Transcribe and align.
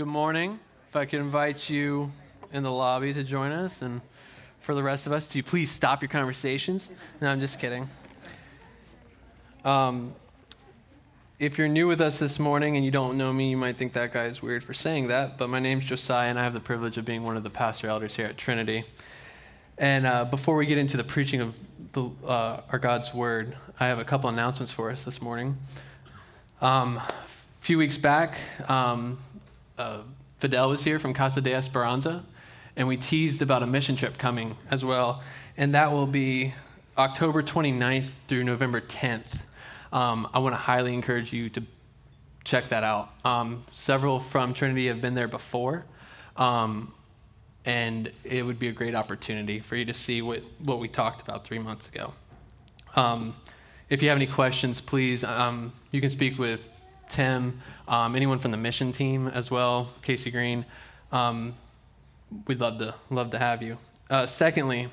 Good 0.00 0.06
morning. 0.06 0.58
If 0.88 0.96
I 0.96 1.04
could 1.04 1.20
invite 1.20 1.68
you 1.68 2.10
in 2.54 2.62
the 2.62 2.72
lobby 2.72 3.12
to 3.12 3.22
join 3.22 3.52
us, 3.52 3.82
and 3.82 4.00
for 4.60 4.74
the 4.74 4.82
rest 4.82 5.06
of 5.06 5.12
us, 5.12 5.26
to 5.26 5.42
please 5.42 5.70
stop 5.70 6.00
your 6.00 6.08
conversations. 6.08 6.88
No, 7.20 7.28
I'm 7.28 7.38
just 7.38 7.58
kidding. 7.58 7.86
Um, 9.62 10.14
if 11.38 11.58
you're 11.58 11.68
new 11.68 11.86
with 11.86 12.00
us 12.00 12.18
this 12.18 12.38
morning 12.38 12.76
and 12.76 12.84
you 12.84 12.90
don't 12.90 13.18
know 13.18 13.30
me, 13.30 13.50
you 13.50 13.58
might 13.58 13.76
think 13.76 13.92
that 13.92 14.14
guy 14.14 14.24
is 14.24 14.40
weird 14.40 14.64
for 14.64 14.72
saying 14.72 15.08
that, 15.08 15.36
but 15.36 15.50
my 15.50 15.58
name's 15.58 15.84
Josiah, 15.84 16.30
and 16.30 16.38
I 16.38 16.44
have 16.44 16.54
the 16.54 16.60
privilege 16.60 16.96
of 16.96 17.04
being 17.04 17.22
one 17.22 17.36
of 17.36 17.42
the 17.42 17.50
pastor 17.50 17.88
elders 17.88 18.16
here 18.16 18.24
at 18.24 18.38
Trinity. 18.38 18.84
And 19.76 20.06
uh, 20.06 20.24
before 20.24 20.56
we 20.56 20.64
get 20.64 20.78
into 20.78 20.96
the 20.96 21.04
preaching 21.04 21.42
of 21.42 21.54
the, 21.92 22.08
uh, 22.26 22.62
our 22.72 22.78
God's 22.78 23.12
Word, 23.12 23.54
I 23.78 23.88
have 23.88 23.98
a 23.98 24.04
couple 24.04 24.30
announcements 24.30 24.72
for 24.72 24.90
us 24.90 25.04
this 25.04 25.20
morning. 25.20 25.58
Um, 26.62 26.96
a 26.96 27.62
few 27.62 27.76
weeks 27.76 27.98
back, 27.98 28.38
um, 28.66 29.18
uh, 29.80 30.02
Fidel 30.38 30.68
was 30.68 30.84
here 30.84 30.98
from 30.98 31.14
Casa 31.14 31.40
de 31.40 31.54
Esperanza, 31.54 32.22
and 32.76 32.86
we 32.86 32.96
teased 32.96 33.40
about 33.40 33.62
a 33.62 33.66
mission 33.66 33.96
trip 33.96 34.18
coming 34.18 34.56
as 34.70 34.84
well. 34.84 35.22
And 35.56 35.74
that 35.74 35.90
will 35.90 36.06
be 36.06 36.54
October 36.98 37.42
29th 37.42 38.12
through 38.28 38.44
November 38.44 38.80
10th. 38.80 39.40
Um, 39.92 40.28
I 40.34 40.38
want 40.38 40.52
to 40.52 40.58
highly 40.58 40.92
encourage 40.92 41.32
you 41.32 41.48
to 41.50 41.62
check 42.44 42.68
that 42.68 42.84
out. 42.84 43.10
Um, 43.24 43.62
several 43.72 44.20
from 44.20 44.54
Trinity 44.54 44.88
have 44.88 45.00
been 45.00 45.14
there 45.14 45.28
before, 45.28 45.86
um, 46.36 46.92
and 47.64 48.12
it 48.22 48.44
would 48.44 48.58
be 48.58 48.68
a 48.68 48.72
great 48.72 48.94
opportunity 48.94 49.60
for 49.60 49.76
you 49.76 49.86
to 49.86 49.94
see 49.94 50.20
what, 50.20 50.42
what 50.62 50.78
we 50.78 50.88
talked 50.88 51.22
about 51.22 51.44
three 51.44 51.58
months 51.58 51.88
ago. 51.88 52.12
Um, 52.96 53.34
if 53.88 54.02
you 54.02 54.08
have 54.10 54.16
any 54.16 54.26
questions, 54.26 54.80
please, 54.80 55.24
um, 55.24 55.72
you 55.90 56.00
can 56.00 56.10
speak 56.10 56.38
with 56.38 56.70
Tim, 57.10 57.60
um, 57.88 58.16
anyone 58.16 58.38
from 58.38 58.52
the 58.52 58.56
mission 58.56 58.92
team 58.92 59.28
as 59.28 59.50
well, 59.50 59.90
Casey 60.02 60.30
Green. 60.30 60.64
Um, 61.12 61.54
we'd 62.46 62.60
love 62.60 62.78
to 62.78 62.94
love 63.10 63.30
to 63.30 63.38
have 63.38 63.62
you. 63.62 63.76
Uh, 64.08 64.26
secondly, 64.26 64.88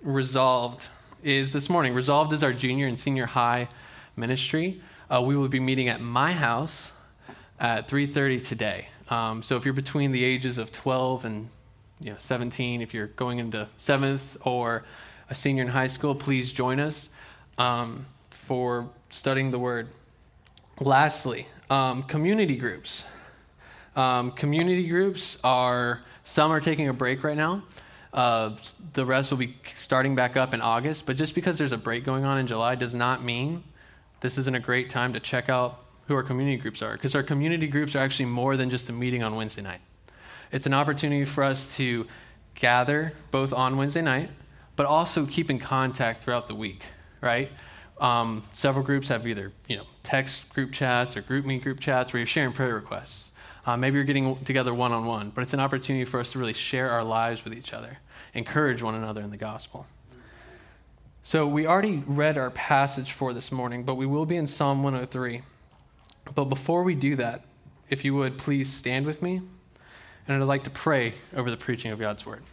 Resolved 0.00 0.86
is 1.22 1.52
this 1.52 1.68
morning. 1.68 1.92
Resolved 1.92 2.32
is 2.32 2.42
our 2.42 2.52
junior 2.52 2.86
and 2.86 2.98
senior 2.98 3.26
high 3.26 3.68
ministry. 4.16 4.80
Uh, 5.12 5.20
we 5.20 5.36
will 5.36 5.48
be 5.48 5.60
meeting 5.60 5.88
at 5.88 6.00
my 6.00 6.32
house 6.32 6.92
at 7.58 7.88
3:30 7.88 8.46
today. 8.46 8.88
Um, 9.08 9.42
so 9.42 9.56
if 9.56 9.64
you're 9.64 9.74
between 9.74 10.12
the 10.12 10.24
ages 10.24 10.58
of 10.58 10.70
12 10.70 11.24
and 11.24 11.48
you 12.00 12.10
know 12.10 12.16
17, 12.18 12.80
if 12.80 12.94
you're 12.94 13.08
going 13.08 13.38
into 13.38 13.68
seventh 13.78 14.36
or 14.44 14.84
a 15.28 15.34
senior 15.34 15.62
in 15.62 15.68
high 15.68 15.88
school, 15.88 16.14
please 16.14 16.52
join 16.52 16.78
us 16.78 17.08
um, 17.58 18.06
for 18.30 18.88
studying 19.10 19.50
the 19.50 19.58
Word. 19.58 19.88
Lastly, 20.80 21.46
um, 21.70 22.02
community 22.02 22.56
groups. 22.56 23.04
Um, 23.94 24.30
community 24.32 24.86
groups 24.86 25.38
are, 25.42 26.02
some 26.24 26.50
are 26.50 26.60
taking 26.60 26.88
a 26.88 26.92
break 26.92 27.24
right 27.24 27.36
now. 27.36 27.62
Uh, 28.12 28.56
the 28.92 29.04
rest 29.06 29.30
will 29.30 29.38
be 29.38 29.56
starting 29.78 30.14
back 30.14 30.36
up 30.36 30.52
in 30.52 30.60
August. 30.60 31.06
But 31.06 31.16
just 31.16 31.34
because 31.34 31.56
there's 31.56 31.72
a 31.72 31.78
break 31.78 32.04
going 32.04 32.24
on 32.24 32.38
in 32.38 32.46
July 32.46 32.74
does 32.74 32.94
not 32.94 33.24
mean 33.24 33.64
this 34.20 34.36
isn't 34.36 34.54
a 34.54 34.60
great 34.60 34.90
time 34.90 35.14
to 35.14 35.20
check 35.20 35.48
out 35.48 35.82
who 36.08 36.14
our 36.14 36.22
community 36.22 36.56
groups 36.56 36.82
are. 36.82 36.92
Because 36.92 37.14
our 37.14 37.22
community 37.22 37.68
groups 37.68 37.96
are 37.96 38.00
actually 38.00 38.26
more 38.26 38.56
than 38.56 38.68
just 38.68 38.88
a 38.90 38.92
meeting 38.92 39.22
on 39.22 39.34
Wednesday 39.34 39.62
night. 39.62 39.80
It's 40.52 40.66
an 40.66 40.74
opportunity 40.74 41.24
for 41.24 41.42
us 41.42 41.74
to 41.76 42.06
gather 42.54 43.12
both 43.30 43.52
on 43.52 43.76
Wednesday 43.76 44.02
night, 44.02 44.28
but 44.76 44.86
also 44.86 45.24
keep 45.26 45.50
in 45.50 45.58
contact 45.58 46.22
throughout 46.22 46.48
the 46.48 46.54
week, 46.54 46.84
right? 47.20 47.50
Um, 47.98 48.42
several 48.52 48.84
groups 48.84 49.08
have 49.08 49.26
either 49.26 49.52
you 49.68 49.76
know 49.76 49.84
text 50.02 50.48
group 50.50 50.72
chats 50.72 51.16
or 51.16 51.22
GroupMe 51.22 51.62
group 51.62 51.80
chats 51.80 52.12
where 52.12 52.20
you're 52.20 52.26
sharing 52.26 52.52
prayer 52.52 52.74
requests. 52.74 53.30
Uh, 53.64 53.76
maybe 53.76 53.96
you're 53.96 54.04
getting 54.04 54.36
together 54.44 54.72
one 54.72 54.92
on 54.92 55.06
one, 55.06 55.30
but 55.30 55.42
it's 55.42 55.54
an 55.54 55.60
opportunity 55.60 56.04
for 56.04 56.20
us 56.20 56.32
to 56.32 56.38
really 56.38 56.52
share 56.52 56.90
our 56.90 57.02
lives 57.02 57.42
with 57.42 57.52
each 57.52 57.72
other, 57.72 57.98
encourage 58.34 58.80
one 58.80 58.94
another 58.94 59.22
in 59.22 59.30
the 59.30 59.36
gospel. 59.36 59.86
So 61.22 61.48
we 61.48 61.66
already 61.66 62.04
read 62.06 62.38
our 62.38 62.52
passage 62.52 63.10
for 63.10 63.32
this 63.32 63.50
morning, 63.50 63.82
but 63.82 63.96
we 63.96 64.06
will 64.06 64.26
be 64.26 64.36
in 64.36 64.46
Psalm 64.46 64.84
103. 64.84 65.42
But 66.36 66.44
before 66.44 66.84
we 66.84 66.94
do 66.94 67.16
that, 67.16 67.44
if 67.88 68.04
you 68.04 68.14
would 68.14 68.38
please 68.38 68.72
stand 68.72 69.06
with 69.06 69.22
me, 69.22 69.40
and 70.28 70.40
I'd 70.40 70.46
like 70.46 70.62
to 70.64 70.70
pray 70.70 71.14
over 71.34 71.50
the 71.50 71.56
preaching 71.56 71.90
of 71.90 71.98
God's 71.98 72.24
word. 72.24 72.44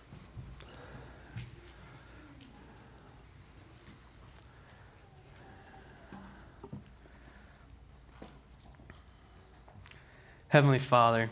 Heavenly 10.53 10.77
Father, 10.77 11.31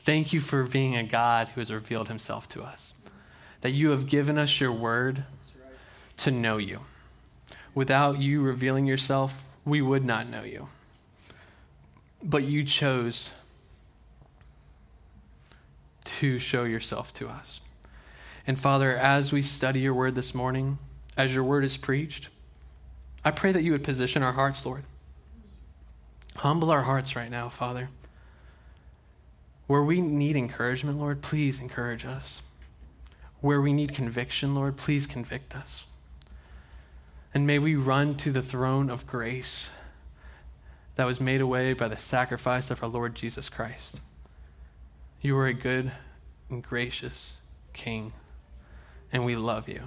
thank 0.00 0.32
you 0.32 0.40
for 0.40 0.64
being 0.64 0.96
a 0.96 1.04
God 1.04 1.46
who 1.54 1.60
has 1.60 1.70
revealed 1.70 2.08
himself 2.08 2.48
to 2.48 2.64
us. 2.64 2.94
That 3.60 3.70
you 3.70 3.90
have 3.90 4.08
given 4.08 4.38
us 4.38 4.58
your 4.58 4.72
word 4.72 5.22
to 6.16 6.32
know 6.32 6.56
you. 6.56 6.80
Without 7.76 8.18
you 8.18 8.42
revealing 8.42 8.86
yourself, 8.86 9.40
we 9.64 9.80
would 9.80 10.04
not 10.04 10.28
know 10.28 10.42
you. 10.42 10.66
But 12.24 12.42
you 12.42 12.64
chose 12.64 13.30
to 16.06 16.40
show 16.40 16.64
yourself 16.64 17.14
to 17.14 17.28
us. 17.28 17.60
And 18.48 18.58
Father, 18.58 18.96
as 18.96 19.30
we 19.30 19.42
study 19.42 19.78
your 19.78 19.94
word 19.94 20.16
this 20.16 20.34
morning, 20.34 20.78
as 21.16 21.32
your 21.32 21.44
word 21.44 21.64
is 21.64 21.76
preached, 21.76 22.30
I 23.24 23.30
pray 23.30 23.52
that 23.52 23.62
you 23.62 23.70
would 23.70 23.84
position 23.84 24.24
our 24.24 24.32
hearts, 24.32 24.66
Lord. 24.66 24.82
Humble 26.38 26.72
our 26.72 26.82
hearts 26.82 27.14
right 27.14 27.30
now, 27.30 27.48
Father. 27.48 27.90
Where 29.70 29.84
we 29.84 30.00
need 30.00 30.34
encouragement, 30.34 30.98
Lord, 30.98 31.22
please 31.22 31.60
encourage 31.60 32.04
us. 32.04 32.42
Where 33.40 33.60
we 33.60 33.72
need 33.72 33.94
conviction, 33.94 34.52
Lord, 34.52 34.76
please 34.76 35.06
convict 35.06 35.54
us. 35.54 35.84
And 37.32 37.46
may 37.46 37.60
we 37.60 37.76
run 37.76 38.16
to 38.16 38.32
the 38.32 38.42
throne 38.42 38.90
of 38.90 39.06
grace 39.06 39.68
that 40.96 41.04
was 41.04 41.20
made 41.20 41.40
away 41.40 41.72
by 41.72 41.86
the 41.86 41.96
sacrifice 41.96 42.68
of 42.72 42.82
our 42.82 42.88
Lord 42.88 43.14
Jesus 43.14 43.48
Christ. 43.48 44.00
You 45.20 45.38
are 45.38 45.46
a 45.46 45.54
good 45.54 45.92
and 46.48 46.64
gracious 46.64 47.34
King, 47.72 48.12
and 49.12 49.24
we 49.24 49.36
love 49.36 49.68
you. 49.68 49.82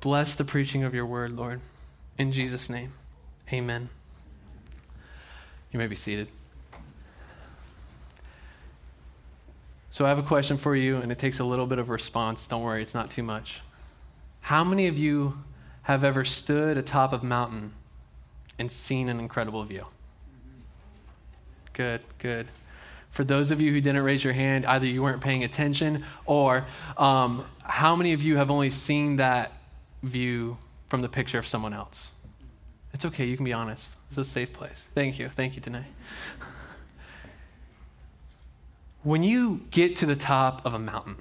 Bless 0.00 0.34
the 0.34 0.44
preaching 0.44 0.82
of 0.82 0.92
your 0.92 1.06
word, 1.06 1.36
Lord. 1.36 1.60
In 2.18 2.32
Jesus' 2.32 2.68
name, 2.68 2.94
amen. 3.52 3.90
You 5.70 5.78
may 5.78 5.86
be 5.86 5.94
seated. 5.94 6.26
So 9.92 10.06
I 10.06 10.08
have 10.08 10.18
a 10.18 10.22
question 10.22 10.56
for 10.56 10.74
you, 10.74 10.96
and 10.96 11.12
it 11.12 11.18
takes 11.18 11.38
a 11.38 11.44
little 11.44 11.66
bit 11.66 11.78
of 11.78 11.90
response. 11.90 12.46
Don't 12.46 12.62
worry, 12.62 12.80
it's 12.80 12.94
not 12.94 13.10
too 13.10 13.22
much. 13.22 13.60
How 14.40 14.64
many 14.64 14.86
of 14.86 14.96
you 14.96 15.36
have 15.82 16.02
ever 16.02 16.24
stood 16.24 16.78
atop 16.78 17.12
of 17.12 17.22
a 17.22 17.26
mountain 17.26 17.74
and 18.58 18.72
seen 18.72 19.10
an 19.10 19.20
incredible 19.20 19.62
view? 19.64 19.84
Good, 21.74 22.00
good. 22.18 22.48
For 23.10 23.22
those 23.22 23.50
of 23.50 23.60
you 23.60 23.70
who 23.70 23.82
didn't 23.82 24.02
raise 24.02 24.24
your 24.24 24.32
hand, 24.32 24.64
either 24.64 24.86
you 24.86 25.02
weren't 25.02 25.20
paying 25.20 25.44
attention, 25.44 26.06
or 26.24 26.64
um, 26.96 27.44
how 27.62 27.94
many 27.94 28.14
of 28.14 28.22
you 28.22 28.38
have 28.38 28.50
only 28.50 28.70
seen 28.70 29.16
that 29.16 29.52
view 30.02 30.56
from 30.88 31.02
the 31.02 31.08
picture 31.10 31.38
of 31.38 31.46
someone 31.46 31.74
else? 31.74 32.12
It's 32.94 33.04
okay, 33.04 33.26
you 33.26 33.36
can 33.36 33.44
be 33.44 33.52
honest. 33.52 33.90
It's 34.08 34.16
a 34.16 34.24
safe 34.24 34.54
place. 34.54 34.88
Thank 34.94 35.18
you. 35.18 35.28
Thank 35.28 35.54
you, 35.54 35.60
Danae. 35.60 35.84
When 39.02 39.24
you 39.24 39.62
get 39.72 39.96
to 39.96 40.06
the 40.06 40.14
top 40.14 40.64
of 40.64 40.74
a 40.74 40.78
mountain, 40.78 41.16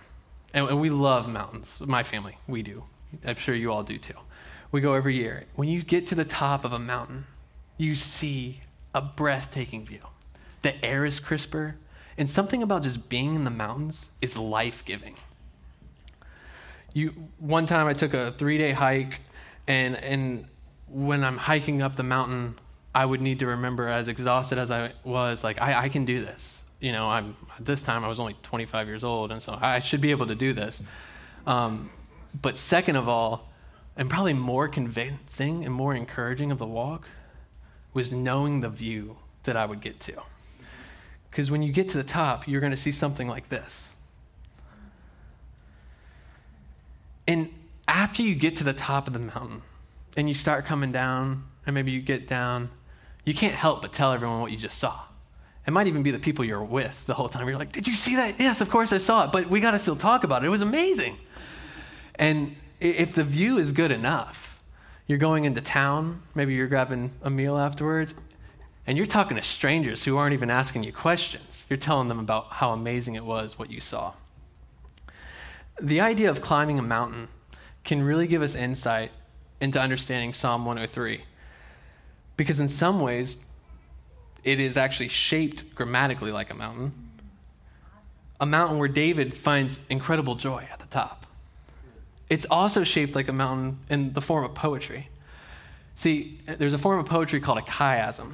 and, 0.54 0.80
we 0.80 0.92
love 0.92 1.28
mountains, 1.28 1.78
my 1.80 2.04
family, 2.04 2.38
we 2.48 2.62
do. 2.62 2.84
I'm 3.26 3.36
sure 3.36 3.56
you 3.56 3.72
all 3.72 3.82
do 3.82 3.98
too. 3.98 4.14
We 4.72 4.82
go 4.82 4.94
every 4.94 5.16
year. 5.16 5.46
When 5.56 5.68
you 5.68 5.82
get 5.82 6.06
to 6.08 6.16
the 6.16 6.26
top 6.26 6.64
of 6.64 6.74
a 6.74 6.80
mountain, 6.80 7.26
you 7.78 7.96
see 7.96 8.62
a 8.94 9.02
breathtaking 9.02 9.86
view. 9.86 10.02
The 10.62 10.84
air 10.86 11.06
is 11.06 11.20
crisper, 11.20 11.76
and 12.18 12.30
something 12.30 12.62
about 12.62 12.84
just 12.84 13.10
being 13.10 13.34
in 13.34 13.46
the 13.46 13.50
mountains 13.50 14.08
is 14.22 14.38
life 14.38 14.86
giving. 14.86 15.16
You, 16.94 17.14
one 17.40 17.66
time 17.66 17.88
I 17.88 17.94
took 17.94 18.14
a 18.14 18.34
three 18.38 18.60
day 18.60 18.74
hike, 18.74 19.22
and, 19.68 19.96
and 19.96 20.46
when 20.88 21.24
I'm 21.24 21.38
hiking 21.38 21.82
up 21.82 21.96
the 21.96 22.04
mountain, 22.04 22.60
I 22.94 23.06
would 23.06 23.22
need 23.22 23.40
to 23.40 23.48
remember, 23.48 23.88
as 23.88 24.08
exhausted 24.08 24.60
as 24.60 24.70
I 24.70 24.94
was, 25.04 25.44
like, 25.44 25.60
I, 25.60 25.86
I 25.86 25.90
can 25.90 26.06
do 26.06 26.24
this 26.24 26.61
you 26.82 26.92
know, 26.92 27.10
I'm 27.10 27.38
at 27.58 27.66
this 27.66 27.84
time 27.84 28.04
I 28.04 28.08
was 28.08 28.20
only 28.20 28.36
25 28.42 28.88
years 28.88 29.04
old, 29.04 29.32
and 29.32 29.42
so 29.42 29.58
I 29.62 29.80
should 29.80 30.02
be 30.02 30.12
able 30.12 30.28
to 30.28 30.36
do 30.36 30.52
this. 30.52 30.82
Um, 31.46 31.92
but 32.40 32.58
second 32.58 32.96
of 32.96 33.08
all, 33.08 33.50
and 33.96 34.10
probably 34.10 34.34
more 34.34 34.68
convincing 34.68 35.64
and 35.64 35.74
more 35.74 35.94
encouraging 35.94 36.52
of 36.52 36.58
the 36.58 36.66
walk, 36.66 37.08
was 37.94 38.12
knowing 38.12 38.62
the 38.62 38.70
view 38.70 39.18
that 39.44 39.56
I 39.56 39.66
would 39.66 39.80
get 39.80 40.00
to. 40.02 40.24
Because 41.30 41.52
when 41.52 41.62
you 41.62 41.72
get 41.72 41.88
to 41.90 41.98
the 41.98 42.04
top, 42.04 42.48
you're 42.48 42.62
going 42.62 42.72
to 42.72 42.78
see 42.78 42.92
something 42.92 43.28
like 43.28 43.50
this. 43.50 43.90
And 47.28 47.54
after 47.88 48.24
you 48.24 48.34
get 48.34 48.56
to 48.58 48.64
the 48.64 48.74
top 48.74 49.08
of 49.08 49.14
the 49.14 49.20
mountain 49.20 49.62
and 50.18 50.28
you 50.28 50.36
start 50.36 50.66
coming 50.66 50.92
down, 50.92 51.46
and 51.66 51.76
maybe 51.76 51.92
you 51.92 52.02
get 52.02 52.28
down, 52.28 52.70
you 53.24 53.36
can't 53.36 53.54
help 53.54 53.84
but 53.84 53.94
tell 53.94 54.12
everyone 54.14 54.42
what 54.42 54.52
you 54.52 54.58
just 54.58 54.80
saw 54.80 55.02
It 55.68 55.72
might 55.72 55.88
even 55.88 56.04
be 56.04 56.12
the 56.12 56.20
people 56.20 56.44
you're 56.44 56.64
with 56.64 57.06
the 57.06 57.14
whole 57.14 57.30
time. 57.30 57.48
You're 57.48 57.58
like, 57.58 57.72
Did 57.72 57.88
you 57.88 57.96
see 57.96 58.16
that? 58.16 58.40
Yes, 58.40 58.62
of 58.62 58.70
course 58.70 58.92
I 58.92 58.98
saw 58.98 59.26
it, 59.26 59.32
but 59.32 59.48
we 59.48 59.60
got 59.60 59.72
to 59.72 59.80
still 59.80 59.96
talk 59.96 60.24
about 60.24 60.44
it. 60.44 60.48
It 60.48 60.50
was 60.50 60.62
amazing. 60.62 61.18
And 62.16 62.56
if 62.80 63.14
the 63.14 63.24
view 63.24 63.58
is 63.58 63.72
good 63.72 63.92
enough, 63.92 64.60
you're 65.08 65.20
going 65.20 65.46
into 65.46 65.62
town, 65.62 66.22
maybe 66.36 66.54
you're 66.54 66.68
grabbing 66.68 67.12
a 67.22 67.30
meal 67.30 67.58
afterwards, 67.58 68.14
and 68.88 68.98
you're 68.98 69.08
talking 69.08 69.38
to 69.38 69.44
strangers 69.44 70.04
who 70.04 70.18
aren't 70.18 70.34
even 70.34 70.50
asking 70.50 70.84
you 70.84 70.92
questions. 70.92 71.66
You're 71.70 71.78
telling 71.78 72.08
them 72.08 72.20
about 72.20 72.54
how 72.54 72.72
amazing 72.72 73.16
it 73.16 73.26
was 73.26 73.60
what 73.60 73.70
you 73.70 73.80
saw. 73.80 74.14
The 75.80 76.02
idea 76.02 76.30
of 76.30 76.42
climbing 76.42 76.80
a 76.80 76.84
mountain 76.84 77.28
can 77.84 78.04
really 78.04 78.28
give 78.28 78.42
us 78.42 78.56
insight 78.56 79.12
into 79.60 79.80
understanding 79.80 80.34
Psalm 80.34 80.66
103. 80.66 81.24
Because 82.38 82.60
in 82.60 82.70
some 82.70 83.02
ways, 83.02 83.38
it 84.44 84.60
is 84.60 84.78
actually 84.78 85.10
shaped 85.10 85.76
grammatically 85.76 86.32
like 86.32 86.50
a 86.50 86.56
mountain. 86.56 86.94
A 88.40 88.46
mountain 88.46 88.80
where 88.80 88.88
David 88.88 89.38
finds 89.38 89.80
incredible 89.90 90.36
joy 90.36 90.68
at 90.72 90.80
the 90.80 90.88
top. 90.88 91.28
It's 92.30 92.46
also 92.50 92.84
shaped 92.84 93.14
like 93.14 93.28
a 93.28 93.34
mountain 93.34 93.80
in 93.90 94.14
the 94.14 94.22
form 94.22 94.46
of 94.46 94.56
poetry. 94.56 95.10
See, 95.96 96.40
there's 96.46 96.74
a 96.74 96.78
form 96.78 97.00
of 97.00 97.06
poetry 97.06 97.40
called 97.40 97.60
a 97.60 97.62
chiasm, 97.62 98.34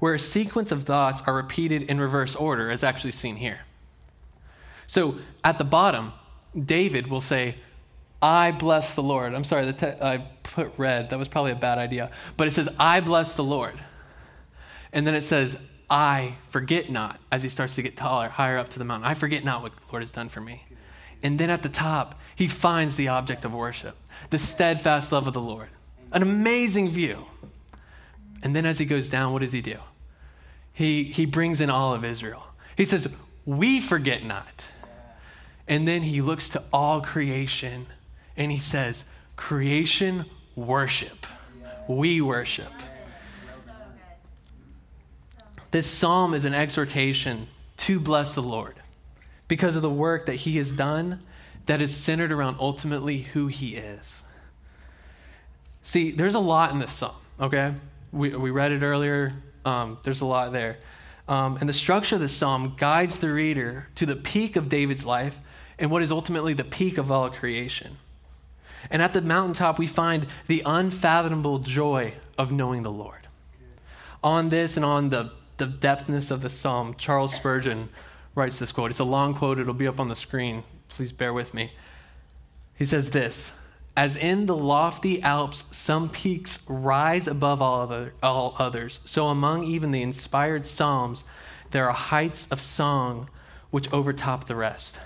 where 0.00 0.14
a 0.14 0.18
sequence 0.18 0.72
of 0.72 0.82
thoughts 0.82 1.22
are 1.26 1.34
repeated 1.34 1.82
in 1.82 2.00
reverse 2.00 2.36
order, 2.36 2.70
as 2.70 2.82
actually 2.82 3.12
seen 3.12 3.36
here. 3.36 3.60
So 4.86 5.18
at 5.44 5.58
the 5.58 5.64
bottom, 5.64 6.12
David 6.58 7.06
will 7.06 7.20
say, 7.20 7.54
I 8.20 8.50
bless 8.50 8.94
the 8.94 9.02
Lord. 9.02 9.32
I'm 9.34 9.44
sorry, 9.44 9.72
te- 9.72 9.86
I 9.86 10.26
put 10.42 10.72
red. 10.76 11.10
That 11.10 11.18
was 11.18 11.28
probably 11.28 11.52
a 11.52 11.56
bad 11.56 11.78
idea. 11.78 12.10
But 12.36 12.48
it 12.48 12.52
says, 12.52 12.68
I 12.78 13.00
bless 13.00 13.36
the 13.36 13.44
Lord. 13.44 13.78
And 14.92 15.06
then 15.06 15.14
it 15.14 15.22
says, 15.22 15.56
I 15.90 16.34
forget 16.50 16.90
not, 16.90 17.18
as 17.32 17.42
he 17.42 17.48
starts 17.48 17.74
to 17.76 17.82
get 17.82 17.96
taller, 17.96 18.28
higher 18.28 18.58
up 18.58 18.68
to 18.70 18.78
the 18.78 18.84
mountain. 18.84 19.08
I 19.08 19.14
forget 19.14 19.44
not 19.44 19.62
what 19.62 19.72
the 19.74 19.82
Lord 19.90 20.02
has 20.02 20.10
done 20.10 20.28
for 20.28 20.40
me. 20.40 20.64
And 21.22 21.38
then 21.38 21.50
at 21.50 21.62
the 21.62 21.68
top, 21.68 22.18
he 22.36 22.46
finds 22.46 22.96
the 22.96 23.08
object 23.08 23.44
of 23.44 23.52
worship, 23.52 23.96
the 24.30 24.38
steadfast 24.38 25.10
love 25.12 25.26
of 25.26 25.34
the 25.34 25.40
Lord. 25.40 25.68
An 26.12 26.22
amazing 26.22 26.90
view. 26.90 27.26
And 28.42 28.54
then 28.54 28.66
as 28.66 28.78
he 28.78 28.84
goes 28.84 29.08
down, 29.08 29.32
what 29.32 29.42
does 29.42 29.52
he 29.52 29.60
do? 29.60 29.78
He, 30.72 31.04
he 31.04 31.26
brings 31.26 31.60
in 31.60 31.70
all 31.70 31.92
of 31.92 32.04
Israel. 32.04 32.44
He 32.76 32.84
says, 32.84 33.08
We 33.44 33.80
forget 33.80 34.24
not. 34.24 34.64
And 35.66 35.88
then 35.88 36.02
he 36.02 36.22
looks 36.22 36.48
to 36.50 36.62
all 36.72 37.00
creation 37.00 37.86
and 38.36 38.52
he 38.52 38.58
says, 38.58 39.04
Creation 39.36 40.24
worship. 40.54 41.26
We 41.88 42.20
worship. 42.20 42.72
This 45.70 45.86
psalm 45.86 46.34
is 46.34 46.44
an 46.44 46.54
exhortation 46.54 47.48
to 47.78 48.00
bless 48.00 48.34
the 48.34 48.42
Lord 48.42 48.76
because 49.48 49.76
of 49.76 49.82
the 49.82 49.90
work 49.90 50.26
that 50.26 50.36
he 50.36 50.56
has 50.56 50.72
done 50.72 51.22
that 51.66 51.80
is 51.80 51.94
centered 51.94 52.32
around 52.32 52.56
ultimately 52.58 53.22
who 53.22 53.46
he 53.46 53.76
is. 53.76 54.22
See, 55.82 56.10
there's 56.10 56.34
a 56.34 56.40
lot 56.40 56.70
in 56.70 56.78
this 56.78 56.92
psalm, 56.92 57.16
okay? 57.40 57.74
We, 58.12 58.34
we 58.34 58.50
read 58.50 58.72
it 58.72 58.82
earlier. 58.82 59.34
Um, 59.64 59.98
there's 60.02 60.22
a 60.22 60.26
lot 60.26 60.52
there. 60.52 60.78
Um, 61.28 61.58
and 61.60 61.68
the 61.68 61.74
structure 61.74 62.14
of 62.14 62.22
the 62.22 62.28
psalm 62.28 62.74
guides 62.78 63.18
the 63.18 63.30
reader 63.30 63.88
to 63.96 64.06
the 64.06 64.16
peak 64.16 64.56
of 64.56 64.70
David's 64.70 65.04
life 65.04 65.38
and 65.78 65.90
what 65.90 66.02
is 66.02 66.10
ultimately 66.10 66.54
the 66.54 66.64
peak 66.64 66.96
of 66.96 67.12
all 67.12 67.30
creation. 67.30 67.98
And 68.90 69.02
at 69.02 69.12
the 69.12 69.20
mountaintop, 69.20 69.78
we 69.78 69.86
find 69.86 70.26
the 70.46 70.62
unfathomable 70.64 71.58
joy 71.58 72.14
of 72.38 72.50
knowing 72.50 72.82
the 72.82 72.90
Lord. 72.90 73.28
On 74.24 74.48
this 74.48 74.76
and 74.76 74.84
on 74.84 75.10
the, 75.10 75.30
the 75.58 75.66
depthness 75.66 76.30
of 76.30 76.42
the 76.42 76.50
psalm, 76.50 76.94
Charles 76.96 77.34
Spurgeon 77.34 77.88
writes 78.34 78.58
this 78.58 78.72
quote. 78.72 78.90
It's 78.90 79.00
a 79.00 79.04
long 79.04 79.34
quote, 79.34 79.58
it'll 79.58 79.74
be 79.74 79.86
up 79.86 80.00
on 80.00 80.08
the 80.08 80.16
screen. 80.16 80.64
Please 80.88 81.12
bear 81.12 81.32
with 81.32 81.52
me. 81.52 81.72
He 82.74 82.86
says 82.86 83.10
this 83.10 83.50
As 83.96 84.16
in 84.16 84.46
the 84.46 84.56
lofty 84.56 85.20
Alps, 85.22 85.64
some 85.70 86.08
peaks 86.08 86.60
rise 86.68 87.26
above 87.26 87.60
all, 87.60 87.80
other, 87.80 88.14
all 88.22 88.54
others, 88.58 89.00
so 89.04 89.28
among 89.28 89.64
even 89.64 89.90
the 89.90 90.02
inspired 90.02 90.66
psalms, 90.66 91.24
there 91.70 91.86
are 91.86 91.92
heights 91.92 92.46
of 92.50 92.60
song 92.60 93.28
which 93.70 93.92
overtop 93.92 94.46
the 94.46 94.56
rest. 94.56 94.98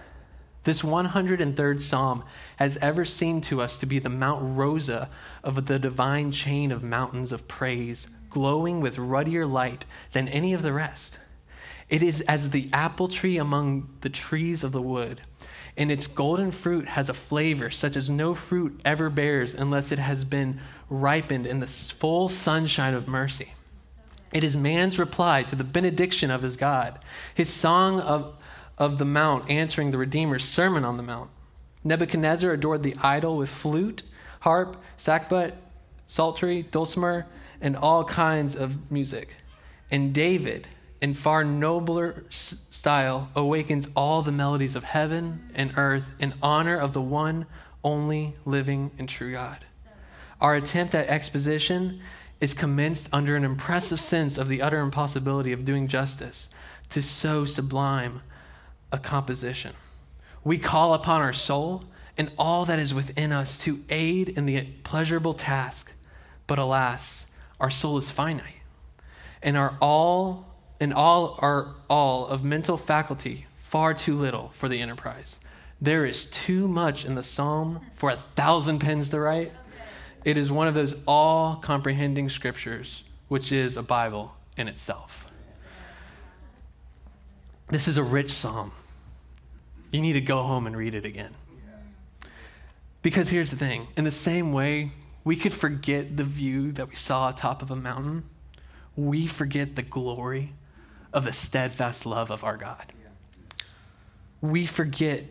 This 0.64 0.82
103rd 0.82 1.80
Psalm 1.80 2.22
has 2.56 2.76
ever 2.76 3.04
seemed 3.04 3.42
to 3.44 3.60
us 3.60 3.78
to 3.78 3.86
be 3.86 3.98
the 3.98 4.08
Mount 4.08 4.56
Rosa 4.56 5.08
of 5.42 5.66
the 5.66 5.78
divine 5.78 6.30
chain 6.30 6.70
of 6.70 6.84
mountains 6.84 7.32
of 7.32 7.48
praise, 7.48 8.06
glowing 8.32 8.80
with 8.80 8.98
ruddier 8.98 9.46
light 9.46 9.84
than 10.12 10.28
any 10.28 10.52
of 10.52 10.62
the 10.62 10.72
rest. 10.72 11.18
It 11.88 12.02
is 12.02 12.20
as 12.22 12.50
the 12.50 12.68
apple 12.72 13.08
tree 13.08 13.36
among 13.36 13.88
the 14.00 14.08
trees 14.08 14.64
of 14.64 14.72
the 14.72 14.82
wood, 14.82 15.20
and 15.76 15.90
its 15.90 16.06
golden 16.06 16.50
fruit 16.50 16.88
has 16.88 17.08
a 17.08 17.14
flavor 17.14 17.70
such 17.70 17.96
as 17.96 18.08
no 18.08 18.34
fruit 18.34 18.80
ever 18.84 19.10
bears 19.10 19.54
unless 19.54 19.92
it 19.92 19.98
has 19.98 20.24
been 20.24 20.60
ripened 20.88 21.46
in 21.46 21.60
the 21.60 21.66
full 21.66 22.28
sunshine 22.28 22.94
of 22.94 23.08
mercy. 23.08 23.54
It 24.32 24.44
is 24.44 24.56
man's 24.56 24.98
reply 24.98 25.42
to 25.44 25.56
the 25.56 25.64
benediction 25.64 26.30
of 26.30 26.42
his 26.42 26.56
God, 26.56 26.98
his 27.34 27.50
song 27.50 28.00
of 28.00 28.34
of 28.78 28.98
the 28.98 29.04
Mount 29.04 29.48
answering 29.50 29.90
the 29.90 29.98
Redeemer's 29.98 30.44
Sermon 30.44 30.84
on 30.84 30.96
the 30.96 31.02
Mount. 31.02 31.30
Nebuchadnezzar 31.84 32.50
adored 32.50 32.82
the 32.82 32.96
idol 33.02 33.36
with 33.36 33.50
flute, 33.50 34.02
harp, 34.40 34.76
sackbut, 34.98 35.54
psaltery, 36.06 36.62
dulcimer, 36.62 37.26
and 37.62 37.76
all 37.76 38.04
kinds 38.04 38.54
of 38.54 38.90
music. 38.90 39.36
And 39.90 40.12
David, 40.12 40.68
in 41.00 41.14
far 41.14 41.44
nobler 41.44 42.24
style, 42.28 43.30
awakens 43.34 43.88
all 43.96 44.20
the 44.20 44.32
melodies 44.32 44.76
of 44.76 44.84
heaven 44.84 45.50
and 45.54 45.72
earth 45.76 46.12
in 46.18 46.34
honor 46.42 46.76
of 46.76 46.92
the 46.92 47.00
one 47.00 47.46
only 47.82 48.36
living 48.44 48.90
and 48.98 49.08
true 49.08 49.32
God. 49.32 49.64
Our 50.40 50.56
attempt 50.56 50.94
at 50.94 51.08
exposition 51.08 52.00
is 52.40 52.52
commenced 52.52 53.08
under 53.12 53.36
an 53.36 53.44
impressive 53.44 54.00
sense 54.00 54.36
of 54.36 54.48
the 54.48 54.60
utter 54.60 54.80
impossibility 54.80 55.52
of 55.52 55.64
doing 55.64 55.86
justice 55.86 56.48
to 56.90 57.02
so 57.02 57.44
sublime 57.44 58.22
a 58.90 58.98
composition. 58.98 59.74
We 60.44 60.58
call 60.58 60.94
upon 60.94 61.22
our 61.22 61.32
soul 61.32 61.84
and 62.18 62.30
all 62.36 62.64
that 62.66 62.78
is 62.78 62.92
within 62.92 63.32
us 63.32 63.56
to 63.58 63.82
aid 63.88 64.28
in 64.30 64.46
the 64.46 64.62
pleasurable 64.82 65.34
task. 65.34 65.92
But 66.46 66.58
alas, 66.58 67.24
our 67.62 67.70
soul 67.70 67.96
is 67.96 68.10
finite, 68.10 68.60
and 69.42 69.56
our 69.56 69.78
all 69.80 70.54
and 70.78 70.92
all 70.92 71.38
our 71.38 71.74
all 71.88 72.26
of 72.26 72.44
mental 72.44 72.76
faculty 72.76 73.46
far 73.62 73.94
too 73.94 74.14
little 74.14 74.52
for 74.54 74.68
the 74.68 74.82
enterprise. 74.82 75.38
There 75.80 76.04
is 76.04 76.26
too 76.26 76.68
much 76.68 77.06
in 77.06 77.14
the 77.14 77.22
psalm 77.22 77.80
for 77.94 78.10
a 78.10 78.18
thousand 78.36 78.80
pens 78.80 79.08
to 79.08 79.18
write. 79.18 79.52
It 80.24 80.36
is 80.36 80.52
one 80.52 80.68
of 80.68 80.74
those 80.74 80.94
all 81.06 81.56
comprehending 81.56 82.28
scriptures, 82.28 83.02
which 83.28 83.50
is 83.50 83.78
a 83.78 83.82
Bible 83.82 84.36
in 84.58 84.68
itself. 84.68 85.26
This 87.68 87.88
is 87.88 87.96
a 87.96 88.02
rich 88.02 88.30
psalm 88.30 88.72
you 89.92 90.00
need 90.00 90.14
to 90.14 90.20
go 90.20 90.42
home 90.42 90.66
and 90.66 90.76
read 90.76 90.94
it 90.94 91.04
again. 91.04 91.34
Because 93.02 93.28
here's 93.28 93.50
the 93.50 93.56
thing 93.56 93.88
in 93.96 94.04
the 94.04 94.10
same 94.10 94.52
way, 94.52 94.90
we 95.24 95.36
could 95.36 95.52
forget 95.52 96.16
the 96.16 96.24
view 96.24 96.72
that 96.72 96.88
we 96.88 96.94
saw 96.94 97.28
atop 97.28 97.62
of 97.62 97.70
a 97.70 97.76
mountain, 97.76 98.24
we 98.96 99.26
forget 99.26 99.76
the 99.76 99.82
glory 99.82 100.52
of 101.12 101.24
the 101.24 101.32
steadfast 101.32 102.04
love 102.04 102.30
of 102.30 102.44
our 102.44 102.56
God. 102.56 102.92
We 104.40 104.66
forget 104.66 105.24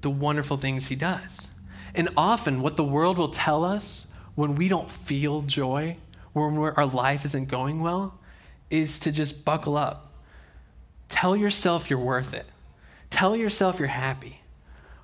the 0.00 0.10
wonderful 0.10 0.56
things 0.56 0.86
He 0.86 0.96
does. 0.96 1.48
And 1.94 2.08
often, 2.16 2.62
what 2.62 2.76
the 2.76 2.84
world 2.84 3.18
will 3.18 3.28
tell 3.28 3.64
us 3.64 4.06
when 4.34 4.54
we 4.54 4.68
don't 4.68 4.90
feel 4.90 5.42
joy, 5.42 5.96
when 6.32 6.56
our 6.56 6.86
life 6.86 7.24
isn't 7.24 7.48
going 7.48 7.80
well, 7.80 8.18
is 8.70 8.98
to 9.00 9.12
just 9.12 9.44
buckle 9.44 9.76
up. 9.76 10.12
Tell 11.08 11.36
yourself 11.36 11.90
you're 11.90 11.98
worth 11.98 12.32
it. 12.32 12.46
Tell 13.10 13.36
yourself 13.36 13.78
you're 13.78 13.88
happy 13.88 14.42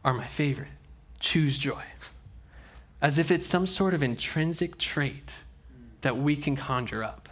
are 0.04 0.14
my 0.14 0.26
favorite. 0.26 0.68
Choose 1.21 1.59
joy. 1.59 1.83
As 3.00 3.19
if 3.19 3.31
it's 3.31 3.47
some 3.47 3.67
sort 3.67 3.95
of 3.95 4.02
intrinsic 4.02 4.78
trait 4.78 5.35
that 6.00 6.17
we 6.17 6.37
can 6.37 6.57
conjure 6.57 7.05
up. 7.05 7.28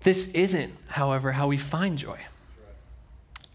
This 0.00 0.26
isn't, 0.28 0.72
however, 0.88 1.32
how 1.32 1.46
we 1.48 1.58
find 1.58 1.96
joy. 1.96 2.18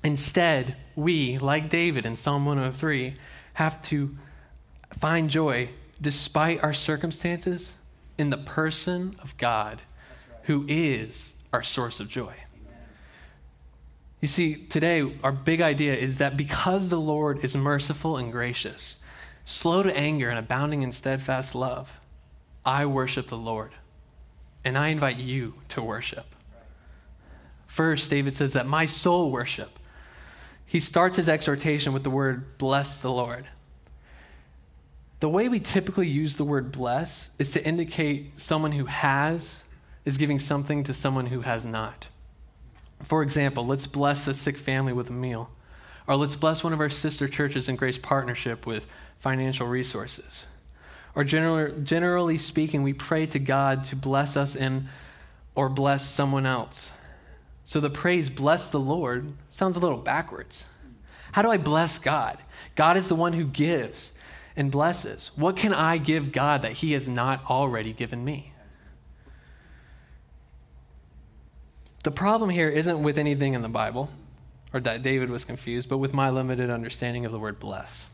Instead, 0.03 0.77
we, 0.95 1.37
like 1.37 1.69
David 1.69 2.05
in 2.05 2.15
Psalm 2.15 2.45
103, 2.45 3.15
have 3.55 3.81
to 3.83 4.15
find 4.99 5.29
joy 5.29 5.69
despite 5.99 6.63
our 6.63 6.73
circumstances 6.73 7.73
in 8.17 8.29
the 8.29 8.37
person 8.37 9.15
of 9.21 9.35
God, 9.37 9.81
who 10.43 10.65
is 10.67 11.31
our 11.51 11.63
source 11.63 11.99
of 11.99 12.07
joy. 12.07 12.33
You 14.21 14.27
see, 14.27 14.55
today, 14.55 15.11
our 15.23 15.31
big 15.31 15.61
idea 15.61 15.93
is 15.93 16.17
that 16.17 16.37
because 16.37 16.89
the 16.89 16.99
Lord 16.99 17.43
is 17.43 17.55
merciful 17.55 18.17
and 18.17 18.31
gracious, 18.31 18.96
slow 19.47 19.81
to 19.81 19.97
anger 19.97 20.29
and 20.29 20.37
abounding 20.37 20.81
in 20.81 20.91
steadfast 20.91 21.55
love, 21.55 22.01
I 22.65 22.85
worship 22.85 23.27
the 23.27 23.37
Lord. 23.37 23.71
And 24.65 24.77
I 24.77 24.89
invite 24.89 25.17
you 25.17 25.53
to 25.69 25.81
worship. 25.81 26.25
First, 27.65 28.09
David 28.09 28.35
says 28.35 28.51
that 28.53 28.67
my 28.67 28.85
soul 28.85 29.31
worship. 29.31 29.79
He 30.65 30.81
starts 30.81 31.15
his 31.15 31.29
exhortation 31.29 31.93
with 31.93 32.03
the 32.03 32.09
word 32.09 32.57
bless 32.57 32.99
the 32.99 33.11
Lord. 33.11 33.47
The 35.21 35.29
way 35.29 35.47
we 35.47 35.61
typically 35.61 36.09
use 36.09 36.35
the 36.35 36.43
word 36.43 36.73
bless 36.73 37.29
is 37.39 37.51
to 37.53 37.65
indicate 37.65 38.37
someone 38.37 38.73
who 38.73 38.85
has 38.85 39.61
is 40.03 40.17
giving 40.17 40.39
something 40.39 40.83
to 40.83 40.93
someone 40.93 41.27
who 41.27 41.41
has 41.41 41.63
not. 41.63 42.09
For 43.05 43.23
example, 43.23 43.65
let's 43.65 43.87
bless 43.87 44.25
the 44.25 44.33
sick 44.33 44.57
family 44.57 44.91
with 44.91 45.09
a 45.09 45.13
meal, 45.13 45.49
or 46.07 46.15
let's 46.15 46.35
bless 46.35 46.63
one 46.63 46.73
of 46.73 46.79
our 46.79 46.89
sister 46.89 47.27
churches 47.27 47.67
in 47.67 47.75
Grace 47.75 47.97
Partnership 47.97 48.65
with 48.65 48.87
financial 49.19 49.67
resources. 49.67 50.45
Or 51.15 51.23
generally, 51.23 52.37
speaking, 52.37 52.83
we 52.83 52.93
pray 52.93 53.25
to 53.27 53.39
God 53.39 53.83
to 53.85 53.95
bless 53.95 54.37
us 54.37 54.55
in 54.55 54.87
or 55.55 55.67
bless 55.67 56.07
someone 56.07 56.45
else. 56.45 56.91
So 57.65 57.79
the 57.79 57.89
praise, 57.89 58.29
bless 58.29 58.69
the 58.69 58.79
Lord, 58.79 59.33
sounds 59.49 59.75
a 59.75 59.79
little 59.79 59.97
backwards. 59.97 60.65
How 61.31 61.41
do 61.41 61.49
I 61.49 61.57
bless 61.57 61.99
God? 61.99 62.37
God 62.75 62.95
is 62.95 63.07
the 63.07 63.15
one 63.15 63.33
who 63.33 63.45
gives 63.45 64.11
and 64.55 64.71
blesses. 64.71 65.31
What 65.35 65.57
can 65.57 65.73
I 65.73 65.97
give 65.97 66.31
God 66.31 66.61
that 66.61 66.73
He 66.73 66.93
has 66.93 67.07
not 67.07 67.43
already 67.49 67.91
given 67.91 68.23
me? 68.23 68.53
The 72.03 72.11
problem 72.11 72.51
here 72.51 72.69
isn't 72.69 73.03
with 73.03 73.17
anything 73.17 73.53
in 73.53 73.63
the 73.63 73.69
Bible, 73.69 74.09
or 74.77 74.79
that 74.81 75.01
David 75.01 75.31
was 75.31 75.43
confused, 75.43 75.89
but 75.89 75.97
with 75.97 76.13
my 76.13 76.29
limited 76.29 76.69
understanding 76.69 77.25
of 77.25 77.31
the 77.31 77.39
word 77.39 77.59
bless. 77.59 78.09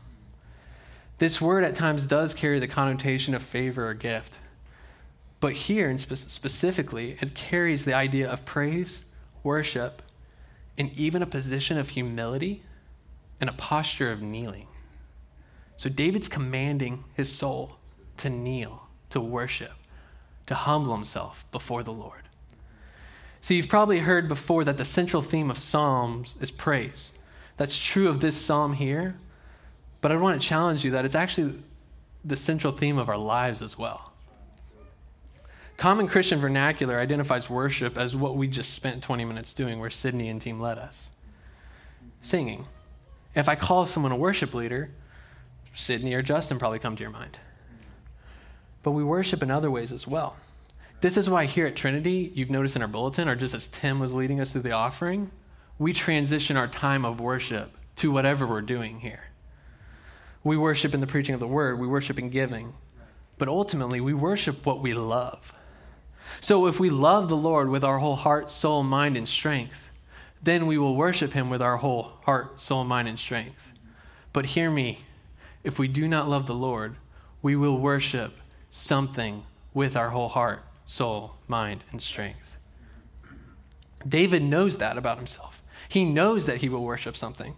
This 1.18 1.38
word 1.38 1.62
at 1.62 1.74
times 1.74 2.06
does 2.06 2.32
carry 2.32 2.58
the 2.58 2.66
connotation 2.66 3.34
of 3.34 3.42
favor 3.42 3.86
or 3.86 3.92
gift. 3.92 4.38
But 5.40 5.52
here, 5.52 5.90
and 5.90 6.00
spe- 6.00 6.14
specifically, 6.14 7.18
it 7.20 7.34
carries 7.34 7.84
the 7.84 7.92
idea 7.92 8.30
of 8.30 8.46
praise, 8.46 9.02
worship, 9.42 10.00
and 10.78 10.90
even 10.94 11.20
a 11.20 11.26
position 11.26 11.76
of 11.76 11.90
humility 11.90 12.62
and 13.38 13.50
a 13.50 13.52
posture 13.52 14.10
of 14.10 14.22
kneeling. 14.22 14.66
So 15.76 15.90
David's 15.90 16.28
commanding 16.28 17.04
his 17.12 17.30
soul 17.30 17.76
to 18.16 18.30
kneel, 18.30 18.88
to 19.10 19.20
worship, 19.20 19.74
to 20.46 20.54
humble 20.54 20.94
himself 20.94 21.44
before 21.52 21.82
the 21.82 21.92
Lord. 21.92 22.22
So 23.44 23.52
you've 23.52 23.68
probably 23.68 23.98
heard 23.98 24.26
before 24.26 24.64
that 24.64 24.78
the 24.78 24.86
central 24.86 25.20
theme 25.20 25.50
of 25.50 25.58
Psalms 25.58 26.34
is 26.40 26.50
praise. 26.50 27.10
That's 27.58 27.78
true 27.78 28.08
of 28.08 28.20
this 28.20 28.40
psalm 28.40 28.72
here, 28.72 29.18
but 30.00 30.10
I 30.10 30.16
want 30.16 30.40
to 30.40 30.48
challenge 30.48 30.82
you 30.82 30.92
that 30.92 31.04
it's 31.04 31.14
actually 31.14 31.62
the 32.24 32.36
central 32.36 32.72
theme 32.72 32.96
of 32.96 33.10
our 33.10 33.18
lives 33.18 33.60
as 33.60 33.76
well. 33.76 34.14
Common 35.76 36.08
Christian 36.08 36.40
vernacular 36.40 36.98
identifies 36.98 37.50
worship 37.50 37.98
as 37.98 38.16
what 38.16 38.34
we 38.34 38.48
just 38.48 38.72
spent 38.72 39.02
20 39.02 39.26
minutes 39.26 39.52
doing, 39.52 39.78
where 39.78 39.90
Sydney 39.90 40.30
and 40.30 40.40
team 40.40 40.58
led 40.58 40.78
us 40.78 41.10
singing. 42.22 42.64
If 43.34 43.46
I 43.50 43.56
call 43.56 43.84
someone 43.84 44.12
a 44.12 44.16
worship 44.16 44.54
leader, 44.54 44.90
Sydney 45.74 46.14
or 46.14 46.22
Justin 46.22 46.58
probably 46.58 46.78
come 46.78 46.96
to 46.96 47.02
your 47.02 47.12
mind. 47.12 47.36
But 48.82 48.92
we 48.92 49.04
worship 49.04 49.42
in 49.42 49.50
other 49.50 49.70
ways 49.70 49.92
as 49.92 50.06
well. 50.06 50.34
This 51.04 51.18
is 51.18 51.28
why 51.28 51.44
here 51.44 51.66
at 51.66 51.76
Trinity, 51.76 52.32
you've 52.34 52.48
noticed 52.48 52.76
in 52.76 52.80
our 52.80 52.88
bulletin, 52.88 53.28
or 53.28 53.36
just 53.36 53.52
as 53.52 53.68
Tim 53.68 53.98
was 53.98 54.14
leading 54.14 54.40
us 54.40 54.52
through 54.52 54.62
the 54.62 54.72
offering, 54.72 55.30
we 55.78 55.92
transition 55.92 56.56
our 56.56 56.66
time 56.66 57.04
of 57.04 57.20
worship 57.20 57.76
to 57.96 58.10
whatever 58.10 58.46
we're 58.46 58.62
doing 58.62 59.00
here. 59.00 59.24
We 60.42 60.56
worship 60.56 60.94
in 60.94 61.02
the 61.02 61.06
preaching 61.06 61.34
of 61.34 61.40
the 61.40 61.46
word, 61.46 61.78
we 61.78 61.86
worship 61.86 62.18
in 62.18 62.30
giving, 62.30 62.72
but 63.36 63.48
ultimately, 63.48 64.00
we 64.00 64.14
worship 64.14 64.64
what 64.64 64.80
we 64.80 64.94
love. 64.94 65.52
So 66.40 66.66
if 66.68 66.80
we 66.80 66.88
love 66.88 67.28
the 67.28 67.36
Lord 67.36 67.68
with 67.68 67.84
our 67.84 67.98
whole 67.98 68.16
heart, 68.16 68.50
soul, 68.50 68.82
mind, 68.82 69.18
and 69.18 69.28
strength, 69.28 69.90
then 70.42 70.66
we 70.66 70.78
will 70.78 70.96
worship 70.96 71.34
him 71.34 71.50
with 71.50 71.60
our 71.60 71.76
whole 71.76 72.12
heart, 72.22 72.62
soul, 72.62 72.82
mind, 72.82 73.08
and 73.08 73.18
strength. 73.18 73.74
But 74.32 74.46
hear 74.46 74.70
me 74.70 75.04
if 75.64 75.78
we 75.78 75.86
do 75.86 76.08
not 76.08 76.30
love 76.30 76.46
the 76.46 76.54
Lord, 76.54 76.96
we 77.42 77.56
will 77.56 77.78
worship 77.78 78.38
something 78.70 79.42
with 79.74 79.98
our 79.98 80.08
whole 80.08 80.30
heart, 80.30 80.64
soul, 80.84 81.34
mind, 81.48 81.84
and 81.90 82.02
strength. 82.02 82.56
David 84.06 84.42
knows 84.42 84.78
that 84.78 84.98
about 84.98 85.18
himself. 85.18 85.62
He 85.88 86.04
knows 86.04 86.46
that 86.46 86.58
he 86.58 86.68
will 86.68 86.82
worship 86.82 87.16
something. 87.16 87.56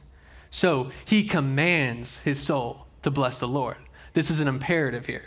So 0.50 0.90
he 1.04 1.25
commands 1.25 2.18
his 2.18 2.40
soul 2.40 2.87
to 3.02 3.11
bless 3.11 3.38
the 3.38 3.49
Lord. 3.49 3.76
This 4.14 4.30
is 4.30 4.40
an 4.40 4.49
imperative 4.49 5.06
here. 5.06 5.25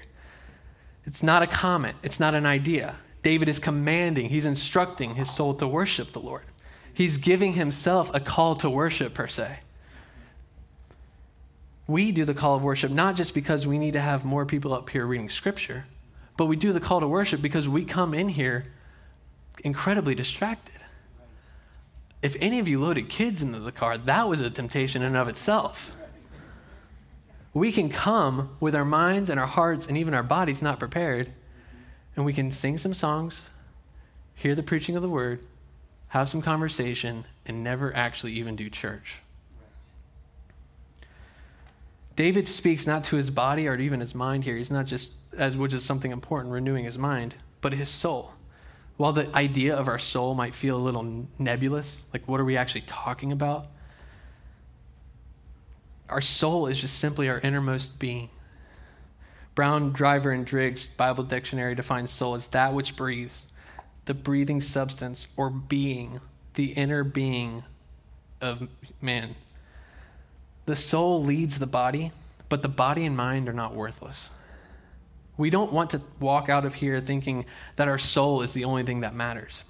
It's 1.06 1.24
not 1.24 1.42
a 1.42 1.48
comment, 1.48 1.98
it's 2.04 2.20
not 2.20 2.36
an 2.36 2.46
idea. 2.46 2.96
David 3.22 3.50
is 3.50 3.60
commanding, 3.60 4.30
he's 4.30 4.46
instructing 4.46 5.16
his 5.16 5.30
soul 5.30 5.54
to 5.56 5.68
worship 5.68 6.14
the 6.14 6.20
Lord. 6.20 6.44
He's 6.94 7.18
giving 7.18 7.54
himself 7.54 8.12
a 8.14 8.20
call 8.20 8.56
to 8.58 8.70
worship, 8.70 9.14
per 9.14 9.28
se 9.28 9.60
we 11.90 12.12
do 12.12 12.24
the 12.24 12.36
call 12.36 12.56
of 12.56 12.62
worship 12.62 12.92
not 12.92 13.16
just 13.16 13.34
because 13.34 13.66
we 13.66 13.78
need 13.78 13.94
to 13.94 14.00
have 14.00 14.24
more 14.24 14.46
people 14.46 14.74
up 14.74 14.90
here 14.90 15.06
reading 15.06 15.30
scripture, 15.30 15.86
but 16.40 16.46
we 16.46 16.56
do 16.56 16.72
the 16.72 16.80
call 16.80 17.02
to 17.02 17.08
worship 17.08 17.42
because 17.42 17.68
we 17.68 17.84
come 17.84 18.14
in 18.14 18.30
here 18.30 18.66
incredibly 19.66 20.16
distracted. 20.16 20.80
If 22.22 22.38
any 22.40 22.60
of 22.60 22.68
you 22.70 22.80
loaded 22.80 23.10
kids 23.10 23.42
into 23.42 23.60
the 23.60 23.74
car, 23.74 23.98
that 23.98 24.30
was 24.30 24.40
a 24.40 24.50
temptation 24.50 25.02
in 25.02 25.10
and 25.10 25.18
of 25.18 25.28
itself. 25.28 25.92
We 27.54 27.74
can 27.74 27.90
come 27.90 28.56
with 28.62 28.74
our 28.74 28.86
minds 28.86 29.30
and 29.30 29.38
our 29.38 29.48
hearts 29.48 29.86
and 29.86 29.98
even 29.98 30.14
our 30.14 30.24
bodies 30.24 30.62
not 30.62 30.80
prepared, 30.80 31.34
and 32.16 32.24
we 32.24 32.32
can 32.32 32.54
sing 32.54 32.78
some 32.78 32.94
songs, 32.94 33.36
hear 34.34 34.56
the 34.56 34.64
preaching 34.64 34.96
of 34.96 35.02
the 35.02 35.10
word, 35.10 35.46
have 36.08 36.30
some 36.30 36.42
conversation, 36.42 37.26
and 37.46 37.66
never 37.66 37.94
actually 37.94 38.32
even 38.32 38.56
do 38.56 38.70
church. 38.70 39.16
David 42.16 42.48
speaks 42.48 42.88
not 42.88 43.04
to 43.04 43.18
his 43.18 43.30
body 43.30 43.68
or 43.68 43.76
even 43.76 44.00
his 44.00 44.16
mind 44.16 44.46
here. 44.46 44.56
He's 44.56 44.72
not 44.72 44.86
just, 44.86 45.12
as 45.40 45.58
which 45.58 45.74
is 45.74 45.84
something 45.84 46.12
important, 46.12 46.54
renewing 46.54 46.86
his 46.86 46.98
mind, 46.98 47.36
but 47.62 47.74
his 47.74 47.90
soul. 47.90 48.34
While 48.98 49.14
the 49.14 49.34
idea 49.36 49.76
of 49.76 49.88
our 49.88 50.00
soul 50.00 50.36
might 50.36 50.54
feel 50.54 50.76
a 50.76 50.78
little 50.78 51.26
nebulous, 51.40 52.04
like 52.14 52.28
what 52.28 52.40
are 52.40 52.46
we 52.46 52.58
actually 52.58 52.82
talking 52.82 53.32
about? 53.32 53.68
Our 56.10 56.22
soul 56.22 56.68
is 56.68 56.82
just 56.82 56.98
simply 56.98 57.30
our 57.30 57.40
innermost 57.40 57.98
being. 57.98 58.30
Brown, 59.56 59.92
Driver, 59.92 60.32
and 60.32 60.46
Briggs 60.46 60.88
Bible 60.88 61.24
Dictionary 61.24 61.76
defines 61.76 62.12
soul 62.12 62.36
as 62.36 62.48
that 62.48 62.74
which 62.74 62.96
breathes, 62.96 63.48
the 64.06 64.14
breathing 64.14 64.62
substance 64.62 65.28
or 65.38 65.50
being, 65.50 66.20
the 66.56 66.72
inner 66.74 67.04
being 67.04 67.64
of 68.42 68.68
man. 69.02 69.36
The 70.66 70.76
soul 70.76 71.24
leads 71.24 71.60
the 71.60 71.68
body, 71.68 72.12
but 72.48 72.62
the 72.62 72.68
body 72.68 73.06
and 73.06 73.16
mind 73.16 73.48
are 73.48 73.54
not 73.54 73.76
worthless. 73.76 74.30
We 75.40 75.50
don't 75.50 75.72
want 75.72 75.92
to 75.92 76.02
walk 76.20 76.50
out 76.50 76.66
of 76.66 76.74
here 76.74 77.00
thinking 77.00 77.46
that 77.78 77.88
our 77.88 77.98
soul 77.98 78.42
is 78.42 78.52
the 78.52 78.66
only 78.66 78.84
thing 78.84 79.02
that 79.02 79.16
matters. 79.16 79.64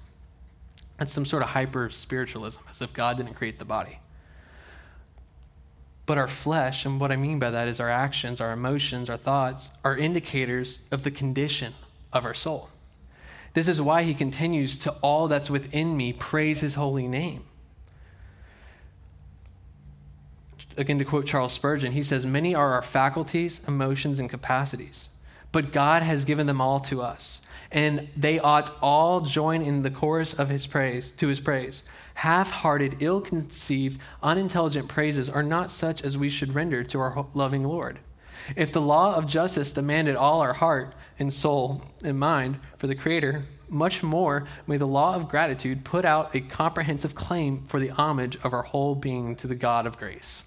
That's 0.98 1.12
some 1.12 1.24
sort 1.24 1.44
of 1.44 1.50
hyper 1.50 1.90
spiritualism, 1.90 2.60
as 2.68 2.82
if 2.82 2.92
God 2.92 3.16
didn't 3.16 3.34
create 3.34 3.60
the 3.60 3.64
body. 3.64 4.00
But 6.06 6.18
our 6.18 6.26
flesh, 6.26 6.84
and 6.84 6.98
what 6.98 7.12
I 7.12 7.16
mean 7.16 7.38
by 7.38 7.50
that 7.50 7.68
is 7.68 7.78
our 7.78 7.88
actions, 7.88 8.40
our 8.40 8.50
emotions, 8.50 9.08
our 9.08 9.16
thoughts, 9.16 9.70
are 9.84 9.96
indicators 9.96 10.80
of 10.90 11.04
the 11.04 11.10
condition 11.12 11.72
of 12.12 12.24
our 12.24 12.34
soul. 12.34 12.68
This 13.54 13.68
is 13.68 13.80
why 13.80 14.02
he 14.02 14.12
continues 14.12 14.76
to 14.78 14.90
all 15.02 15.28
that's 15.28 15.50
within 15.50 15.96
me 15.96 16.12
praise 16.12 16.58
his 16.58 16.74
holy 16.74 17.06
name. 17.06 17.44
again 20.76 20.98
to 20.98 21.04
quote 21.04 21.26
Charles 21.26 21.52
Spurgeon, 21.52 21.92
he 21.92 22.02
says, 22.02 22.26
Many 22.26 22.54
are 22.54 22.72
our 22.72 22.82
faculties, 22.82 23.60
emotions, 23.68 24.18
and 24.18 24.28
capacities, 24.30 25.09
but 25.52 25.72
God 25.72 26.02
has 26.02 26.24
given 26.24 26.46
them 26.46 26.60
all 26.60 26.80
to 26.80 27.02
us. 27.02 27.40
And 27.72 28.08
they 28.16 28.38
ought 28.40 28.76
all 28.82 29.20
join 29.20 29.62
in 29.62 29.82
the 29.82 29.90
chorus 29.90 30.34
of 30.34 30.48
his 30.48 30.66
praise, 30.66 31.12
to 31.18 31.28
his 31.28 31.40
praise. 31.40 31.82
Half 32.14 32.50
hearted, 32.50 32.96
ill 33.00 33.20
conceived, 33.20 34.00
unintelligent 34.22 34.88
praises 34.88 35.28
are 35.28 35.42
not 35.42 35.70
such 35.70 36.02
as 36.02 36.18
we 36.18 36.28
should 36.28 36.54
render 36.54 36.82
to 36.84 37.00
our 37.00 37.26
loving 37.32 37.64
Lord. 37.64 38.00
If 38.56 38.72
the 38.72 38.80
law 38.80 39.14
of 39.14 39.26
justice 39.26 39.70
demanded 39.70 40.16
all 40.16 40.40
our 40.40 40.54
heart 40.54 40.94
and 41.18 41.32
soul 41.32 41.82
and 42.02 42.18
mind 42.18 42.58
for 42.78 42.88
the 42.88 42.94
Creator, 42.94 43.44
much 43.68 44.02
more 44.02 44.48
may 44.66 44.76
the 44.76 44.86
law 44.86 45.14
of 45.14 45.28
gratitude 45.28 45.84
put 45.84 46.04
out 46.04 46.34
a 46.34 46.40
comprehensive 46.40 47.14
claim 47.14 47.62
for 47.66 47.78
the 47.78 47.90
homage 47.90 48.36
of 48.42 48.52
our 48.52 48.62
whole 48.62 48.96
being 48.96 49.36
to 49.36 49.46
the 49.46 49.54
God 49.54 49.86
of 49.86 49.96
grace 49.96 50.42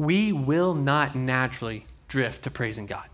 we 0.00 0.32
will 0.32 0.74
not 0.74 1.14
naturally 1.14 1.84
drift 2.08 2.42
to 2.44 2.50
praising 2.50 2.86
God. 2.86 3.06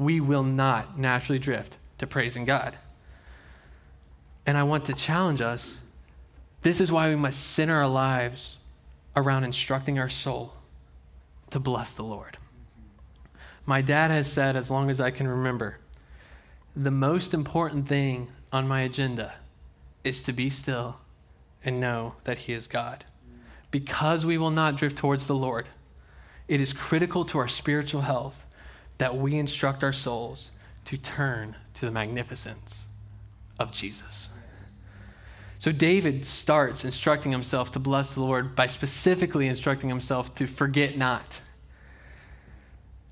We 0.00 0.18
will 0.18 0.42
not 0.42 0.98
naturally 0.98 1.38
drift 1.38 1.76
to 1.98 2.06
praising 2.06 2.46
God. 2.46 2.78
And 4.46 4.56
I 4.56 4.62
want 4.62 4.86
to 4.86 4.94
challenge 4.94 5.42
us. 5.42 5.78
This 6.62 6.80
is 6.80 6.90
why 6.90 7.10
we 7.10 7.16
must 7.16 7.38
center 7.38 7.74
our 7.74 7.86
lives 7.86 8.56
around 9.14 9.44
instructing 9.44 9.98
our 9.98 10.08
soul 10.08 10.54
to 11.50 11.60
bless 11.60 11.92
the 11.92 12.02
Lord. 12.02 12.38
My 13.66 13.82
dad 13.82 14.10
has 14.10 14.32
said, 14.32 14.56
as 14.56 14.70
long 14.70 14.88
as 14.88 15.02
I 15.02 15.10
can 15.10 15.28
remember, 15.28 15.76
the 16.74 16.90
most 16.90 17.34
important 17.34 17.86
thing 17.86 18.28
on 18.50 18.66
my 18.66 18.80
agenda 18.80 19.34
is 20.02 20.22
to 20.22 20.32
be 20.32 20.48
still 20.48 20.96
and 21.62 21.78
know 21.78 22.14
that 22.24 22.38
He 22.38 22.54
is 22.54 22.66
God. 22.66 23.04
Because 23.70 24.24
we 24.24 24.38
will 24.38 24.50
not 24.50 24.76
drift 24.76 24.96
towards 24.96 25.26
the 25.26 25.36
Lord, 25.36 25.66
it 26.48 26.58
is 26.58 26.72
critical 26.72 27.26
to 27.26 27.38
our 27.38 27.48
spiritual 27.48 28.00
health 28.00 28.42
that 29.00 29.16
we 29.16 29.36
instruct 29.36 29.82
our 29.82 29.94
souls 29.94 30.50
to 30.84 30.98
turn 30.98 31.56
to 31.72 31.86
the 31.86 31.90
magnificence 31.90 32.84
of 33.58 33.72
Jesus. 33.72 34.28
So 35.58 35.72
David 35.72 36.26
starts 36.26 36.84
instructing 36.84 37.32
himself 37.32 37.72
to 37.72 37.78
bless 37.78 38.12
the 38.12 38.20
Lord 38.20 38.54
by 38.54 38.66
specifically 38.66 39.46
instructing 39.46 39.88
himself 39.88 40.34
to 40.34 40.46
forget 40.46 40.98
not. 40.98 41.40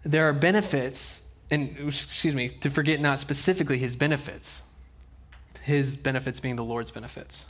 There 0.03 0.29
are 0.29 0.35
benefits, 0.35 1.23
and 1.51 1.75
excuse 1.79 2.35
me, 2.35 2.51
to 2.51 2.69
forget 2.69 3.01
not 3.01 3.21
specifically 3.21 3.79
his 3.79 3.97
benefits. 3.97 4.61
His 5.63 5.97
benefits 5.97 6.39
being 6.39 6.57
the 6.57 6.65
Lord's 6.65 6.91
benefits. 6.91 7.47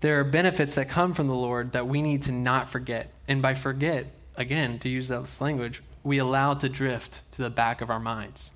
There 0.00 0.18
are 0.18 0.24
benefits 0.24 0.74
that 0.74 0.88
come 0.88 1.14
from 1.14 1.28
the 1.28 1.34
Lord 1.34 1.70
that 1.72 1.86
we 1.86 2.02
need 2.02 2.24
to 2.24 2.32
not 2.32 2.70
forget. 2.70 3.12
And 3.28 3.40
by 3.40 3.54
forget, 3.54 4.06
again, 4.34 4.80
to 4.80 4.88
use 4.88 5.06
that 5.06 5.28
language, 5.40 5.80
we 6.02 6.18
allow 6.18 6.54
to 6.54 6.68
drift 6.68 7.20
to 7.32 7.42
the 7.42 7.50
back 7.50 7.80
of 7.80 7.90
our 7.90 8.00
minds. 8.00 8.50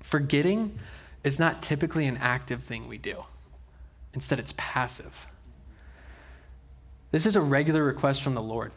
Forgetting 0.00 0.78
is 1.22 1.38
not 1.38 1.62
typically 1.62 2.06
an 2.06 2.16
active 2.18 2.62
thing 2.62 2.88
we 2.88 2.98
do. 2.98 3.24
Instead, 4.12 4.38
it's 4.38 4.54
passive. 4.56 5.26
This 7.10 7.26
is 7.26 7.36
a 7.36 7.40
regular 7.40 7.82
request 7.82 8.22
from 8.22 8.34
the 8.34 8.42
Lord. 8.42 8.72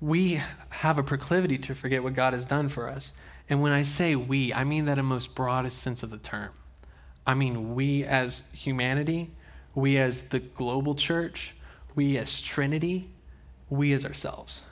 We 0.00 0.40
have 0.70 0.98
a 0.98 1.02
proclivity 1.02 1.58
to 1.58 1.74
forget 1.74 2.02
what 2.02 2.14
God 2.14 2.32
has 2.32 2.46
done 2.46 2.68
for 2.68 2.88
us. 2.88 3.12
And 3.48 3.62
when 3.62 3.72
I 3.72 3.82
say 3.82 4.14
we, 4.14 4.52
I 4.52 4.64
mean 4.64 4.84
that 4.84 4.92
in 4.92 4.98
the 4.98 5.02
most 5.04 5.34
broadest 5.34 5.78
sense 5.78 6.02
of 6.02 6.10
the 6.10 6.18
term. 6.18 6.50
I 7.26 7.34
mean 7.34 7.74
we 7.74 8.04
as 8.04 8.42
humanity, 8.52 9.30
we 9.74 9.98
as 9.98 10.22
the 10.22 10.38
global 10.38 10.94
church, 10.94 11.54
we 11.94 12.16
as 12.18 12.40
Trinity, 12.40 13.10
we 13.70 13.92
as 13.92 14.04
ourselves. 14.04 14.62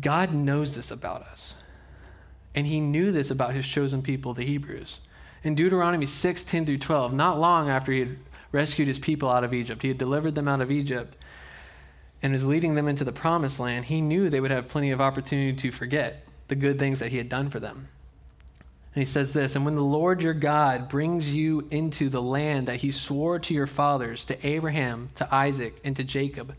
God 0.00 0.32
knows 0.32 0.74
this 0.74 0.90
about 0.90 1.22
us. 1.22 1.54
And 2.54 2.66
he 2.66 2.80
knew 2.80 3.12
this 3.12 3.30
about 3.30 3.54
his 3.54 3.66
chosen 3.66 4.02
people, 4.02 4.34
the 4.34 4.44
Hebrews. 4.44 4.98
In 5.42 5.54
Deuteronomy 5.54 6.06
6 6.06 6.44
10 6.44 6.66
through 6.66 6.78
12, 6.78 7.12
not 7.12 7.38
long 7.38 7.68
after 7.68 7.92
he 7.92 8.00
had 8.00 8.16
rescued 8.50 8.88
his 8.88 8.98
people 8.98 9.28
out 9.28 9.44
of 9.44 9.54
Egypt, 9.54 9.82
he 9.82 9.88
had 9.88 9.98
delivered 9.98 10.34
them 10.34 10.48
out 10.48 10.60
of 10.60 10.70
Egypt 10.70 11.16
and 12.22 12.32
was 12.32 12.44
leading 12.44 12.74
them 12.74 12.88
into 12.88 13.04
the 13.04 13.12
promised 13.12 13.60
land, 13.60 13.84
he 13.84 14.00
knew 14.00 14.28
they 14.28 14.40
would 14.40 14.50
have 14.50 14.68
plenty 14.68 14.90
of 14.90 15.00
opportunity 15.00 15.52
to 15.52 15.70
forget 15.70 16.24
the 16.48 16.56
good 16.56 16.78
things 16.78 16.98
that 17.00 17.10
he 17.10 17.18
had 17.18 17.28
done 17.28 17.48
for 17.48 17.60
them. 17.60 17.88
And 18.94 19.02
he 19.02 19.10
says 19.10 19.32
this 19.32 19.54
And 19.54 19.64
when 19.64 19.76
the 19.76 19.82
Lord 19.82 20.22
your 20.22 20.34
God 20.34 20.88
brings 20.88 21.32
you 21.32 21.68
into 21.70 22.08
the 22.08 22.22
land 22.22 22.66
that 22.66 22.80
he 22.80 22.90
swore 22.90 23.38
to 23.38 23.54
your 23.54 23.66
fathers, 23.66 24.24
to 24.24 24.46
Abraham, 24.46 25.10
to 25.14 25.32
Isaac, 25.32 25.78
and 25.84 25.94
to 25.96 26.02
Jacob, 26.02 26.54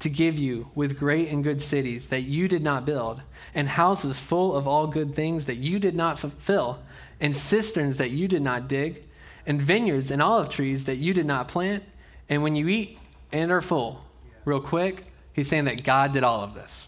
to 0.00 0.10
give 0.10 0.38
you 0.38 0.70
with 0.74 0.98
great 0.98 1.28
and 1.28 1.44
good 1.44 1.62
cities 1.62 2.08
that 2.08 2.22
you 2.22 2.48
did 2.48 2.62
not 2.62 2.84
build, 2.84 3.20
and 3.54 3.68
houses 3.68 4.18
full 4.18 4.56
of 4.56 4.66
all 4.66 4.86
good 4.86 5.14
things 5.14 5.44
that 5.44 5.56
you 5.56 5.78
did 5.78 5.94
not 5.94 6.18
fulfill, 6.18 6.80
and 7.20 7.36
cisterns 7.36 7.98
that 7.98 8.10
you 8.10 8.26
did 8.26 8.42
not 8.42 8.66
dig, 8.66 9.04
and 9.46 9.60
vineyards 9.60 10.10
and 10.10 10.22
olive 10.22 10.48
trees 10.48 10.84
that 10.84 10.96
you 10.96 11.12
did 11.12 11.26
not 11.26 11.48
plant. 11.48 11.84
And 12.28 12.42
when 12.42 12.56
you 12.56 12.68
eat 12.68 12.98
and 13.30 13.50
are 13.52 13.60
full, 13.60 14.04
real 14.44 14.60
quick, 14.60 15.04
he's 15.32 15.48
saying 15.48 15.64
that 15.64 15.84
God 15.84 16.12
did 16.12 16.24
all 16.24 16.42
of 16.42 16.54
this. 16.54 16.86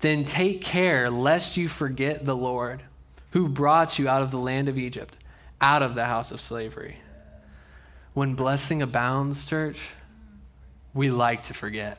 Then 0.00 0.24
take 0.24 0.62
care 0.62 1.10
lest 1.10 1.56
you 1.56 1.68
forget 1.68 2.24
the 2.24 2.36
Lord 2.36 2.82
who 3.32 3.48
brought 3.48 3.98
you 3.98 4.08
out 4.08 4.22
of 4.22 4.30
the 4.30 4.38
land 4.38 4.68
of 4.68 4.78
Egypt, 4.78 5.16
out 5.60 5.82
of 5.82 5.94
the 5.94 6.06
house 6.06 6.30
of 6.30 6.40
slavery. 6.40 6.98
When 8.14 8.34
blessing 8.34 8.82
abounds, 8.82 9.44
church, 9.46 9.90
we 10.94 11.10
like 11.10 11.44
to 11.44 11.54
forget. 11.54 11.98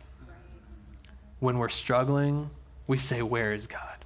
When 1.39 1.57
we're 1.57 1.69
struggling, 1.69 2.49
we 2.87 2.97
say, 2.97 3.21
Where 3.21 3.53
is 3.53 3.67
God? 3.67 4.05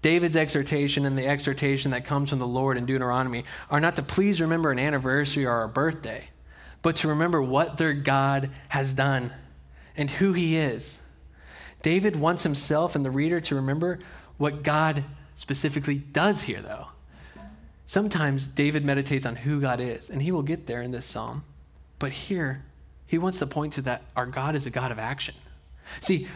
David's 0.00 0.36
exhortation 0.36 1.04
and 1.04 1.16
the 1.16 1.26
exhortation 1.26 1.90
that 1.90 2.04
comes 2.04 2.30
from 2.30 2.38
the 2.38 2.46
Lord 2.46 2.76
in 2.76 2.86
Deuteronomy 2.86 3.44
are 3.68 3.80
not 3.80 3.96
to 3.96 4.02
please 4.02 4.40
remember 4.40 4.70
an 4.70 4.78
anniversary 4.78 5.44
or 5.44 5.64
a 5.64 5.68
birthday, 5.68 6.28
but 6.82 6.96
to 6.96 7.08
remember 7.08 7.42
what 7.42 7.78
their 7.78 7.92
God 7.92 8.50
has 8.68 8.94
done 8.94 9.32
and 9.96 10.10
who 10.10 10.32
he 10.32 10.56
is. 10.56 10.98
David 11.82 12.14
wants 12.14 12.44
himself 12.44 12.94
and 12.94 13.04
the 13.04 13.10
reader 13.10 13.40
to 13.40 13.56
remember 13.56 13.98
what 14.36 14.62
God 14.62 15.04
specifically 15.34 15.96
does 15.96 16.42
here, 16.42 16.60
though. 16.60 16.88
Sometimes 17.86 18.46
David 18.46 18.84
meditates 18.84 19.26
on 19.26 19.36
who 19.36 19.60
God 19.60 19.80
is, 19.80 20.10
and 20.10 20.22
he 20.22 20.30
will 20.30 20.42
get 20.42 20.66
there 20.66 20.82
in 20.82 20.90
this 20.90 21.06
psalm. 21.06 21.44
But 21.98 22.12
here, 22.12 22.64
he 23.08 23.18
wants 23.18 23.38
to 23.38 23.46
point 23.46 23.72
to 23.72 23.82
that 23.82 24.02
our 24.14 24.26
God 24.26 24.54
is 24.54 24.66
a 24.66 24.70
God 24.70 24.92
of 24.92 24.98
action. 24.98 25.34
See, 26.00 26.28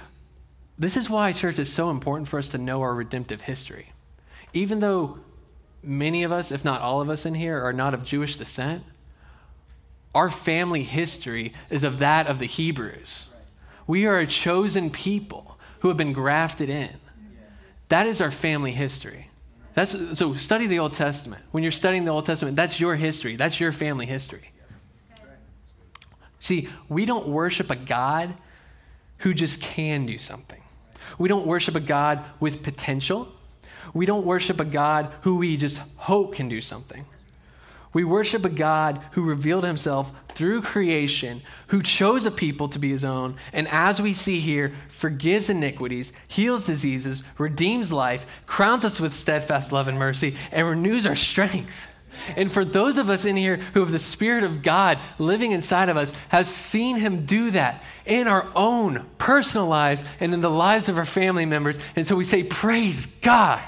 this 0.79 0.97
is 0.97 1.09
why, 1.09 1.33
church, 1.33 1.59
is 1.59 1.73
so 1.73 1.91
important 1.91 2.27
for 2.27 2.39
us 2.39 2.49
to 2.49 2.59
know 2.59 2.81
our 2.81 2.95
redemptive 2.95 3.43
history. 3.43 3.93
Even 4.55 4.81
though 4.81 5.19
many 5.83 6.23
of 6.23 6.33
us, 6.33 6.51
if 6.51 6.65
not 6.65 6.81
all 6.81 7.03
of 7.03 7.11
us 7.11 7.27
in 7.27 7.35
here, 7.35 7.63
are 7.63 7.75
not 7.75 7.93
of 7.93 8.05
Jewish 8.05 8.37
descent, 8.37 8.85
our 10.15 10.31
family 10.31 10.83
history 10.83 11.53
is 11.69 11.85
of 11.85 11.99
that 11.99 12.27
of 12.27 12.39
the 12.39 12.47
Hebrews. 12.47 13.29
We 13.87 14.07
are 14.07 14.19
a 14.19 14.27
chosen 14.27 14.91
people 14.91 15.59
who 15.81 15.89
have 15.89 15.99
been 15.99 16.15
grafted 16.15 16.71
in. 16.71 16.97
That 17.89 18.07
is 18.07 18.23
our 18.23 18.31
family 18.31 18.73
history. 18.73 19.29
That's, 19.75 19.95
so 20.19 20.35
study 20.35 20.67
the 20.67 20.79
Old 20.79 20.95
Testament. 20.95 21.43
When 21.51 21.63
you're 21.63 21.73
studying 21.73 22.07
the 22.07 22.13
Old 22.13 22.25
Testament, 22.25 22.57
that's 22.57 22.81
your 22.81 22.97
history. 22.97 23.37
That's 23.37 23.61
your 23.61 23.73
family 23.73 24.07
history. 24.07 24.52
See, 26.43 26.69
we 26.89 27.07
don't 27.07 27.29
worship 27.29 27.71
a 27.71 27.77
God 27.77 28.35
who 29.19 29.33
just 29.33 29.61
can 29.61 30.07
do 30.07 30.19
something. 30.19 30.61
We 31.17 31.29
don't 31.29 31.47
worship 31.47 31.77
a 31.77 31.81
God 31.81 32.25
with 32.41 32.65
potential. 32.65 33.29
We 33.95 34.07
don't 34.07 34.27
worship 34.27 34.59
a 34.59 34.65
God 34.65 35.13
who 35.21 35.37
we 35.37 35.57
just 35.57 35.81
hope 35.95 36.35
can 36.35 36.49
do 36.49 36.61
something. 36.61 37.07
We 37.93 38.03
worship 38.03 38.45
a 38.45 38.51
God 38.51 39.07
who 39.13 39.23
revealed 39.23 39.63
himself 39.63 40.11
through 40.31 40.63
creation, 40.63 41.43
who 41.69 41.81
chose 41.81 42.27
a 42.27 42.31
people 42.33 42.67
to 42.71 42.81
be 42.81 42.91
his 42.91 43.05
own, 43.05 43.37
and 43.53 43.69
as 43.69 44.03
we 44.03 44.13
see 44.13 44.41
here, 44.41 44.73
forgives 44.89 45.49
iniquities, 45.49 46.13
heals 46.27 46.67
diseases, 46.67 47.23
redeems 47.39 47.93
life, 47.93 48.27
crowns 48.47 48.85
us 48.85 48.99
with 48.99 49.15
steadfast 49.15 49.71
love 49.71 49.87
and 49.87 49.99
mercy, 49.99 50.35
and 50.51 50.67
renews 50.67 51.07
our 51.07 51.15
strength. 51.15 51.87
And 52.37 52.51
for 52.51 52.65
those 52.65 52.99
of 52.99 53.11
us 53.11 53.25
in 53.25 53.37
here 53.37 53.57
who 53.75 53.81
have 53.81 53.91
the 53.91 53.99
Spirit 53.99 54.45
of 54.45 54.63
God 54.63 54.99
living 55.19 55.53
inside 55.53 55.89
of 55.89 55.97
us, 55.97 56.13
has 56.29 56.49
seen 56.49 56.97
Him 56.97 57.27
do 57.27 57.51
that 57.53 57.83
in 58.05 58.27
our 58.27 58.47
own 58.55 59.07
personal 59.19 59.67
lives 59.67 60.05
and 60.21 60.35
in 60.35 60.41
the 60.41 60.51
lives 60.51 60.89
of 60.89 60.99
our 60.99 61.07
family 61.07 61.47
members. 61.47 61.79
And 61.97 62.07
so 62.07 62.17
we 62.17 62.25
say, 62.25 62.43
Praise 62.43 63.07
God. 63.07 63.63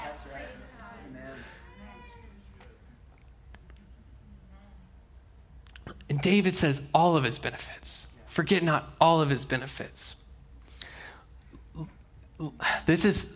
And 6.09 6.21
David 6.21 6.55
says 6.55 6.81
all 6.93 7.17
of 7.17 7.23
his 7.23 7.39
benefits. 7.39 8.07
Forget 8.27 8.63
not 8.63 8.93
all 9.01 9.21
of 9.21 9.29
his 9.29 9.45
benefits. 9.45 10.15
This 12.85 13.05
is 13.05 13.33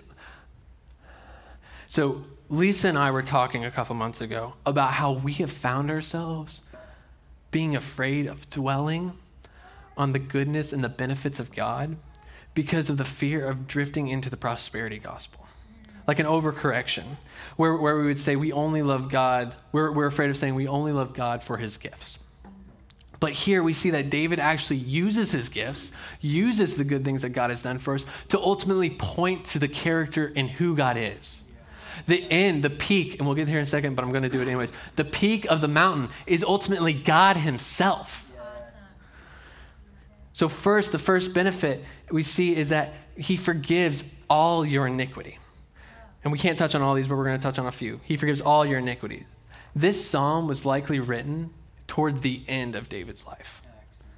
so 1.88 2.24
Lisa 2.52 2.88
and 2.88 2.98
I 2.98 3.12
were 3.12 3.22
talking 3.22 3.64
a 3.64 3.70
couple 3.70 3.96
months 3.96 4.22
ago 4.22 4.54
about 4.66 4.94
how 4.94 5.12
we 5.12 5.34
have 5.34 5.52
found 5.52 5.92
ourselves 5.92 6.62
being 7.52 7.76
afraid 7.76 8.26
of 8.26 8.50
dwelling 8.50 9.14
on 9.96 10.14
the 10.14 10.20
goodness 10.20 10.74
and 10.74 10.84
the 10.84 10.90
benefits 10.90 11.40
of 11.40 11.52
God 11.52 11.98
because 12.56 12.90
of 12.90 12.98
the 12.98 13.06
fear 13.06 13.46
of 13.46 13.68
drifting 13.68 14.08
into 14.08 14.32
the 14.32 14.38
prosperity 14.38 14.98
gospel. 14.98 15.46
Like 16.08 16.18
an 16.18 16.26
overcorrection, 16.26 17.04
where, 17.56 17.78
where 17.78 17.98
we 17.98 18.08
would 18.08 18.18
say 18.18 18.36
we 18.36 18.52
only 18.52 18.82
love 18.82 19.10
God, 19.10 19.54
we're, 19.72 19.92
we're 19.92 20.08
afraid 20.08 20.32
of 20.32 20.38
saying 20.38 20.56
we 20.56 20.68
only 20.68 20.92
love 20.92 21.14
God 21.14 21.44
for 21.44 21.58
his 21.58 21.78
gifts. 21.78 22.18
But 23.20 23.34
here 23.34 23.62
we 23.62 23.76
see 23.76 23.92
that 23.92 24.10
David 24.10 24.40
actually 24.40 24.78
uses 24.78 25.32
his 25.32 25.50
gifts, 25.50 25.92
uses 26.20 26.78
the 26.78 26.84
good 26.84 27.06
things 27.06 27.22
that 27.22 27.30
God 27.30 27.52
has 27.52 27.62
done 27.62 27.78
for 27.78 27.94
us 27.94 28.08
to 28.30 28.40
ultimately 28.40 28.90
point 28.90 29.46
to 29.48 29.60
the 29.60 29.68
character 29.68 30.32
and 30.36 30.50
who 30.50 30.76
God 30.76 30.98
is. 30.98 31.44
The 32.08 32.24
end, 32.32 32.64
the 32.64 32.70
peak, 32.70 33.18
and 33.18 33.28
we'll 33.28 33.36
get 33.36 33.48
here 33.48 33.60
in 33.60 33.64
a 33.64 33.68
second, 33.68 33.96
but 33.96 34.04
I'm 34.04 34.12
going 34.12 34.24
to 34.24 34.30
do 34.30 34.42
it 34.42 34.48
anyways. 34.48 34.72
The 34.96 35.06
peak 35.06 35.46
of 35.46 35.62
the 35.62 35.68
mountain 35.68 36.10
is 36.26 36.44
ultimately 36.44 36.94
God 36.94 37.38
Himself. 37.38 38.26
So, 40.34 40.48
first, 40.48 40.94
the 40.94 41.00
first 41.00 41.34
benefit 41.34 41.84
we 42.10 42.24
see 42.24 42.56
is 42.56 42.70
that 42.70 42.94
He 43.18 43.36
forgives 43.36 44.04
all 44.30 44.66
your 44.66 44.88
iniquity. 44.88 45.38
And 46.24 46.32
we 46.32 46.40
can't 46.40 46.58
touch 46.58 46.76
on 46.76 46.82
all 46.82 46.96
these, 46.96 47.08
but 47.08 47.18
we're 47.18 47.26
going 47.26 47.40
to 47.40 47.44
touch 47.44 47.60
on 47.60 47.66
a 47.66 47.72
few. 47.72 48.00
He 48.04 48.18
forgives 48.18 48.42
all 48.42 48.66
your 48.66 48.80
iniquities. 48.80 49.26
This 49.76 50.06
psalm 50.06 50.48
was 50.48 50.66
likely 50.66 51.00
written 51.00 51.52
toward 51.88 52.22
the 52.22 52.42
end 52.48 52.76
of 52.76 52.90
David's 52.90 53.26
life. 53.26 53.62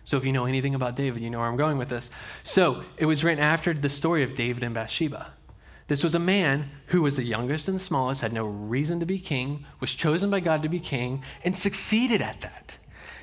So, 0.04 0.18
if 0.18 0.26
you 0.26 0.32
know 0.32 0.46
anything 0.46 0.76
about 0.76 0.96
David, 0.96 1.24
you 1.24 1.30
know 1.30 1.40
where 1.40 1.48
I'm 1.48 1.58
going 1.58 1.78
with 1.78 1.90
this. 1.90 2.10
So, 2.44 2.84
it 2.98 3.06
was 3.06 3.24
written 3.24 3.44
after 3.44 3.74
the 3.74 3.90
story 3.90 4.24
of 4.24 4.36
David 4.36 4.62
and 4.62 4.74
Bathsheba. 4.74 5.34
This 5.92 6.06
was 6.06 6.16
a 6.16 6.20
man 6.20 6.70
who 6.86 7.02
was 7.02 7.18
the 7.18 7.24
youngest 7.26 7.68
and 7.68 7.82
smallest, 7.82 8.22
had 8.22 8.32
no 8.32 8.46
reason 8.46 9.02
to 9.02 9.06
be 9.06 9.20
king, 9.20 9.66
was 9.82 9.94
chosen 9.94 10.30
by 10.30 10.40
God 10.40 10.64
to 10.64 10.70
be 10.70 10.80
king, 10.80 11.22
and 11.44 11.54
succeeded 11.54 12.22
at 12.22 12.40
that. 12.40 12.78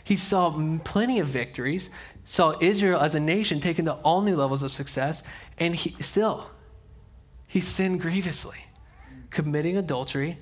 He 0.05 0.17
saw 0.17 0.51
plenty 0.85 1.19
of 1.19 1.29
victories, 1.29 1.89
saw 2.27 2.59
Israel 2.61 3.01
as 3.01 3.15
a 3.15 3.21
nation 3.21 3.63
taken 3.63 3.87
to 3.87 3.95
all 3.95 4.21
new 4.21 4.37
levels 4.37 4.63
of 4.63 4.71
success, 4.71 5.23
and 5.57 5.75
he 5.75 5.97
still, 6.03 6.51
he 7.47 7.63
sinned 7.63 8.03
grievously, 8.03 8.67
committing 9.31 9.79
adultery 9.79 10.37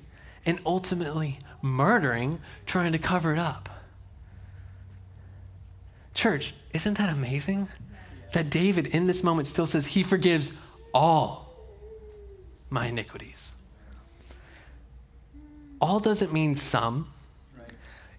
and 0.45 0.59
ultimately 0.65 1.39
murdering, 1.61 2.41
trying 2.65 2.91
to 2.91 2.99
cover 2.99 3.31
it 3.31 3.39
up. 3.39 3.69
Church, 6.13 6.53
isn't 6.73 6.97
that 6.97 7.07
amazing? 7.07 7.69
That 8.33 8.49
David 8.49 8.87
in 8.87 9.07
this 9.07 9.23
moment 9.23 9.47
still 9.47 9.65
says 9.65 9.85
he 9.85 10.03
forgives 10.03 10.51
all 10.93 11.46
my 12.69 12.87
iniquities. 12.87 13.51
All 15.79 15.99
doesn't 15.99 16.33
mean 16.33 16.55
some, 16.55 17.07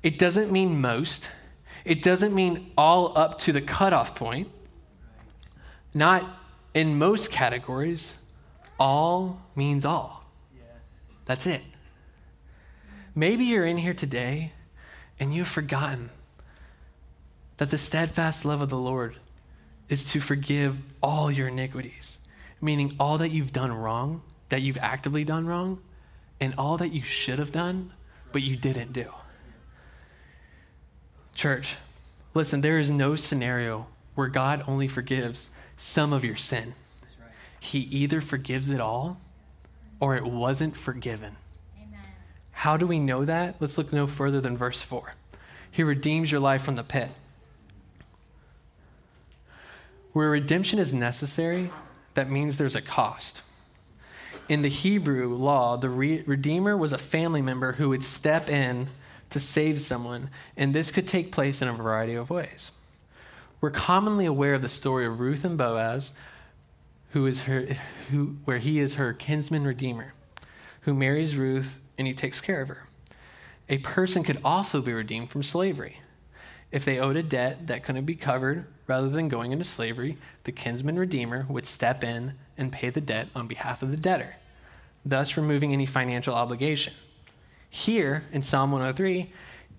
it 0.02 0.18
doesn't 0.18 0.52
mean 0.52 0.80
most, 0.80 1.28
it 1.84 2.02
doesn't 2.02 2.34
mean 2.34 2.70
all 2.76 3.16
up 3.16 3.38
to 3.40 3.52
the 3.52 3.60
cutoff 3.60 4.14
point. 4.14 4.48
Not 5.94 6.24
in 6.74 6.98
most 6.98 7.30
categories, 7.30 8.14
all 8.78 9.42
means 9.56 9.84
all. 9.84 10.24
That's 11.24 11.46
it. 11.46 11.62
Maybe 13.14 13.44
you're 13.44 13.66
in 13.66 13.78
here 13.78 13.94
today 13.94 14.52
and 15.18 15.34
you've 15.34 15.48
forgotten 15.48 16.10
that 17.56 17.70
the 17.70 17.78
steadfast 17.78 18.44
love 18.44 18.62
of 18.62 18.70
the 18.70 18.78
Lord 18.78 19.16
is 19.88 20.10
to 20.12 20.20
forgive 20.20 20.76
all 21.02 21.30
your 21.30 21.48
iniquities, 21.48 22.18
meaning 22.60 22.94
all 23.00 23.18
that 23.18 23.30
you've 23.30 23.52
done 23.52 23.72
wrong, 23.72 24.22
that 24.48 24.62
you've 24.62 24.78
actively 24.78 25.24
done 25.24 25.46
wrong, 25.46 25.80
and 26.40 26.54
all 26.56 26.76
that 26.78 26.92
you 26.92 27.02
should 27.02 27.38
have 27.38 27.52
done, 27.52 27.92
but 28.32 28.42
you 28.42 28.56
didn't 28.56 28.92
do. 28.92 29.06
Church, 31.34 31.76
listen, 32.34 32.60
there 32.60 32.78
is 32.78 32.90
no 32.90 33.16
scenario 33.16 33.86
where 34.14 34.28
God 34.28 34.64
only 34.66 34.88
forgives 34.88 35.50
some 35.76 36.12
of 36.12 36.24
your 36.24 36.36
sin. 36.36 36.74
He 37.60 37.80
either 37.80 38.20
forgives 38.20 38.68
it 38.70 38.80
all 38.80 39.18
or 40.00 40.16
it 40.16 40.24
wasn't 40.24 40.76
forgiven. 40.76 41.36
Amen. 41.76 42.00
How 42.52 42.76
do 42.76 42.86
we 42.86 43.00
know 43.00 43.24
that? 43.24 43.56
Let's 43.60 43.78
look 43.78 43.92
no 43.92 44.06
further 44.06 44.40
than 44.40 44.56
verse 44.56 44.82
4. 44.82 45.14
He 45.70 45.82
redeems 45.82 46.32
your 46.32 46.40
life 46.40 46.62
from 46.62 46.76
the 46.76 46.84
pit. 46.84 47.10
Where 50.12 50.30
redemption 50.30 50.78
is 50.78 50.92
necessary, 50.92 51.70
that 52.14 52.30
means 52.30 52.56
there's 52.56 52.74
a 52.74 52.82
cost. 52.82 53.42
In 54.48 54.62
the 54.62 54.68
Hebrew 54.68 55.34
law, 55.34 55.76
the 55.76 55.90
re- 55.90 56.22
Redeemer 56.22 56.76
was 56.76 56.92
a 56.92 56.98
family 56.98 57.42
member 57.42 57.72
who 57.72 57.90
would 57.90 58.02
step 58.02 58.48
in 58.48 58.88
to 59.30 59.38
save 59.38 59.80
someone, 59.80 60.30
and 60.56 60.74
this 60.74 60.90
could 60.90 61.06
take 61.06 61.30
place 61.32 61.60
in 61.60 61.68
a 61.68 61.72
variety 61.72 62.14
of 62.14 62.30
ways. 62.30 62.72
We're 63.60 63.70
commonly 63.70 64.24
aware 64.24 64.54
of 64.54 64.62
the 64.62 64.68
story 64.68 65.04
of 65.04 65.20
Ruth 65.20 65.44
and 65.44 65.58
Boaz, 65.58 66.12
who 67.10 67.26
is 67.26 67.40
her, 67.42 67.76
who, 68.10 68.36
where 68.44 68.58
he 68.58 68.78
is 68.78 68.94
her 68.94 69.12
kinsman 69.12 69.64
redeemer, 69.64 70.14
who 70.82 70.94
marries 70.94 71.36
Ruth 71.36 71.80
and 71.98 72.06
he 72.06 72.14
takes 72.14 72.40
care 72.40 72.62
of 72.62 72.68
her. 72.68 72.88
A 73.68 73.78
person 73.78 74.22
could 74.22 74.40
also 74.44 74.80
be 74.80 74.92
redeemed 74.92 75.30
from 75.30 75.42
slavery. 75.42 76.00
If 76.70 76.84
they 76.84 76.98
owed 76.98 77.16
a 77.16 77.22
debt 77.22 77.66
that 77.66 77.82
couldn't 77.82 78.06
be 78.06 78.14
covered, 78.14 78.66
rather 78.88 79.08
than 79.08 79.28
going 79.28 79.52
into 79.52 79.64
slavery, 79.64 80.16
the 80.44 80.50
kinsman 80.50 80.98
redeemer 80.98 81.46
would 81.48 81.66
step 81.66 82.02
in 82.02 82.32
and 82.56 82.72
pay 82.72 82.90
the 82.90 83.00
debt 83.00 83.28
on 83.36 83.46
behalf 83.46 83.82
of 83.82 83.90
the 83.90 83.96
debtor, 83.96 84.36
thus 85.04 85.36
removing 85.36 85.72
any 85.72 85.86
financial 85.86 86.34
obligation. 86.34 86.94
Here 87.70 88.24
in 88.32 88.42
Psalm 88.42 88.72
103, 88.72 89.30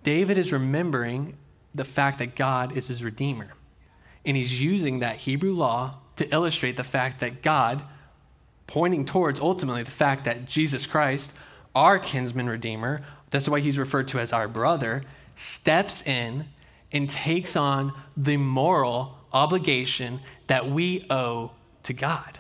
David 0.04 0.38
is 0.38 0.54
remembering 0.54 1.36
the 1.74 1.84
fact 1.84 2.20
that 2.20 2.36
God 2.36 2.78
is 2.78 2.88
his 2.88 3.04
redeemer. 3.04 3.54
And 4.26 4.38
he's 4.38 4.62
using 4.62 5.00
that 5.00 5.18
Hebrew 5.18 5.54
law 5.54 5.98
to 6.18 6.32
illustrate 6.34 6.78
the 6.78 6.84
fact 6.84 7.20
that 7.20 7.42
God, 7.42 7.82
pointing 8.68 9.06
towards 9.06 9.40
ultimately 9.40 9.84
the 9.84 9.92
fact 9.92 10.26
that 10.26 10.46
Jesus 10.46 10.86
Christ, 10.86 11.32
our 11.74 11.98
kinsman 11.98 12.48
redeemer, 12.48 13.02
that's 13.32 13.50
why 13.50 13.60
he's 13.60 13.78
referred 13.78 14.08
to 14.10 14.20
as 14.20 14.34
our 14.34 14.48
brother, 14.48 15.04
steps 15.36 16.06
in 16.06 16.46
and 16.92 17.10
takes 17.10 17.56
on 17.56 17.94
the 18.18 18.38
moral 18.38 19.18
obligation 19.32 20.20
that 20.48 20.70
we 20.70 21.06
owe 21.10 21.52
to 21.84 21.94
God. 21.94 22.40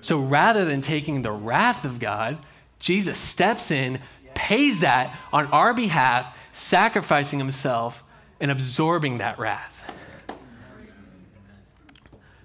So 0.00 0.20
rather 0.20 0.64
than 0.64 0.80
taking 0.80 1.22
the 1.22 1.32
wrath 1.32 1.84
of 1.84 1.98
God, 1.98 2.38
Jesus 2.78 3.18
steps 3.18 3.70
in, 3.70 4.00
pays 4.34 4.80
that 4.80 5.16
on 5.32 5.46
our 5.46 5.74
behalf, 5.74 6.36
sacrificing 6.52 7.38
himself 7.38 8.04
and 8.40 8.50
absorbing 8.50 9.18
that 9.18 9.38
wrath. 9.38 9.92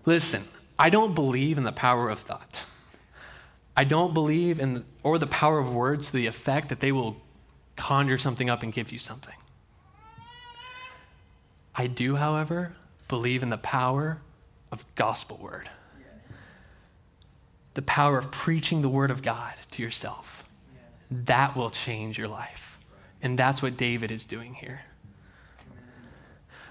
Listen, 0.06 0.44
I 0.80 0.90
don't 0.90 1.14
believe 1.14 1.58
in 1.58 1.64
the 1.64 1.72
power 1.72 2.10
of 2.10 2.20
thought. 2.20 2.64
I 3.78 3.84
don't 3.84 4.14
believe 4.14 4.60
in 4.60 4.84
or 5.04 5.18
the 5.18 5.28
power 5.28 5.60
of 5.60 5.74
words 5.74 6.08
to 6.08 6.14
the 6.14 6.28
effect 6.28 6.70
that 6.70 6.80
they 6.80 6.92
will 6.92 7.18
conjure 7.76 8.18
something 8.18 8.50
up 8.50 8.64
and 8.64 8.74
give 8.74 8.92
you 8.92 8.98
something. 8.98 9.36
I 11.76 11.88
do, 11.88 12.16
however, 12.16 12.74
believe 13.08 13.44
in 13.44 13.50
the 13.50 13.58
power 13.58 14.20
of 14.72 14.86
gospel 14.96 15.38
word. 15.42 15.70
Yes. 16.00 16.34
The 17.74 17.82
power 17.82 18.18
of 18.18 18.32
preaching 18.32 18.82
the 18.82 18.90
word 18.90 19.12
of 19.12 19.22
God 19.22 19.54
to 19.72 19.82
yourself. 19.82 20.44
Yes. 20.74 20.84
That 21.26 21.56
will 21.56 21.70
change 21.70 22.18
your 22.18 22.28
life. 22.28 22.80
And 23.22 23.38
that's 23.38 23.62
what 23.62 23.78
David 23.78 24.12
is 24.12 24.26
doing 24.26 24.56
here. 24.56 24.82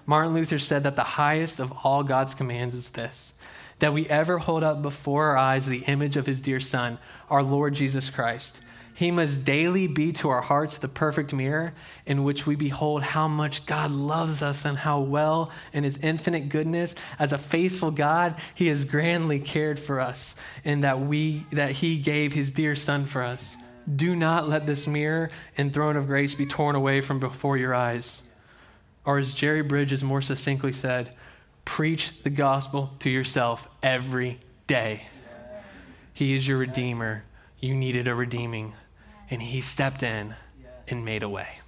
Martin 0.06 0.34
Luther 0.34 0.58
said 0.58 0.82
that 0.82 0.96
the 0.96 1.04
highest 1.04 1.60
of 1.60 1.72
all 1.84 2.02
God's 2.02 2.34
commands 2.34 2.74
is 2.74 2.90
this 2.90 3.32
that 3.78 3.94
we 3.94 4.06
ever 4.08 4.36
hold 4.36 4.62
up 4.62 4.82
before 4.82 5.26
our 5.26 5.38
eyes 5.38 5.64
the 5.64 5.84
image 5.84 6.18
of 6.18 6.26
his 6.26 6.38
dear 6.38 6.60
Son, 6.60 6.98
our 7.30 7.42
Lord 7.42 7.72
Jesus 7.72 8.10
Christ 8.10 8.60
he 9.00 9.10
must 9.10 9.46
daily 9.46 9.86
be 9.86 10.12
to 10.12 10.28
our 10.28 10.42
hearts 10.42 10.76
the 10.76 10.86
perfect 10.86 11.32
mirror 11.32 11.72
in 12.04 12.22
which 12.22 12.46
we 12.46 12.54
behold 12.54 13.02
how 13.02 13.28
much 13.28 13.64
God 13.64 13.90
loves 13.90 14.42
us 14.42 14.66
and 14.66 14.76
how 14.76 15.00
well, 15.00 15.50
in 15.72 15.84
His 15.84 15.96
infinite 15.96 16.50
goodness, 16.50 16.94
as 17.18 17.32
a 17.32 17.38
faithful 17.38 17.90
God, 17.92 18.34
He 18.54 18.66
has 18.66 18.84
grandly 18.84 19.40
cared 19.40 19.80
for 19.80 20.00
us, 20.00 20.34
and 20.66 20.84
that 20.84 21.00
we 21.00 21.46
that 21.50 21.70
He 21.70 21.96
gave 21.96 22.34
His 22.34 22.50
dear 22.50 22.76
Son 22.76 23.06
for 23.06 23.22
us. 23.22 23.56
Do 23.96 24.14
not 24.14 24.50
let 24.50 24.66
this 24.66 24.86
mirror 24.86 25.30
and 25.56 25.72
throne 25.72 25.96
of 25.96 26.06
grace 26.06 26.34
be 26.34 26.44
torn 26.44 26.76
away 26.76 27.00
from 27.00 27.20
before 27.20 27.56
your 27.56 27.74
eyes. 27.74 28.22
Or, 29.06 29.16
as 29.16 29.32
Jerry 29.32 29.62
Bridges 29.62 30.04
more 30.04 30.20
succinctly 30.20 30.72
said, 30.72 31.16
preach 31.64 32.22
the 32.22 32.28
gospel 32.28 32.90
to 32.98 33.08
yourself 33.08 33.66
every 33.82 34.40
day. 34.66 35.06
He 36.12 36.36
is 36.36 36.46
your 36.46 36.58
Redeemer. 36.58 37.24
You 37.60 37.74
needed 37.74 38.06
a 38.06 38.14
redeeming 38.14 38.74
and 39.30 39.40
he 39.40 39.60
stepped 39.60 40.02
in 40.02 40.34
and 40.88 41.04
made 41.04 41.22
a 41.22 41.28
way. 41.28 41.60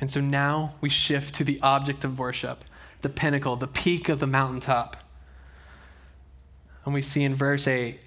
And 0.00 0.10
so 0.10 0.20
now 0.20 0.74
we 0.80 0.88
shift 0.88 1.34
to 1.34 1.44
the 1.44 1.60
object 1.62 2.04
of 2.04 2.18
worship, 2.18 2.64
the 3.02 3.08
pinnacle, 3.08 3.56
the 3.56 3.66
peak 3.66 4.08
of 4.08 4.18
the 4.18 4.26
mountaintop. 4.26 4.96
And 6.84 6.94
we 6.94 7.02
see 7.02 7.22
in 7.22 7.34
verse 7.34 7.66
8, 7.66 8.00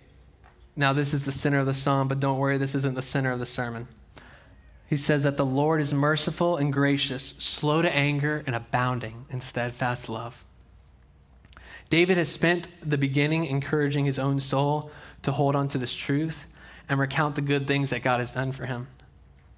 now 0.75 0.93
this 0.93 1.13
is 1.13 1.25
the 1.25 1.31
center 1.31 1.59
of 1.59 1.67
the 1.67 1.73
psalm, 1.73 2.07
but 2.07 2.19
don't 2.19 2.39
worry, 2.39 2.57
this 2.57 2.73
isn't 2.73 2.95
the 2.95 3.03
center 3.03 3.31
of 3.31 3.39
the 3.39 3.45
sermon. 3.45 3.87
He 4.89 4.97
says 4.97 5.23
that 5.23 5.37
the 5.37 5.45
Lord 5.45 5.81
is 5.81 5.93
merciful 5.93 6.57
and 6.57 6.73
gracious, 6.73 7.35
slow 7.37 7.83
to 7.83 7.95
anger, 7.95 8.43
and 8.47 8.55
abounding 8.55 9.25
in 9.29 9.41
steadfast 9.41 10.09
love. 10.09 10.43
David 11.89 12.17
has 12.17 12.29
spent 12.29 12.67
the 12.81 12.97
beginning 12.97 13.45
encouraging 13.45 14.05
his 14.05 14.17
own 14.17 14.39
soul 14.39 14.89
to 15.21 15.31
hold 15.31 15.55
on 15.55 15.67
to 15.69 15.77
this 15.77 15.93
truth 15.93 16.45
and 16.89 16.99
recount 16.99 17.35
the 17.35 17.41
good 17.41 17.67
things 17.67 17.89
that 17.91 18.03
God 18.03 18.19
has 18.19 18.31
done 18.33 18.51
for 18.51 18.65
him. 18.65 18.87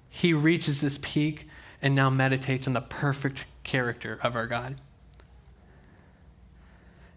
He 0.08 0.32
reaches 0.32 0.80
this 0.80 0.98
peak 1.02 1.48
and 1.82 1.94
now 1.94 2.10
meditates 2.10 2.66
on 2.66 2.72
the 2.72 2.80
perfect 2.80 3.44
character 3.64 4.18
of 4.22 4.34
our 4.34 4.46
God. 4.46 4.76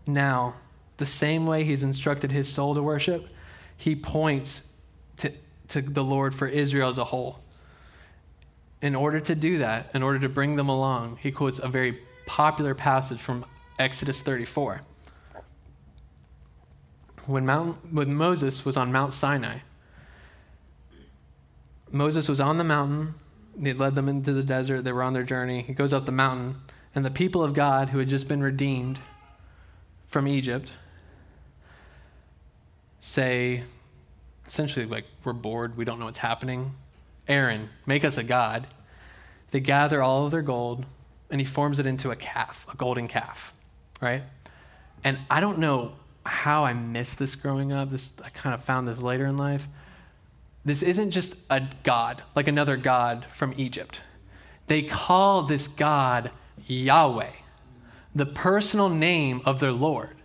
Now, 0.05 0.55
the 0.97 1.05
same 1.05 1.45
way 1.45 1.63
he's 1.63 1.83
instructed 1.83 2.31
his 2.31 2.49
soul 2.49 2.75
to 2.75 2.83
worship, 2.83 3.29
he 3.77 3.95
points 3.95 4.61
to, 5.17 5.31
to 5.69 5.81
the 5.81 6.03
Lord 6.03 6.35
for 6.35 6.47
Israel 6.47 6.89
as 6.89 6.97
a 6.97 7.05
whole. 7.05 7.39
In 8.81 8.95
order 8.95 9.19
to 9.19 9.35
do 9.35 9.59
that, 9.59 9.89
in 9.93 10.03
order 10.03 10.19
to 10.19 10.29
bring 10.29 10.55
them 10.55 10.69
along, 10.69 11.19
he 11.21 11.31
quotes 11.31 11.59
a 11.59 11.67
very 11.67 11.99
popular 12.25 12.75
passage 12.75 13.19
from 13.19 13.45
Exodus 13.77 14.21
34. 14.21 14.81
When, 17.25 17.45
Mount, 17.45 17.93
when 17.93 18.13
Moses 18.13 18.65
was 18.65 18.75
on 18.75 18.91
Mount 18.91 19.13
Sinai, 19.13 19.59
Moses 21.91 22.29
was 22.29 22.39
on 22.39 22.57
the 22.57 22.63
mountain. 22.63 23.15
He 23.61 23.73
led 23.73 23.95
them 23.95 24.07
into 24.07 24.33
the 24.33 24.43
desert. 24.43 24.83
They 24.83 24.91
were 24.91 25.03
on 25.03 25.13
their 25.13 25.23
journey. 25.23 25.61
He 25.61 25.73
goes 25.73 25.91
up 25.91 26.05
the 26.05 26.11
mountain, 26.11 26.57
and 26.95 27.03
the 27.03 27.11
people 27.11 27.43
of 27.43 27.53
God 27.53 27.89
who 27.89 27.99
had 27.99 28.09
just 28.09 28.27
been 28.27 28.41
redeemed 28.41 28.99
from 30.07 30.27
Egypt 30.27 30.71
say, 32.99 33.63
essentially, 34.47 34.85
like, 34.85 35.05
we're 35.23 35.33
bored, 35.33 35.77
we 35.77 35.85
don't 35.85 35.99
know 35.99 36.05
what's 36.05 36.19
happening. 36.19 36.73
Aaron, 37.27 37.69
make 37.85 38.03
us 38.03 38.17
a 38.17 38.23
god. 38.23 38.67
They 39.51 39.59
gather 39.59 40.01
all 40.01 40.25
of 40.25 40.31
their 40.31 40.41
gold, 40.41 40.85
and 41.29 41.39
he 41.39 41.45
forms 41.45 41.79
it 41.79 41.85
into 41.85 42.11
a 42.11 42.15
calf, 42.15 42.65
a 42.71 42.75
golden 42.75 43.07
calf, 43.07 43.53
right? 44.01 44.23
And 45.03 45.19
I 45.29 45.39
don't 45.39 45.59
know 45.59 45.93
how 46.25 46.65
I 46.65 46.73
missed 46.73 47.17
this 47.17 47.35
growing 47.35 47.71
up. 47.71 47.89
This 47.89 48.11
I 48.23 48.29
kind 48.29 48.53
of 48.53 48.63
found 48.63 48.87
this 48.87 48.99
later 48.99 49.25
in 49.25 49.37
life. 49.37 49.67
This 50.65 50.83
isn't 50.83 51.11
just 51.11 51.35
a 51.49 51.63
god, 51.83 52.23
like 52.35 52.47
another 52.47 52.77
god 52.77 53.25
from 53.33 53.53
Egypt. 53.57 54.01
They 54.67 54.81
call 54.81 55.43
this 55.43 55.67
god 55.67 56.31
Yahweh, 56.67 57.31
the 58.13 58.25
personal 58.25 58.89
name 58.89 59.41
of 59.45 59.59
their 59.59 59.71
Lord. 59.71 60.15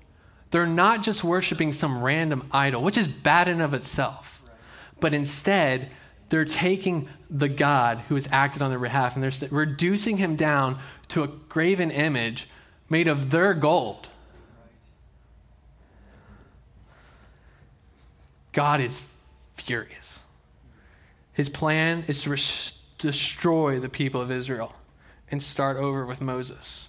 They're 0.50 0.66
not 0.66 1.02
just 1.02 1.24
worshiping 1.24 1.72
some 1.72 2.02
random 2.02 2.46
idol, 2.52 2.82
which 2.82 2.98
is 2.98 3.08
bad 3.08 3.48
in 3.48 3.60
of 3.60 3.74
itself, 3.74 4.42
but 5.00 5.14
instead 5.14 5.90
they're 6.28 6.44
taking 6.44 7.08
the 7.30 7.48
God 7.48 7.98
who 8.08 8.14
has 8.14 8.28
acted 8.30 8.62
on 8.62 8.70
their 8.70 8.78
behalf 8.78 9.14
and 9.14 9.22
they're 9.22 9.48
reducing 9.50 10.16
him 10.16 10.36
down 10.36 10.78
to 11.08 11.22
a 11.22 11.28
graven 11.28 11.90
image 11.90 12.48
made 12.88 13.08
of 13.08 13.30
their 13.30 13.54
gold. 13.54 14.08
God 18.52 18.80
is 18.80 19.00
furious. 19.64 20.20
His 21.32 21.48
plan 21.48 22.04
is 22.06 22.22
to 22.22 22.30
res- 22.30 22.72
destroy 22.98 23.80
the 23.80 23.88
people 23.88 24.20
of 24.20 24.30
Israel 24.30 24.74
and 25.30 25.42
start 25.42 25.76
over 25.76 26.04
with 26.04 26.20
Moses. 26.20 26.88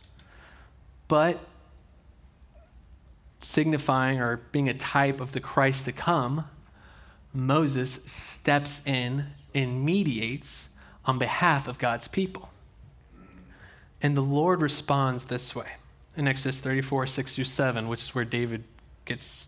But 1.08 1.40
signifying 3.42 4.20
or 4.20 4.38
being 4.52 4.68
a 4.70 4.74
type 4.74 5.22
of 5.22 5.32
the 5.32 5.40
Christ 5.40 5.86
to 5.86 5.92
come, 5.92 6.46
Moses 7.34 8.00
steps 8.06 8.82
in 8.86 9.28
and 9.54 9.84
mediates 9.84 10.68
on 11.06 11.18
behalf 11.18 11.68
of 11.68 11.80
God's 11.80 12.08
people. 12.08 12.50
And 14.02 14.18
the 14.18 14.22
Lord 14.22 14.62
responds 14.62 15.26
this 15.26 15.56
way 15.56 15.68
in 16.18 16.28
Exodus 16.28 16.60
34, 16.60 17.08
6 17.08 17.36
through 17.36 17.44
7, 17.46 17.88
which 17.88 18.04
is 18.04 18.14
where 18.14 18.26
David 18.26 18.64
gets 19.06 19.48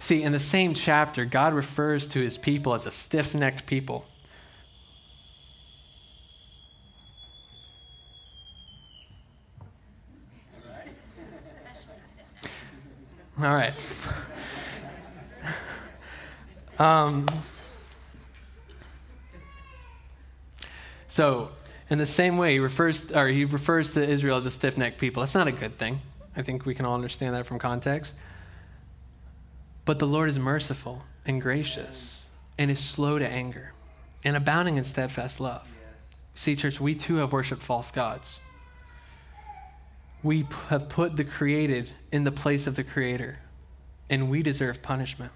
See, 0.00 0.22
in 0.22 0.32
the 0.32 0.38
same 0.38 0.74
chapter, 0.74 1.24
God 1.26 1.52
refers 1.52 2.06
to 2.08 2.20
his 2.20 2.38
people 2.38 2.74
as 2.74 2.86
a 2.86 2.90
stiff 2.90 3.34
necked 3.34 3.66
people. 3.66 4.06
All 13.38 13.54
right. 13.54 13.74
Um, 16.78 17.26
so, 21.08 21.50
in 21.90 21.98
the 21.98 22.06
same 22.06 22.38
way, 22.38 22.54
he 22.54 22.58
refers, 22.58 23.12
or 23.12 23.28
he 23.28 23.44
refers 23.44 23.92
to 23.92 24.02
Israel 24.02 24.38
as 24.38 24.46
a 24.46 24.50
stiff 24.50 24.78
necked 24.78 24.98
people. 24.98 25.20
That's 25.20 25.34
not 25.34 25.46
a 25.46 25.52
good 25.52 25.76
thing. 25.76 26.00
I 26.34 26.40
think 26.40 26.64
we 26.64 26.74
can 26.74 26.86
all 26.86 26.94
understand 26.94 27.34
that 27.34 27.44
from 27.44 27.58
context. 27.58 28.14
But 29.90 29.98
the 29.98 30.06
Lord 30.06 30.30
is 30.30 30.38
merciful 30.38 31.02
and 31.26 31.42
gracious 31.42 32.24
and 32.56 32.70
is 32.70 32.78
slow 32.78 33.18
to 33.18 33.26
anger 33.26 33.72
and 34.22 34.36
abounding 34.36 34.76
in 34.76 34.84
steadfast 34.84 35.40
love. 35.40 35.66
See, 36.32 36.54
church, 36.54 36.80
we 36.80 36.94
too 36.94 37.16
have 37.16 37.32
worshiped 37.32 37.60
false 37.60 37.90
gods. 37.90 38.38
We 40.22 40.46
have 40.68 40.88
put 40.88 41.16
the 41.16 41.24
created 41.24 41.90
in 42.12 42.22
the 42.22 42.30
place 42.30 42.68
of 42.68 42.76
the 42.76 42.84
creator, 42.84 43.40
and 44.08 44.30
we 44.30 44.44
deserve 44.44 44.80
punishment. 44.80 45.32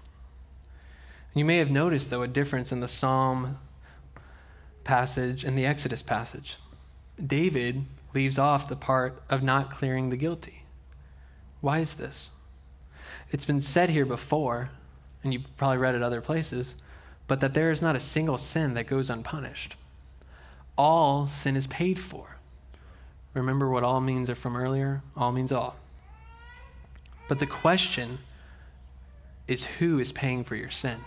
You 1.33 1.43
may 1.43 1.57
have 1.57 1.69
noticed, 1.69 2.09
though, 2.09 2.23
a 2.23 2.27
difference 2.29 2.71
in 2.71 2.79
the 2.79 2.87
Psalm 2.87 3.57
passage 4.85 5.43
and 5.43 5.57
the 5.57 5.65
Exodus 5.65 6.01
passage. 6.01 6.55
David 7.21 7.83
leaves 8.13 8.39
off 8.39 8.69
the 8.69 8.77
part 8.77 9.21
of 9.29 9.43
not 9.43 9.69
clearing 9.69 10.11
the 10.11 10.15
guilty. 10.15 10.63
Why 11.59 11.79
is 11.79 11.95
this? 11.95 12.29
It's 13.31 13.45
been 13.45 13.61
said 13.61 13.89
here 13.89 14.05
before, 14.05 14.69
and 15.23 15.33
you've 15.33 15.57
probably 15.57 15.77
read 15.77 15.95
it 15.95 16.03
other 16.03 16.21
places, 16.21 16.75
but 17.27 17.39
that 17.39 17.53
there 17.53 17.71
is 17.71 17.81
not 17.81 17.95
a 17.95 17.99
single 17.99 18.37
sin 18.37 18.75
that 18.75 18.87
goes 18.87 19.09
unpunished. 19.09 19.75
All 20.77 21.27
sin 21.27 21.55
is 21.55 21.67
paid 21.67 21.99
for. 21.99 22.37
Remember 23.33 23.69
what 23.69 23.83
all 23.83 24.01
means 24.01 24.29
are 24.29 24.35
from 24.35 24.55
earlier? 24.55 25.01
All 25.17 25.31
means 25.31 25.51
all. 25.51 25.75
But 27.27 27.39
the 27.39 27.47
question 27.47 28.19
is 29.47 29.65
who 29.65 29.99
is 29.99 30.11
paying 30.11 30.43
for 30.43 30.55
your 30.55 30.69
sin? 30.69 30.97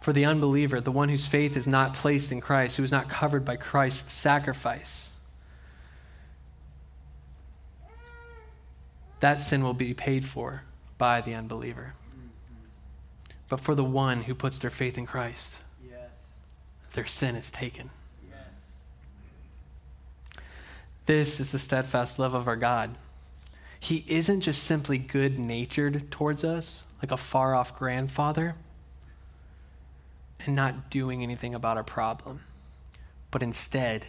For 0.00 0.12
the 0.12 0.24
unbeliever, 0.24 0.80
the 0.80 0.92
one 0.92 1.08
whose 1.08 1.26
faith 1.26 1.56
is 1.56 1.66
not 1.66 1.94
placed 1.94 2.32
in 2.32 2.40
Christ, 2.40 2.76
who 2.76 2.82
is 2.82 2.90
not 2.90 3.08
covered 3.08 3.44
by 3.44 3.56
Christ's 3.56 4.12
sacrifice, 4.14 5.09
that 9.20 9.40
sin 9.40 9.62
will 9.62 9.74
be 9.74 9.94
paid 9.94 10.24
for 10.24 10.62
by 10.98 11.20
the 11.20 11.34
unbeliever. 11.34 11.94
But 13.48 13.60
for 13.60 13.74
the 13.74 13.84
one 13.84 14.22
who 14.22 14.34
puts 14.34 14.58
their 14.58 14.70
faith 14.70 14.96
in 14.96 15.06
Christ, 15.06 15.56
yes. 15.88 16.10
their 16.94 17.06
sin 17.06 17.34
is 17.34 17.50
taken. 17.50 17.90
Yes. 18.28 18.38
This 21.06 21.40
is 21.40 21.50
the 21.50 21.58
steadfast 21.58 22.18
love 22.18 22.32
of 22.32 22.46
our 22.46 22.56
God. 22.56 22.96
He 23.78 24.04
isn't 24.06 24.42
just 24.42 24.62
simply 24.62 24.98
good 24.98 25.38
natured 25.38 26.10
towards 26.10 26.44
us, 26.44 26.84
like 27.02 27.10
a 27.10 27.16
far 27.16 27.54
off 27.54 27.76
grandfather, 27.76 28.54
and 30.46 30.54
not 30.54 30.90
doing 30.90 31.22
anything 31.22 31.54
about 31.54 31.76
our 31.76 31.82
problem, 31.82 32.42
but 33.30 33.42
instead, 33.42 34.06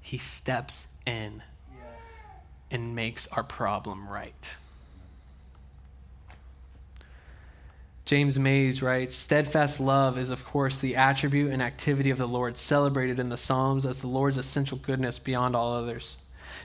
he 0.00 0.18
steps 0.18 0.88
in 1.06 1.42
and 2.76 2.94
makes 2.94 3.26
our 3.28 3.42
problem 3.42 4.06
right. 4.06 4.50
James 8.04 8.38
Mays 8.38 8.82
writes 8.82 9.16
Steadfast 9.16 9.80
love 9.80 10.18
is, 10.18 10.28
of 10.28 10.44
course, 10.44 10.76
the 10.76 10.94
attribute 10.94 11.52
and 11.52 11.62
activity 11.62 12.10
of 12.10 12.18
the 12.18 12.28
Lord, 12.28 12.58
celebrated 12.58 13.18
in 13.18 13.30
the 13.30 13.36
Psalms 13.38 13.86
as 13.86 14.02
the 14.02 14.08
Lord's 14.08 14.36
essential 14.36 14.76
goodness 14.76 15.18
beyond 15.18 15.56
all 15.56 15.72
others. 15.72 16.18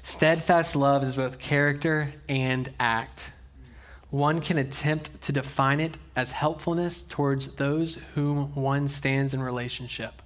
Steadfast 0.04 0.76
love 0.76 1.02
is 1.04 1.16
both 1.16 1.40
character 1.40 2.12
and 2.28 2.72
act. 2.78 3.32
One 4.10 4.42
can 4.42 4.58
attempt 4.58 5.22
to 5.22 5.32
define 5.32 5.80
it 5.80 5.98
as 6.14 6.34
helpfulness 6.34 7.04
towards 7.08 7.48
those 7.56 7.98
whom 8.16 8.54
one 8.54 8.90
stands 8.90 9.34
in 9.34 9.42
relationship. 9.42 10.22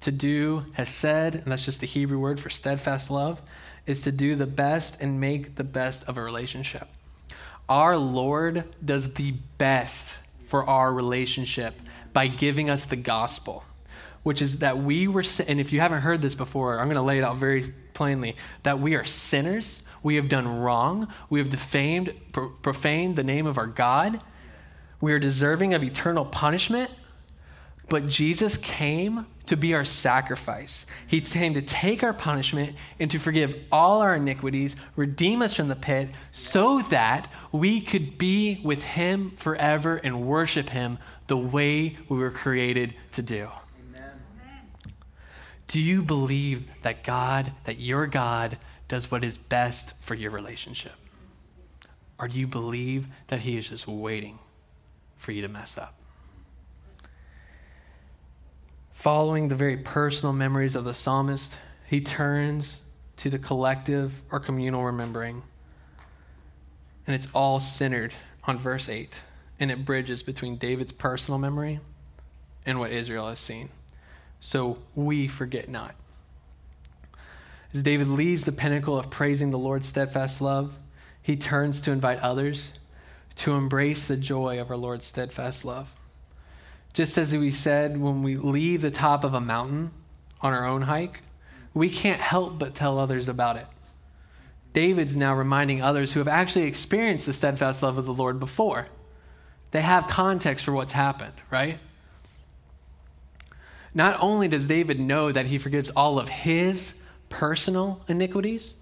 To 0.00 0.10
do 0.10 0.66
hesed, 0.72 1.36
and 1.36 1.44
that's 1.44 1.64
just 1.64 1.80
the 1.80 1.86
Hebrew 1.86 2.18
word 2.18 2.40
for 2.40 2.50
steadfast 2.50 3.10
love, 3.10 3.40
is 3.88 4.02
to 4.02 4.12
do 4.12 4.36
the 4.36 4.46
best 4.46 4.96
and 5.00 5.20
make 5.20 5.56
the 5.56 5.64
best 5.64 6.04
of 6.04 6.16
a 6.18 6.22
relationship. 6.22 6.88
Our 7.68 7.96
Lord 7.96 8.64
does 8.84 9.14
the 9.14 9.32
best 9.58 10.14
for 10.46 10.64
our 10.64 10.92
relationship 10.92 11.74
by 12.12 12.28
giving 12.28 12.70
us 12.70 12.84
the 12.84 12.96
gospel, 12.96 13.64
which 14.22 14.40
is 14.40 14.58
that 14.58 14.78
we 14.78 15.08
were, 15.08 15.24
and 15.46 15.60
if 15.60 15.72
you 15.72 15.80
haven't 15.80 16.00
heard 16.00 16.22
this 16.22 16.34
before, 16.34 16.78
I'm 16.78 16.86
going 16.86 16.96
to 16.96 17.02
lay 17.02 17.18
it 17.18 17.24
out 17.24 17.36
very 17.36 17.74
plainly 17.94 18.36
that 18.62 18.80
we 18.80 18.94
are 18.94 19.04
sinners. 19.04 19.80
We 20.02 20.16
have 20.16 20.28
done 20.28 20.60
wrong. 20.60 21.08
We 21.28 21.40
have 21.40 21.50
defamed, 21.50 22.14
profaned 22.32 23.16
the 23.16 23.24
name 23.24 23.46
of 23.46 23.58
our 23.58 23.66
God. 23.66 24.20
We 25.00 25.12
are 25.12 25.18
deserving 25.18 25.74
of 25.74 25.82
eternal 25.82 26.24
punishment. 26.24 26.90
But 27.88 28.06
Jesus 28.06 28.56
came 28.58 29.26
to 29.46 29.56
be 29.56 29.72
our 29.74 29.84
sacrifice. 29.84 30.84
He 31.06 31.22
came 31.22 31.54
to 31.54 31.62
take 31.62 32.02
our 32.02 32.12
punishment 32.12 32.76
and 33.00 33.10
to 33.10 33.18
forgive 33.18 33.56
all 33.72 34.02
our 34.02 34.14
iniquities, 34.14 34.76
redeem 34.94 35.40
us 35.40 35.54
from 35.54 35.68
the 35.68 35.76
pit, 35.76 36.10
so 36.30 36.82
that 36.90 37.32
we 37.50 37.80
could 37.80 38.18
be 38.18 38.60
with 38.62 38.82
Him 38.82 39.30
forever 39.36 39.96
and 39.96 40.26
worship 40.26 40.68
Him 40.68 40.98
the 41.28 41.38
way 41.38 41.96
we 42.10 42.18
were 42.18 42.30
created 42.30 42.94
to 43.12 43.22
do. 43.22 43.48
Amen. 43.88 44.20
Do 45.66 45.80
you 45.80 46.02
believe 46.02 46.68
that 46.82 47.02
God, 47.02 47.52
that 47.64 47.80
your 47.80 48.06
God, 48.06 48.58
does 48.86 49.10
what 49.10 49.24
is 49.24 49.38
best 49.38 49.94
for 50.00 50.14
your 50.14 50.30
relationship? 50.30 50.92
Or 52.18 52.28
do 52.28 52.38
you 52.38 52.46
believe 52.46 53.06
that 53.28 53.40
He 53.40 53.56
is 53.56 53.70
just 53.70 53.86
waiting 53.86 54.38
for 55.16 55.32
you 55.32 55.40
to 55.40 55.48
mess 55.48 55.78
up? 55.78 55.97
Following 58.98 59.46
the 59.46 59.54
very 59.54 59.76
personal 59.76 60.32
memories 60.32 60.74
of 60.74 60.82
the 60.82 60.92
psalmist, 60.92 61.56
he 61.86 62.00
turns 62.00 62.82
to 63.18 63.30
the 63.30 63.38
collective 63.38 64.22
or 64.32 64.40
communal 64.40 64.84
remembering. 64.84 65.44
And 67.06 67.14
it's 67.14 67.28
all 67.32 67.60
centered 67.60 68.12
on 68.42 68.58
verse 68.58 68.88
8, 68.88 69.22
and 69.60 69.70
it 69.70 69.84
bridges 69.84 70.24
between 70.24 70.56
David's 70.56 70.90
personal 70.90 71.38
memory 71.38 71.78
and 72.66 72.80
what 72.80 72.90
Israel 72.90 73.28
has 73.28 73.38
seen. 73.38 73.68
So 74.40 74.78
we 74.96 75.28
forget 75.28 75.68
not. 75.68 75.94
As 77.72 77.84
David 77.84 78.08
leaves 78.08 78.42
the 78.42 78.50
pinnacle 78.50 78.98
of 78.98 79.10
praising 79.10 79.52
the 79.52 79.58
Lord's 79.58 79.86
steadfast 79.86 80.40
love, 80.40 80.74
he 81.22 81.36
turns 81.36 81.80
to 81.82 81.92
invite 81.92 82.18
others 82.18 82.72
to 83.36 83.52
embrace 83.52 84.08
the 84.08 84.16
joy 84.16 84.60
of 84.60 84.70
our 84.72 84.76
Lord's 84.76 85.06
steadfast 85.06 85.64
love. 85.64 85.94
Just 86.98 87.16
as 87.16 87.32
we 87.32 87.52
said, 87.52 88.00
when 88.00 88.24
we 88.24 88.36
leave 88.36 88.82
the 88.82 88.90
top 88.90 89.22
of 89.22 89.32
a 89.32 89.40
mountain 89.40 89.92
on 90.40 90.52
our 90.52 90.66
own 90.66 90.82
hike, 90.82 91.20
we 91.72 91.90
can't 91.90 92.20
help 92.20 92.58
but 92.58 92.74
tell 92.74 92.98
others 92.98 93.28
about 93.28 93.56
it. 93.56 93.66
David's 94.72 95.14
now 95.14 95.32
reminding 95.32 95.80
others 95.80 96.12
who 96.12 96.18
have 96.18 96.26
actually 96.26 96.64
experienced 96.64 97.26
the 97.26 97.32
steadfast 97.32 97.84
love 97.84 97.98
of 97.98 98.04
the 98.04 98.12
Lord 98.12 98.40
before. 98.40 98.88
They 99.70 99.82
have 99.82 100.08
context 100.08 100.64
for 100.64 100.72
what's 100.72 100.90
happened, 100.90 101.34
right? 101.52 101.78
Not 103.94 104.18
only 104.20 104.48
does 104.48 104.66
David 104.66 104.98
know 104.98 105.30
that 105.30 105.46
he 105.46 105.56
forgives 105.56 105.90
all 105.90 106.18
of 106.18 106.28
his 106.28 106.94
personal 107.28 108.02
iniquities, 108.08 108.74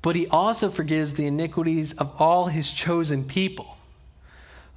but 0.00 0.16
he 0.16 0.26
also 0.28 0.70
forgives 0.70 1.12
the 1.12 1.26
iniquities 1.26 1.92
of 1.92 2.18
all 2.18 2.46
his 2.46 2.70
chosen 2.70 3.26
people. 3.26 3.76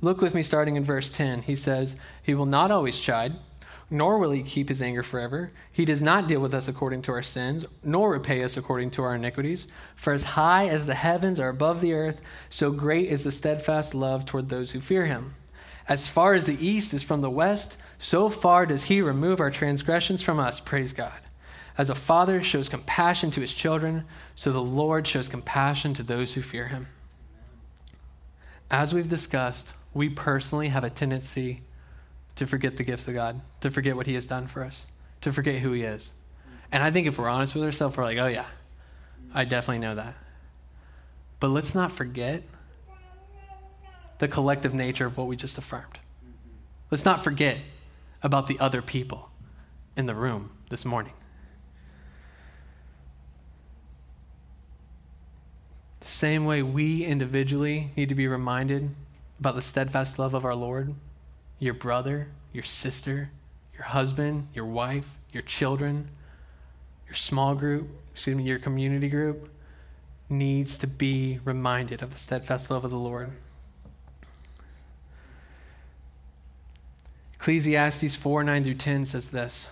Look 0.04 0.20
with 0.20 0.36
me 0.36 0.44
starting 0.44 0.76
in 0.76 0.84
verse 0.84 1.10
10. 1.10 1.44
He 1.44 1.56
says, 1.56 1.96
He 2.22 2.34
will 2.34 2.46
not 2.46 2.72
always 2.72 3.00
chide, 3.00 3.36
nor 3.90 4.18
will 4.18 4.32
he 4.32 4.44
keep 4.44 4.68
his 4.68 4.82
anger 4.82 5.02
forever. 5.02 5.54
He 5.72 5.86
does 5.86 6.02
not 6.02 6.28
deal 6.28 6.42
with 6.42 6.54
us 6.54 6.68
according 6.68 7.04
to 7.04 7.14
our 7.14 7.24
sins, 7.24 7.66
nor 7.86 8.12
repay 8.12 8.44
us 8.44 8.58
according 8.58 8.92
to 8.92 9.04
our 9.04 9.16
iniquities. 9.16 9.66
For 9.96 10.12
as 10.12 10.24
high 10.24 10.68
as 10.68 10.86
the 10.86 10.94
heavens 10.94 11.40
are 11.40 11.48
above 11.48 11.80
the 11.80 11.94
earth, 11.94 12.20
so 12.50 12.70
great 12.70 13.08
is 13.08 13.24
the 13.24 13.32
steadfast 13.32 13.96
love 13.96 14.26
toward 14.26 14.50
those 14.50 14.72
who 14.72 14.82
fear 14.82 15.06
him. 15.06 15.36
As 15.88 16.06
far 16.06 16.34
as 16.34 16.48
the 16.48 16.68
east 16.68 16.94
is 16.94 17.02
from 17.02 17.22
the 17.22 17.30
west, 17.30 17.78
so 17.98 18.28
far 18.28 18.66
does 18.66 18.84
he 18.84 19.02
remove 19.02 19.40
our 19.40 19.52
transgressions 19.52 20.22
from 20.22 20.38
us. 20.38 20.60
Praise 20.60 20.92
God. 20.92 21.14
As 21.78 21.90
a 21.90 21.96
father 21.96 22.44
shows 22.44 22.68
compassion 22.68 23.32
to 23.32 23.40
his 23.40 23.54
children, 23.54 24.04
so 24.36 24.52
the 24.52 24.62
Lord 24.62 25.08
shows 25.08 25.30
compassion 25.30 25.94
to 25.94 26.04
those 26.04 26.34
who 26.34 26.42
fear 26.42 26.68
him. 26.68 26.88
As 28.70 28.94
we've 28.94 29.08
discussed, 29.08 29.74
we 29.94 30.10
personally 30.10 30.70
have 30.70 30.84
a 30.84 30.90
tendency 30.90 31.62
to 32.36 32.48
forget 32.48 32.78
the 32.78 32.84
gifts 32.84 33.08
of 33.08 33.14
God, 33.14 33.42
to 33.62 33.70
forget 33.70 33.96
what 33.96 34.08
he 34.08 34.16
has 34.16 34.26
done 34.26 34.48
for 34.48 34.64
us, 34.64 34.88
to 35.22 35.32
forget 35.32 35.62
who 35.62 35.72
he 35.72 35.84
is. 35.84 36.12
And 36.72 36.84
I 36.84 36.90
think 36.90 37.08
if 37.08 37.20
we're 37.20 37.30
honest 37.30 37.54
with 37.54 37.64
ourselves, 37.64 37.96
we're 37.96 38.04
like, 38.04 38.18
oh, 38.18 38.28
yeah, 38.28 38.48
I 39.34 39.46
definitely 39.46 39.80
know 39.80 39.96
that. 39.96 40.16
But 41.40 41.50
let's 41.50 41.76
not 41.76 41.92
forget 41.92 42.44
the 44.20 44.28
collective 44.28 44.74
nature 44.74 45.06
of 45.06 45.18
what 45.18 45.28
we 45.28 45.36
just 45.36 45.58
affirmed. 45.58 46.00
Let's 46.90 47.06
not 47.06 47.24
forget 47.24 47.58
about 48.24 48.48
the 48.48 48.60
other 48.60 48.82
people 48.82 49.30
in 49.96 50.06
the 50.06 50.16
room 50.16 50.52
this 50.70 50.86
morning. 50.86 51.14
The 56.00 56.08
same 56.08 56.46
way 56.46 56.64
we 56.64 57.04
individually 57.04 57.92
need 57.96 58.10
to 58.10 58.16
be 58.16 58.28
reminded 58.28 58.96
about 59.44 59.56
the 59.56 59.62
steadfast 59.62 60.18
love 60.18 60.34
of 60.34 60.46
our 60.46 60.56
Lord, 60.56 60.96
your 61.60 61.74
brother, 61.74 62.30
your 62.54 62.64
sister, 62.64 63.30
your 63.74 63.84
husband, 63.84 64.48
your 64.54 64.64
wife, 64.64 65.20
your 65.34 65.44
children, 65.44 66.08
your 67.06 67.16
small 67.16 67.54
group, 67.54 67.90
excuse 68.14 68.38
me, 68.38 68.44
your 68.44 68.58
community 68.58 69.10
group 69.10 69.50
needs 70.30 70.78
to 70.78 70.88
be 70.88 71.42
reminded 71.44 72.02
of 72.02 72.14
the 72.14 72.20
steadfast 72.20 72.72
love 72.72 72.86
of 72.86 72.92
the 72.92 72.98
Lord. 72.98 73.32
Ecclesiastes 77.34 78.16
4 78.16 78.46
9 78.46 78.64
through 78.64 78.76
10 78.76 79.06
says 79.08 79.28
this 79.28 79.68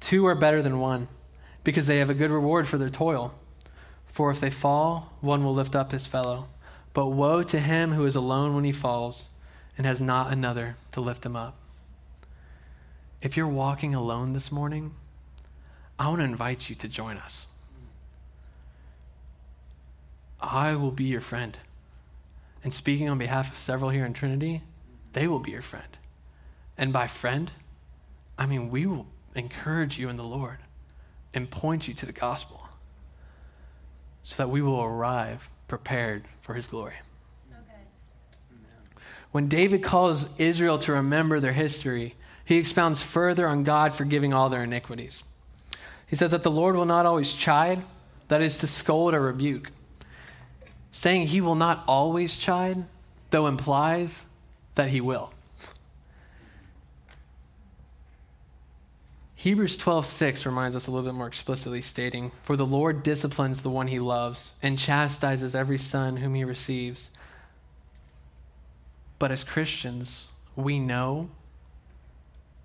Two 0.00 0.26
are 0.26 0.34
better 0.34 0.60
than 0.60 0.80
one, 0.80 1.06
because 1.62 1.86
they 1.86 1.98
have 1.98 2.10
a 2.10 2.14
good 2.14 2.32
reward 2.32 2.66
for 2.66 2.78
their 2.78 2.90
toil. 2.90 3.32
For 4.08 4.32
if 4.32 4.40
they 4.40 4.50
fall, 4.50 5.12
one 5.20 5.44
will 5.44 5.54
lift 5.54 5.76
up 5.76 5.92
his 5.92 6.08
fellow. 6.08 6.48
But 6.96 7.08
woe 7.08 7.42
to 7.42 7.60
him 7.60 7.92
who 7.92 8.06
is 8.06 8.16
alone 8.16 8.54
when 8.54 8.64
he 8.64 8.72
falls 8.72 9.28
and 9.76 9.86
has 9.86 10.00
not 10.00 10.32
another 10.32 10.76
to 10.92 11.02
lift 11.02 11.26
him 11.26 11.36
up. 11.36 11.58
If 13.20 13.36
you're 13.36 13.46
walking 13.46 13.94
alone 13.94 14.32
this 14.32 14.50
morning, 14.50 14.94
I 15.98 16.08
want 16.08 16.20
to 16.20 16.24
invite 16.24 16.70
you 16.70 16.74
to 16.76 16.88
join 16.88 17.18
us. 17.18 17.48
I 20.40 20.74
will 20.74 20.90
be 20.90 21.04
your 21.04 21.20
friend. 21.20 21.58
And 22.64 22.72
speaking 22.72 23.10
on 23.10 23.18
behalf 23.18 23.50
of 23.50 23.58
several 23.58 23.90
here 23.90 24.06
in 24.06 24.14
Trinity, 24.14 24.62
they 25.12 25.28
will 25.28 25.40
be 25.40 25.50
your 25.50 25.60
friend. 25.60 25.98
And 26.78 26.94
by 26.94 27.08
friend, 27.08 27.52
I 28.38 28.46
mean 28.46 28.70
we 28.70 28.86
will 28.86 29.06
encourage 29.34 29.98
you 29.98 30.08
in 30.08 30.16
the 30.16 30.24
Lord 30.24 30.60
and 31.34 31.50
point 31.50 31.88
you 31.88 31.92
to 31.92 32.06
the 32.06 32.12
gospel 32.12 32.70
so 34.22 34.36
that 34.42 34.48
we 34.48 34.62
will 34.62 34.80
arrive 34.80 35.50
prepared 35.68 36.24
for 36.40 36.54
his 36.54 36.66
glory. 36.66 36.94
when 39.32 39.48
David 39.48 39.82
calls 39.82 40.28
Israel 40.38 40.78
to 40.78 40.92
remember 40.92 41.40
their 41.40 41.52
history, 41.52 42.14
he 42.44 42.56
expounds 42.56 43.02
further 43.02 43.48
on 43.48 43.64
God 43.64 43.92
forgiving 43.92 44.32
all 44.32 44.48
their 44.48 44.62
iniquities. 44.62 45.22
He 46.06 46.16
says 46.16 46.30
that 46.30 46.42
the 46.42 46.50
Lord 46.50 46.76
will 46.76 46.84
not 46.84 47.04
always 47.04 47.32
chide, 47.32 47.82
that 48.28 48.40
is 48.40 48.58
to 48.58 48.66
scold 48.66 49.14
or 49.14 49.20
rebuke. 49.20 49.72
Saying 50.92 51.26
he 51.26 51.40
will 51.40 51.56
not 51.56 51.84
always 51.86 52.36
chide, 52.36 52.84
though 53.30 53.46
implies 53.46 54.24
that 54.76 54.88
he 54.88 55.00
will. 55.00 55.32
Hebrews 59.46 59.78
12:6 59.78 60.44
reminds 60.44 60.74
us 60.74 60.88
a 60.88 60.90
little 60.90 61.08
bit 61.08 61.16
more 61.16 61.28
explicitly 61.28 61.80
stating, 61.80 62.32
"For 62.42 62.56
the 62.56 62.66
Lord 62.66 63.04
disciplines 63.04 63.62
the 63.62 63.70
one 63.70 63.86
he 63.86 64.00
loves 64.00 64.54
and 64.60 64.76
chastises 64.76 65.54
every 65.54 65.78
son 65.78 66.16
whom 66.16 66.34
he 66.34 66.42
receives." 66.42 67.10
But 69.20 69.30
as 69.30 69.44
Christians, 69.44 70.26
we 70.56 70.80
know 70.80 71.30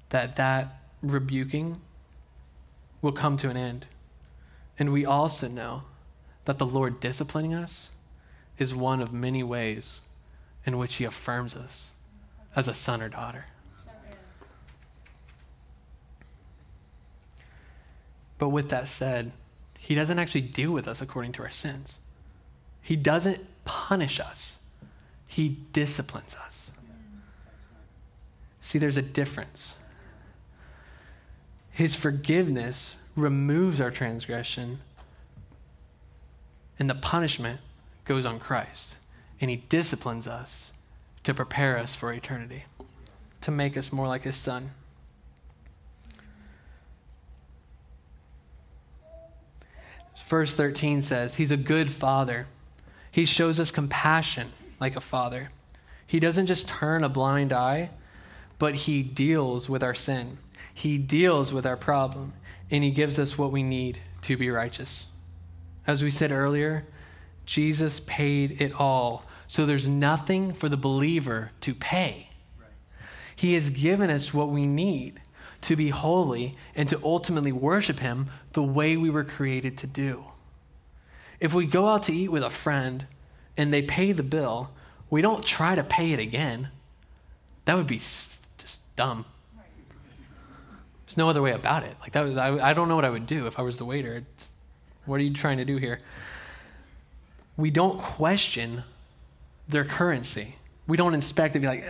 that 0.10 0.38
that 0.38 0.82
rebuking 1.04 1.82
will 3.00 3.12
come 3.12 3.38
to 3.38 3.52
an 3.52 3.58
end. 3.58 3.86
And 4.80 4.92
we 4.92 5.06
also 5.06 5.48
know 5.48 5.84
that 6.46 6.58
the 6.58 6.66
Lord 6.66 7.00
disciplining 7.00 7.54
us 7.54 7.92
is 8.58 8.74
one 8.74 9.04
of 9.04 9.14
many 9.14 9.44
ways 9.44 10.02
in 10.66 10.80
which 10.80 10.96
he 10.96 11.04
affirms 11.04 11.54
us 11.54 11.92
as 12.56 12.68
a 12.68 12.74
son 12.74 13.04
or 13.04 13.10
daughter. 13.10 13.46
But 18.42 18.50
with 18.50 18.70
that 18.70 18.88
said, 18.88 19.34
he 19.78 19.94
doesn't 19.94 20.18
actually 20.18 20.42
deal 20.42 20.72
with 20.72 20.88
us 20.88 21.00
according 21.00 21.34
to 21.34 21.44
our 21.44 21.52
sins. 21.52 22.00
He 22.82 22.96
doesn't 22.96 23.46
punish 23.66 24.20
us, 24.20 24.58
he 25.28 25.60
disciplines 25.74 26.36
us. 26.36 26.72
See, 28.60 28.80
there's 28.80 28.98
a 28.98 29.04
difference. 29.04 29.76
His 31.70 31.94
forgiveness 31.94 32.96
removes 33.16 33.80
our 33.80 33.92
transgression, 33.92 34.80
and 36.80 36.90
the 36.90 36.96
punishment 36.96 37.60
goes 38.06 38.26
on 38.26 38.40
Christ. 38.40 38.96
And 39.40 39.52
he 39.52 39.58
disciplines 39.58 40.26
us 40.26 40.72
to 41.26 41.36
prepare 41.36 41.78
us 41.78 41.94
for 41.94 42.12
eternity, 42.12 42.64
to 43.42 43.52
make 43.52 43.78
us 43.78 43.94
more 43.94 44.08
like 44.08 44.24
his 44.24 44.36
son. 44.36 44.72
Verse 50.28 50.54
13 50.56 51.02
says, 51.02 51.36
He's 51.36 51.52
a 51.52 51.58
good 51.58 51.92
father. 51.92 52.48
He 53.12 53.26
shows 53.26 53.60
us 53.60 53.72
compassion 53.72 54.52
like 54.80 54.96
a 54.96 55.02
father. 55.02 55.52
He 56.08 56.20
doesn't 56.20 56.48
just 56.48 56.68
turn 56.68 57.04
a 57.04 57.10
blind 57.10 57.54
eye, 57.54 57.90
but 58.60 58.76
He 58.76 59.04
deals 59.04 59.70
with 59.70 59.84
our 59.84 59.94
sin. 59.94 60.38
He 60.74 60.98
deals 60.98 61.54
with 61.54 61.66
our 61.66 61.78
problem, 61.78 62.34
and 62.70 62.84
He 62.84 62.92
gives 62.92 63.20
us 63.20 63.38
what 63.38 63.52
we 63.52 63.64
need 63.64 64.00
to 64.24 64.38
be 64.38 64.50
righteous. 64.50 65.08
As 65.86 66.04
we 66.04 66.12
said 66.12 66.32
earlier, 66.32 66.86
Jesus 67.46 68.00
paid 68.02 68.62
it 68.62 68.80
all, 68.80 69.26
so 69.48 69.66
there's 69.66 69.88
nothing 69.88 70.54
for 70.54 70.70
the 70.70 70.78
believer 70.78 71.52
to 71.62 71.74
pay. 71.74 72.30
He 73.36 73.56
has 73.56 73.72
given 73.72 74.10
us 74.10 74.34
what 74.34 74.50
we 74.50 74.68
need 74.68 75.20
to 75.62 75.76
be 75.76 75.90
holy 75.90 76.58
and 76.76 76.90
to 76.90 77.00
ultimately 77.04 77.52
worship 77.52 78.00
Him 78.00 78.30
the 78.54 78.64
way 78.64 78.98
we 78.98 79.10
were 79.10 79.24
created 79.24 79.78
to 79.80 79.88
do. 79.88 80.26
If 81.40 81.54
we 81.54 81.66
go 81.66 81.88
out 81.88 82.04
to 82.04 82.14
eat 82.14 82.30
with 82.30 82.44
a 82.44 82.50
friend 82.50 83.06
and 83.58 83.74
they 83.74 83.82
pay 83.82 84.12
the 84.12 84.24
bill, 84.24 84.72
we 85.10 85.22
don't 85.22 85.44
try 85.44 85.76
to 85.76 85.84
pay 85.84 86.12
it 86.14 86.20
again. 86.20 86.70
That 87.66 87.76
would 87.76 87.88
be 87.88 88.02
just 88.58 88.80
dumb. 88.96 89.26
There's 91.06 91.18
no 91.18 91.30
other 91.30 91.42
way 91.42 91.52
about 91.52 91.84
it. 91.84 91.96
Like 92.00 92.14
that 92.14 92.24
was, 92.24 92.38
I, 92.38 92.70
I 92.70 92.74
don't 92.74 92.88
know 92.88 92.96
what 92.96 93.06
I 93.06 93.10
would 93.10 93.28
do 93.28 93.46
if 93.46 93.60
I 93.60 93.64
was 93.64 93.78
the 93.78 93.86
waiter. 93.86 94.24
What 95.06 95.20
are 95.20 95.24
you 95.24 95.34
trying 95.34 95.58
to 95.58 95.66
do 95.66 95.78
here? 95.78 96.00
We 97.58 97.70
don't 97.70 98.00
question 98.00 98.84
their 99.68 99.84
currency. 99.84 100.56
We 100.88 100.96
don't 100.96 101.14
inspect 101.14 101.56
and 101.56 101.62
be 101.62 101.68
like, 101.68 101.84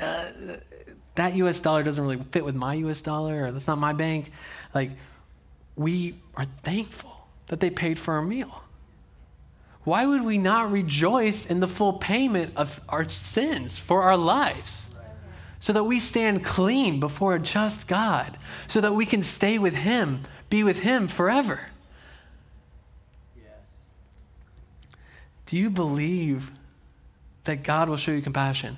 that 1.16 1.36
US 1.36 1.60
dollar 1.60 1.84
doesn't 1.84 2.02
really 2.04 2.24
fit 2.32 2.46
with 2.46 2.56
my 2.56 2.76
US 2.76 3.02
dollar, 3.02 3.46
or 3.46 3.52
that's 3.52 3.68
not 3.68 3.78
my 3.78 3.94
bank. 3.94 4.32
Like, 4.74 4.92
we 5.76 6.16
are 6.36 6.46
thankful 6.64 7.28
that 7.48 7.60
they 7.60 7.70
paid 7.70 8.00
for 8.00 8.14
our 8.14 8.22
meal. 8.22 8.64
Why 9.84 10.06
would 10.06 10.24
we 10.24 10.38
not 10.38 10.72
rejoice 10.72 11.46
in 11.46 11.60
the 11.60 11.68
full 11.68 11.94
payment 11.94 12.54
of 12.56 12.80
our 12.88 13.10
sins 13.10 13.78
for 13.78 14.04
our 14.04 14.18
lives? 14.18 14.88
so 15.62 15.72
that 15.74 15.84
we 15.84 16.00
stand 16.00 16.44
clean 16.44 17.00
before 17.00 17.36
a 17.36 17.40
just 17.40 17.88
God, 17.88 18.38
so 18.68 18.82
that 18.82 18.94
we 18.94 19.06
can 19.06 19.22
stay 19.22 19.60
with 19.60 19.76
Him, 19.76 20.22
be 20.50 20.64
with 20.64 20.80
Him 20.80 21.08
forever. 21.08 21.68
Yes. 23.38 23.46
Do 25.46 25.56
you 25.58 25.70
believe 25.70 26.52
that 27.44 27.62
God 27.62 27.90
will 27.90 27.98
show 27.98 28.12
you 28.12 28.24
compassion? 28.24 28.78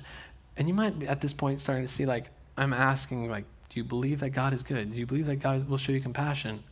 And 0.56 0.68
you 0.68 0.74
might, 0.74 1.02
at 1.04 1.20
this 1.20 1.32
point, 1.32 1.60
starting 1.60 1.86
to 1.86 1.92
see, 1.92 2.06
like, 2.06 2.26
I'm 2.56 2.72
asking, 2.72 3.28
like, 3.28 3.44
do 3.70 3.80
you 3.80 3.84
believe 3.84 4.20
that 4.20 4.30
God 4.30 4.52
is 4.52 4.62
good? 4.62 4.92
Do 4.92 4.98
you 4.98 5.06
believe 5.06 5.26
that 5.26 5.36
God 5.36 5.68
will 5.68 5.78
show 5.78 5.92
you 5.92 6.00
compassion? 6.00 6.62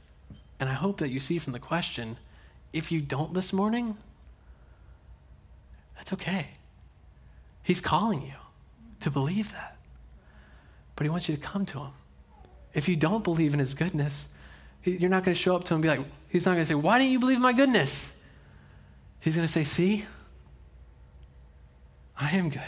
And 0.61 0.69
I 0.69 0.75
hope 0.75 0.99
that 0.99 1.11
you 1.11 1.19
see 1.19 1.39
from 1.39 1.53
the 1.53 1.59
question 1.59 2.17
if 2.73 2.91
you 2.91 3.01
don't 3.01 3.35
this 3.35 3.53
morning, 3.53 3.97
that's 5.97 6.13
okay. 6.13 6.49
He's 7.63 7.81
calling 7.81 8.23
you 8.23 8.35
to 9.01 9.11
believe 9.11 9.53
that 9.53 9.73
but 10.97 11.05
he 11.05 11.11
wants 11.11 11.29
you 11.29 11.37
to 11.37 11.41
come 11.41 11.67
to 11.67 11.79
him. 11.81 11.91
If 12.75 12.89
you 12.89 12.97
don't 12.97 13.25
believe 13.25 13.53
in 13.53 13.59
his 13.59 13.75
goodness, 13.75 14.27
you're 14.85 15.11
not 15.11 15.25
going 15.25 15.35
to 15.35 15.41
show 15.41 15.57
up 15.57 15.65
to 15.65 15.75
him 15.75 15.79
and 15.79 15.83
be 15.83 15.89
like, 15.89 16.01
he's 16.29 16.47
not 16.47 16.53
going 16.53 16.63
to 16.63 16.69
say, 16.69 16.75
Why 16.75 16.99
didn't 16.99 17.13
you 17.13 17.19
believe 17.19 17.41
my 17.41 17.53
goodness? 17.53 18.11
He's 19.21 19.35
going 19.35 19.47
to 19.47 19.53
say, 19.53 19.65
See, 19.65 20.05
I 22.17 22.31
am 22.37 22.51
good. 22.51 22.63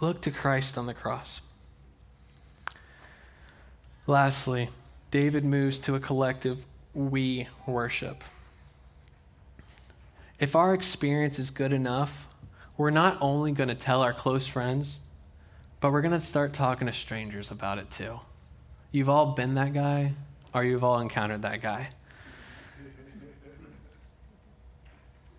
Look 0.00 0.22
to 0.22 0.30
Christ 0.30 0.78
on 0.78 0.86
the 0.86 0.94
cross. 0.94 1.40
Lastly, 4.06 4.70
David 5.10 5.44
moves 5.44 5.78
to 5.80 5.94
a 5.94 6.00
collective 6.00 6.64
we 6.94 7.48
worship. 7.66 8.24
If 10.38 10.56
our 10.56 10.72
experience 10.72 11.38
is 11.38 11.50
good 11.50 11.72
enough, 11.72 12.26
we're 12.76 12.90
not 12.90 13.18
only 13.20 13.52
going 13.52 13.68
to 13.68 13.74
tell 13.74 14.00
our 14.00 14.14
close 14.14 14.46
friends, 14.46 15.00
but 15.80 15.92
we're 15.92 16.00
going 16.00 16.12
to 16.12 16.20
start 16.20 16.54
talking 16.54 16.86
to 16.86 16.92
strangers 16.92 17.50
about 17.50 17.78
it 17.78 17.90
too. 17.90 18.18
You've 18.90 19.10
all 19.10 19.26
been 19.32 19.54
that 19.54 19.74
guy, 19.74 20.14
or 20.54 20.64
you've 20.64 20.82
all 20.82 20.98
encountered 20.98 21.42
that 21.42 21.60
guy. 21.60 21.90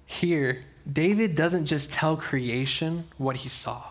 Here, 0.05 0.63
David 0.91 1.35
doesn't 1.35 1.65
just 1.65 1.91
tell 1.91 2.15
creation 2.15 3.05
what 3.17 3.37
he 3.37 3.49
saw, 3.49 3.83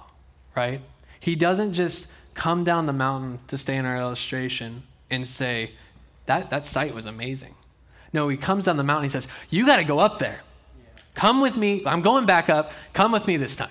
right? 0.60 0.80
He 1.20 1.36
doesn't 1.36 1.72
just 1.72 2.06
come 2.34 2.64
down 2.64 2.84
the 2.84 2.92
mountain 2.92 3.38
to 3.48 3.56
stay 3.56 3.76
in 3.76 3.86
our 3.86 3.96
illustration 3.96 4.82
and 5.10 5.26
say, 5.26 5.72
that, 6.26 6.50
that 6.50 6.66
sight 6.66 6.94
was 6.94 7.06
amazing. 7.06 7.54
No, 8.12 8.28
he 8.28 8.36
comes 8.36 8.66
down 8.66 8.76
the 8.76 8.84
mountain 8.84 9.04
he 9.04 9.10
says, 9.10 9.26
You 9.48 9.64
got 9.64 9.76
to 9.76 9.84
go 9.84 9.98
up 9.98 10.18
there. 10.18 10.40
Come 11.14 11.40
with 11.40 11.56
me. 11.56 11.82
I'm 11.86 12.02
going 12.02 12.26
back 12.26 12.50
up. 12.50 12.72
Come 12.92 13.12
with 13.12 13.26
me 13.26 13.36
this 13.36 13.56
time. 13.56 13.70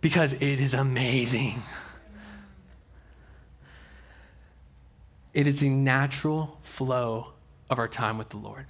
Because 0.00 0.34
it 0.34 0.60
is 0.60 0.72
amazing. 0.72 1.56
It 5.34 5.46
is 5.46 5.60
the 5.60 5.68
natural 5.68 6.58
flow 6.62 7.32
of 7.68 7.78
our 7.78 7.88
time 7.88 8.18
with 8.18 8.28
the 8.28 8.36
Lord. 8.38 8.66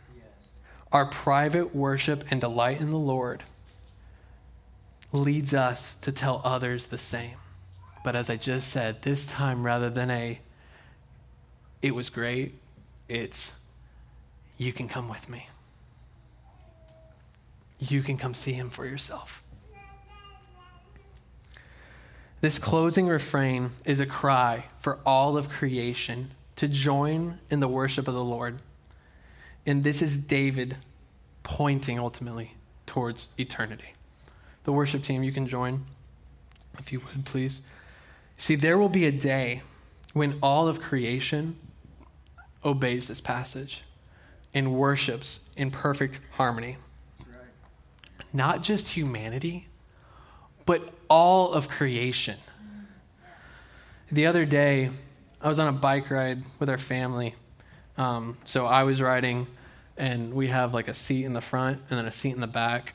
Our 0.92 1.06
private 1.06 1.74
worship 1.74 2.24
and 2.30 2.40
delight 2.40 2.80
in 2.80 2.90
the 2.90 2.98
Lord 2.98 3.42
leads 5.12 5.54
us 5.54 5.96
to 6.02 6.12
tell 6.12 6.40
others 6.44 6.86
the 6.86 6.98
same. 6.98 7.36
But 8.04 8.16
as 8.16 8.30
I 8.30 8.36
just 8.36 8.68
said, 8.68 9.02
this 9.02 9.26
time 9.26 9.64
rather 9.64 9.90
than 9.90 10.10
a, 10.10 10.40
it 11.82 11.94
was 11.94 12.10
great, 12.10 12.54
it's, 13.08 13.52
you 14.58 14.72
can 14.72 14.88
come 14.88 15.08
with 15.08 15.28
me 15.28 15.48
you 17.78 18.02
can 18.02 18.16
come 18.16 18.34
see 18.34 18.52
him 18.52 18.70
for 18.70 18.86
yourself. 18.86 19.42
This 22.40 22.58
closing 22.58 23.06
refrain 23.06 23.70
is 23.84 23.98
a 23.98 24.06
cry 24.06 24.66
for 24.80 24.98
all 25.06 25.36
of 25.36 25.48
creation 25.48 26.32
to 26.56 26.68
join 26.68 27.38
in 27.50 27.60
the 27.60 27.68
worship 27.68 28.06
of 28.08 28.14
the 28.14 28.24
Lord. 28.24 28.60
And 29.64 29.82
this 29.82 30.00
is 30.00 30.16
David 30.16 30.76
pointing 31.42 31.98
ultimately 31.98 32.54
towards 32.86 33.28
eternity. 33.38 33.95
The 34.66 34.72
worship 34.72 35.02
team, 35.02 35.22
you 35.22 35.32
can 35.32 35.48
join 35.48 35.86
if 36.78 36.92
you 36.92 37.00
would, 37.00 37.24
please. 37.24 37.62
See, 38.36 38.54
there 38.54 38.76
will 38.76 38.90
be 38.90 39.06
a 39.06 39.12
day 39.12 39.62
when 40.12 40.38
all 40.42 40.68
of 40.68 40.80
creation 40.80 41.56
obeys 42.62 43.08
this 43.08 43.20
passage 43.20 43.82
and 44.52 44.74
worships 44.74 45.40
in 45.56 45.70
perfect 45.70 46.20
harmony 46.32 46.76
not 48.36 48.62
just 48.62 48.88
humanity, 48.88 49.66
but 50.66 50.92
all 51.08 51.52
of 51.52 51.68
creation. 51.68 52.36
The 54.12 54.26
other 54.26 54.44
day, 54.44 54.90
I 55.40 55.48
was 55.48 55.58
on 55.58 55.68
a 55.68 55.72
bike 55.72 56.10
ride 56.10 56.42
with 56.60 56.68
our 56.68 56.78
family. 56.78 57.34
Um, 57.96 58.36
so 58.44 58.66
I 58.66 58.82
was 58.82 59.00
riding, 59.00 59.46
and 59.96 60.34
we 60.34 60.48
have 60.48 60.74
like 60.74 60.86
a 60.86 60.94
seat 60.94 61.24
in 61.24 61.32
the 61.32 61.40
front 61.40 61.80
and 61.88 61.98
then 61.98 62.06
a 62.06 62.12
seat 62.12 62.34
in 62.34 62.40
the 62.40 62.46
back. 62.46 62.94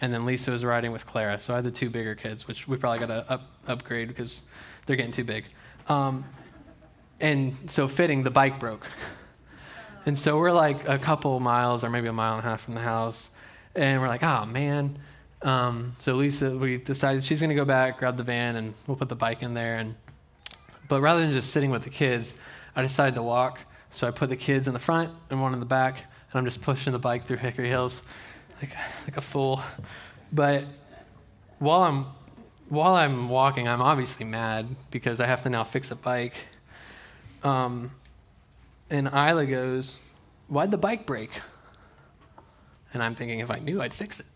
And 0.00 0.12
then 0.14 0.24
Lisa 0.24 0.50
was 0.50 0.64
riding 0.64 0.92
with 0.92 1.06
Clara. 1.06 1.40
So 1.40 1.52
I 1.52 1.56
had 1.56 1.64
the 1.64 1.70
two 1.70 1.90
bigger 1.90 2.14
kids, 2.14 2.48
which 2.48 2.66
we 2.66 2.76
probably 2.76 3.00
got 3.00 3.06
to 3.06 3.30
up, 3.30 3.42
upgrade 3.66 4.08
because 4.08 4.42
they're 4.86 4.96
getting 4.96 5.12
too 5.12 5.24
big. 5.24 5.44
Um, 5.88 6.24
and 7.20 7.52
so 7.70 7.86
fitting, 7.86 8.22
the 8.22 8.30
bike 8.30 8.58
broke. 8.58 8.86
And 10.06 10.16
so 10.16 10.38
we're 10.38 10.52
like 10.52 10.88
a 10.88 10.98
couple 10.98 11.38
miles 11.40 11.84
or 11.84 11.90
maybe 11.90 12.08
a 12.08 12.12
mile 12.12 12.36
and 12.36 12.44
a 12.44 12.48
half 12.48 12.62
from 12.62 12.74
the 12.74 12.80
house. 12.80 13.28
And 13.74 14.00
we're 14.00 14.08
like, 14.08 14.22
oh, 14.22 14.46
man. 14.46 14.98
Um, 15.42 15.92
so 16.00 16.14
Lisa, 16.14 16.56
we 16.56 16.78
decided 16.78 17.24
she's 17.24 17.40
going 17.40 17.50
to 17.50 17.54
go 17.54 17.66
back, 17.66 17.98
grab 17.98 18.16
the 18.16 18.22
van, 18.22 18.56
and 18.56 18.74
we'll 18.86 18.96
put 18.96 19.10
the 19.10 19.14
bike 19.14 19.42
in 19.42 19.52
there. 19.52 19.76
And 19.76 19.94
But 20.88 21.02
rather 21.02 21.20
than 21.20 21.32
just 21.32 21.50
sitting 21.50 21.70
with 21.70 21.82
the 21.82 21.90
kids, 21.90 22.32
I 22.74 22.82
decided 22.82 23.14
to 23.16 23.22
walk. 23.22 23.58
So 23.90 24.08
I 24.08 24.10
put 24.10 24.30
the 24.30 24.36
kids 24.36 24.66
in 24.66 24.72
the 24.72 24.78
front 24.78 25.12
and 25.28 25.42
one 25.42 25.52
in 25.52 25.60
the 25.60 25.66
back, 25.66 25.98
and 25.98 26.38
I'm 26.38 26.44
just 26.44 26.62
pushing 26.62 26.92
the 26.92 26.98
bike 26.98 27.24
through 27.24 27.38
Hickory 27.38 27.68
Hills 27.68 28.02
like, 28.60 28.74
like 29.06 29.16
a 29.16 29.20
fool. 29.20 29.62
But 30.32 30.66
while 31.58 31.82
I'm 31.82 32.06
while 32.68 32.94
I'm 32.94 33.28
walking, 33.28 33.66
I'm 33.66 33.82
obviously 33.82 34.24
mad 34.24 34.68
because 34.90 35.18
I 35.18 35.26
have 35.26 35.42
to 35.42 35.50
now 35.50 35.64
fix 35.64 35.90
a 35.90 35.96
bike. 35.96 36.34
Um, 37.42 37.90
and 38.88 39.08
Isla 39.08 39.46
goes, 39.46 39.98
Why'd 40.48 40.70
the 40.70 40.78
bike 40.78 41.04
break? 41.04 41.30
And 42.92 43.02
I'm 43.02 43.14
thinking, 43.14 43.40
if 43.40 43.50
I 43.50 43.58
knew, 43.58 43.80
I'd 43.80 43.92
fix 43.92 44.20
it. 44.20 44.26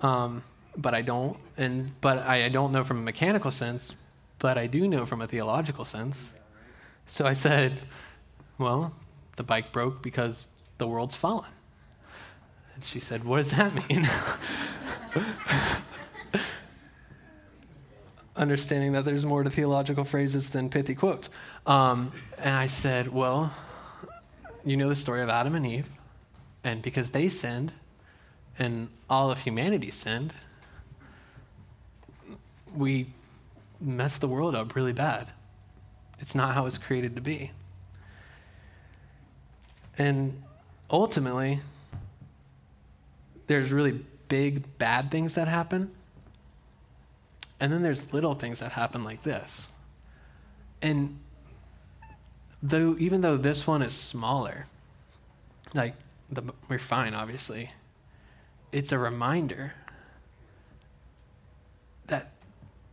Um, 0.00 0.42
but 0.76 0.94
I 0.94 1.02
don't, 1.02 1.36
and 1.56 1.90
but 2.00 2.18
I, 2.18 2.44
I 2.44 2.48
don't 2.48 2.72
know 2.72 2.84
from 2.84 2.98
a 2.98 3.02
mechanical 3.02 3.50
sense, 3.50 3.94
but 4.38 4.56
I 4.56 4.66
do 4.66 4.86
know 4.86 5.04
from 5.06 5.20
a 5.22 5.26
theological 5.26 5.84
sense. 5.84 6.30
So 7.06 7.26
I 7.26 7.32
said, 7.32 7.80
well, 8.58 8.94
the 9.36 9.42
bike 9.42 9.72
broke 9.72 10.02
because 10.02 10.48
the 10.76 10.86
world's 10.86 11.16
fallen. 11.16 11.50
And 12.78 12.84
she 12.84 13.00
said, 13.00 13.24
what 13.24 13.38
does 13.38 13.50
that 13.50 13.74
mean? 13.88 14.08
Understanding 18.36 18.92
that 18.92 19.04
there's 19.04 19.26
more 19.26 19.42
to 19.42 19.50
theological 19.50 20.04
phrases 20.04 20.50
than 20.50 20.70
pithy 20.70 20.94
quotes. 20.94 21.28
Um, 21.66 22.12
and 22.38 22.54
I 22.54 22.68
said, 22.68 23.08
well, 23.12 23.52
you 24.64 24.76
know 24.76 24.88
the 24.88 24.94
story 24.94 25.22
of 25.22 25.28
Adam 25.28 25.56
and 25.56 25.66
Eve. 25.66 25.88
And 26.62 26.80
because 26.80 27.10
they 27.10 27.28
sinned 27.28 27.72
and 28.60 28.90
all 29.10 29.32
of 29.32 29.40
humanity 29.40 29.90
sinned, 29.90 30.32
we 32.76 33.08
messed 33.80 34.20
the 34.20 34.28
world 34.28 34.54
up 34.54 34.76
really 34.76 34.92
bad. 34.92 35.26
It's 36.20 36.36
not 36.36 36.54
how 36.54 36.66
it's 36.66 36.78
created 36.78 37.16
to 37.16 37.22
be. 37.22 37.50
And 39.98 40.40
ultimately, 40.88 41.58
there's 43.48 43.72
really 43.72 44.04
big 44.28 44.78
bad 44.78 45.10
things 45.10 45.34
that 45.34 45.48
happen. 45.48 45.90
And 47.58 47.72
then 47.72 47.82
there's 47.82 48.12
little 48.12 48.34
things 48.34 48.60
that 48.60 48.72
happen 48.72 49.02
like 49.02 49.24
this. 49.24 49.66
And 50.80 51.18
though 52.62 52.94
even 53.00 53.20
though 53.20 53.36
this 53.36 53.66
one 53.66 53.82
is 53.82 53.92
smaller, 53.92 54.66
like 55.74 55.94
the, 56.30 56.42
we're 56.68 56.78
fine, 56.78 57.14
obviously. 57.14 57.70
It's 58.70 58.92
a 58.92 58.98
reminder 58.98 59.72
that 62.06 62.32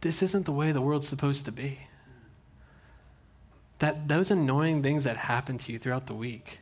this 0.01 0.23
isn't 0.23 0.45
the 0.45 0.51
way 0.51 0.71
the 0.71 0.81
world's 0.81 1.07
supposed 1.07 1.45
to 1.45 1.51
be. 1.51 1.79
that 3.79 4.07
those 4.07 4.31
annoying 4.31 4.81
things 4.81 5.03
that 5.03 5.17
happen 5.17 5.57
to 5.59 5.71
you 5.71 5.79
throughout 5.79 6.07
the 6.07 6.13
week, 6.13 6.59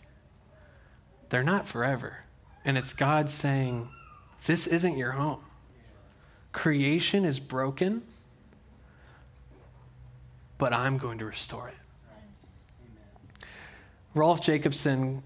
they're 1.30 1.44
not 1.44 1.68
forever. 1.68 2.18
And 2.66 2.78
it's 2.78 2.94
God 2.94 3.30
saying, 3.30 3.90
This 4.46 4.68
isn't 4.68 4.98
your 4.98 5.12
home. 5.12 5.42
Creation 6.52 7.26
is 7.26 7.40
broken, 7.40 8.04
but 10.58 10.72
I'm 10.72 10.98
going 10.98 11.18
to 11.18 11.26
restore 11.26 11.68
it. 11.68 11.76
Rolf 14.14 14.42
Jacobson, 14.42 15.24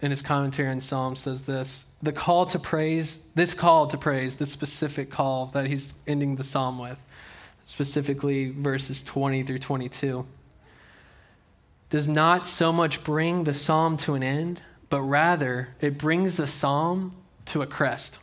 in 0.00 0.10
his 0.10 0.22
commentary 0.22 0.70
on 0.70 0.80
Psalm, 0.80 1.14
says 1.14 1.42
this 1.42 1.84
The 2.02 2.12
call 2.12 2.46
to 2.46 2.58
praise, 2.58 3.18
this 3.34 3.52
call 3.52 3.86
to 3.88 3.98
praise, 3.98 4.36
this 4.36 4.50
specific 4.50 5.10
call 5.10 5.46
that 5.46 5.66
he's 5.66 5.92
ending 6.06 6.36
the 6.36 6.44
psalm 6.44 6.78
with, 6.78 7.02
specifically 7.66 8.50
verses 8.50 9.02
20 9.02 9.42
through 9.42 9.58
22, 9.58 10.26
does 11.90 12.08
not 12.08 12.46
so 12.46 12.72
much 12.72 13.04
bring 13.04 13.44
the 13.44 13.52
psalm 13.52 13.96
to 13.98 14.14
an 14.14 14.22
end, 14.22 14.62
but 14.90 15.00
rather 15.00 15.68
it 15.80 15.96
brings 15.96 16.36
the 16.36 16.46
psalm 16.46 17.14
to 17.46 17.62
a 17.62 17.66
crest. 17.66 18.18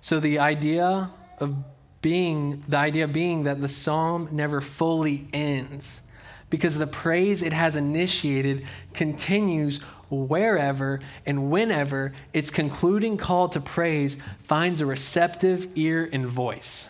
So 0.00 0.20
the 0.20 0.38
idea 0.38 1.10
of 1.38 1.56
being, 2.00 2.62
the 2.68 2.76
idea 2.78 3.08
being 3.08 3.42
that 3.44 3.60
the 3.60 3.68
psalm 3.68 4.28
never 4.30 4.60
fully 4.60 5.26
ends 5.32 6.00
because 6.48 6.78
the 6.78 6.86
praise 6.86 7.42
it 7.42 7.52
has 7.52 7.74
initiated 7.74 8.64
continues 8.94 9.78
wherever 10.08 11.00
and 11.24 11.50
whenever 11.50 12.12
its 12.32 12.50
concluding 12.50 13.16
call 13.16 13.48
to 13.48 13.60
praise 13.60 14.16
finds 14.44 14.80
a 14.80 14.86
receptive 14.86 15.66
ear 15.74 16.08
and 16.12 16.26
voice. 16.26 16.88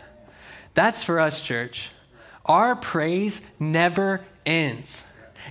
That's 0.74 1.03
for 1.03 1.18
us, 1.18 1.41
church. 1.41 1.91
Our 2.45 2.77
praise 2.77 3.41
never 3.59 4.20
ends. 4.45 5.05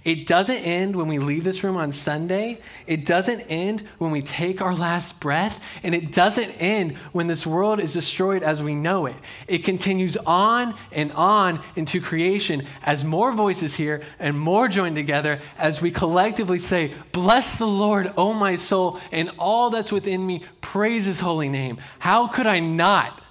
It 0.03 0.27
doesn't 0.27 0.57
end 0.57 0.95
when 0.95 1.07
we 1.07 1.17
leave 1.17 1.43
this 1.43 1.63
room 1.63 1.77
on 1.77 1.91
Sunday. 1.91 2.59
It 2.85 3.05
doesn't 3.05 3.41
end 3.41 3.81
when 3.97 4.11
we 4.11 4.21
take 4.21 4.61
our 4.61 4.75
last 4.75 5.19
breath. 5.19 5.61
And 5.83 5.95
it 5.95 6.11
doesn't 6.11 6.51
end 6.61 6.97
when 7.11 7.27
this 7.27 7.45
world 7.45 7.79
is 7.79 7.93
destroyed 7.93 8.43
as 8.43 8.61
we 8.61 8.75
know 8.75 9.05
it. 9.05 9.15
It 9.47 9.59
continues 9.63 10.17
on 10.17 10.75
and 10.91 11.11
on 11.13 11.61
into 11.75 12.01
creation 12.01 12.67
as 12.83 13.03
more 13.03 13.31
voices 13.31 13.75
hear 13.75 14.03
and 14.19 14.37
more 14.37 14.67
join 14.67 14.95
together 14.95 15.39
as 15.57 15.81
we 15.81 15.91
collectively 15.91 16.59
say, 16.59 16.91
Bless 17.11 17.57
the 17.57 17.67
Lord, 17.67 18.13
O 18.17 18.33
my 18.33 18.55
soul, 18.55 18.99
and 19.11 19.31
all 19.39 19.69
that's 19.69 19.91
within 19.91 20.25
me. 20.25 20.43
Praise 20.61 21.05
his 21.05 21.19
holy 21.19 21.49
name. 21.49 21.77
How 21.99 22.27
could 22.27 22.47
I 22.47 22.59
not 22.59 23.21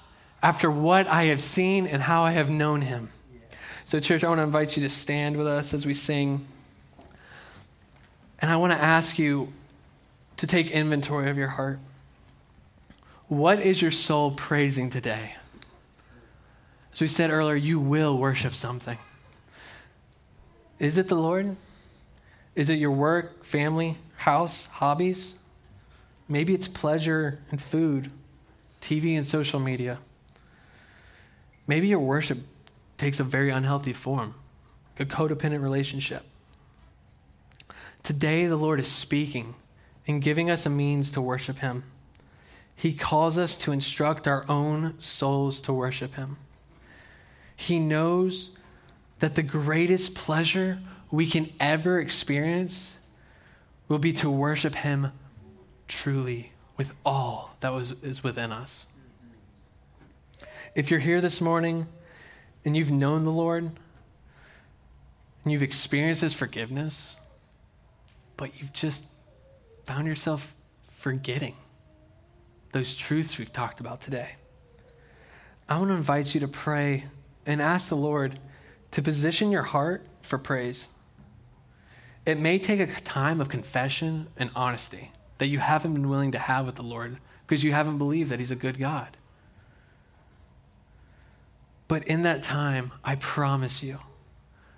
after 0.43 0.71
what 0.71 1.07
I 1.07 1.25
have 1.25 1.41
seen 1.41 1.87
and 1.87 2.03
how 2.03 2.23
I 2.23 2.33
have 2.33 2.51
known 2.51 2.81
him? 2.81 3.09
So, 3.87 4.01
church, 4.01 4.25
I 4.25 4.29
want 4.29 4.39
to 4.39 4.45
invite 4.45 4.77
you 4.77 4.83
to 4.85 4.91
stand 4.91 5.37
with 5.37 5.47
us 5.47 5.75
as 5.75 5.85
we 5.85 5.93
sing. 5.93 6.47
And 8.45 8.53
I 8.53 8.57
want 8.57 8.74
to 8.74 8.78
ask 8.78 9.18
you 9.18 9.55
to 10.36 10.47
take 10.47 10.70
inventory 10.70 11.30
of 11.30 11.38
your 11.38 11.49
heart. 11.49 11.78
What 13.28 13.61
is 13.61 13.80
your 13.80 13.90
soul 13.90 14.32
praising 14.32 14.90
today? 14.90 15.34
As 16.92 17.01
we 17.01 17.09
said 17.09 17.30
earlier, 17.30 17.55
you 17.55 17.80
will 17.80 18.18
worship 18.18 18.53
something. 18.53 18.99
Is 20.78 20.99
it 20.99 21.09
the 21.09 21.14
Lord? 21.14 21.57
Is 22.55 22.68
it 22.68 22.74
your 22.74 22.90
work, 22.90 23.47
family, 23.47 23.97
house, 24.16 24.66
hobbies? 24.66 25.32
Maybe 26.28 26.53
it's 26.53 26.68
pleasure 26.68 27.38
and 27.51 27.62
food, 27.62 28.11
TV 28.82 29.16
and 29.16 29.26
social 29.26 29.59
media. 29.59 30.01
Maybe 31.66 31.88
your 31.88 32.01
worship 32.01 32.40
takes 32.99 33.18
a 33.20 33.24
very 33.24 33.49
unhealthy 33.49 33.95
form, 33.95 34.34
a 34.99 35.07
codependent 35.07 35.62
relationship. 35.62 36.26
Today, 38.05 38.46
the 38.46 38.57
Lord 38.57 38.80
is 38.80 38.86
speaking 38.86 39.55
and 40.07 40.20
giving 40.20 40.50
us 40.50 40.66
a 40.66 40.70
means 40.70 41.11
to 41.12 41.22
worship 41.22 41.61
Him. 41.61 41.84
He 42.76 42.92
calls 42.92 43.38
us 43.38 43.57
to 43.59 43.72
instruct 43.72 44.28
our 44.28 44.44
own 44.46 45.00
souls 45.00 45.59
to 45.62 45.72
worship 45.72 46.14
Him. 46.14 46.36
He 47.57 47.80
knows 47.80 48.50
that 49.20 49.36
the 49.36 49.42
greatest 49.42 50.14
pleasure 50.14 50.80
we 51.11 51.26
can 51.26 51.50
ever 51.59 51.98
experience 51.98 52.92
will 53.88 53.98
be 53.98 54.12
to 54.12 54.30
worship 54.30 54.74
Him 54.74 55.11
truly 55.88 56.52
with 56.76 56.92
all 57.07 57.57
that 57.61 57.72
was, 57.72 57.92
is 58.02 58.22
within 58.22 58.52
us. 58.52 58.86
If 60.74 60.90
you're 60.90 61.00
here 61.00 61.22
this 61.22 61.40
morning 61.40 61.86
and 62.66 62.76
you've 62.76 62.90
known 62.90 63.24
the 63.24 63.30
Lord 63.30 63.70
and 65.42 65.52
you've 65.52 65.62
experienced 65.62 66.20
His 66.20 66.34
forgiveness, 66.34 67.16
but 68.37 68.59
you've 68.59 68.72
just 68.72 69.05
found 69.87 70.07
yourself 70.07 70.55
forgetting 70.97 71.57
those 72.72 72.97
truths 72.97 73.39
we've 73.39 73.53
talked 73.53 73.80
about 73.80 74.01
today. 74.01 74.30
I 75.68 75.78
want 75.78 75.91
to 75.91 75.95
invite 75.95 76.35
you 76.35 76.41
to 76.41 76.49
pray 76.49 77.05
and 77.47 77.62
ask 77.62 77.89
the 77.89 77.97
Lord 77.97 78.39
to 78.91 79.03
position 79.03 79.51
your 79.51 79.62
heart 79.62 80.07
for 80.22 80.39
praise. 80.39 80.89
It 82.26 82.39
may 82.39 82.59
take 82.59 82.80
a 82.80 82.87
time 82.87 83.41
of 83.41 83.49
confession 83.49 84.28
and 84.37 84.51
honesty 84.55 85.12
that 85.39 85.47
you 85.47 85.59
haven't 85.59 85.93
been 85.93 86.09
willing 86.09 86.32
to 86.32 86.39
have 86.39 86.66
with 86.66 86.76
the 86.76 86.82
Lord 86.82 87.18
because 87.47 87.62
you 87.62 87.72
haven't 87.72 87.99
believed 87.99 88.30
that 88.30 88.41
He's 88.41 88.51
a 88.51 88.57
good 88.57 88.78
God. 88.78 89.16
But 91.87 92.05
in 92.05 92.22
that 92.22 92.43
time, 92.43 92.93
I 93.05 93.16
promise 93.16 93.82
you, 93.82 93.99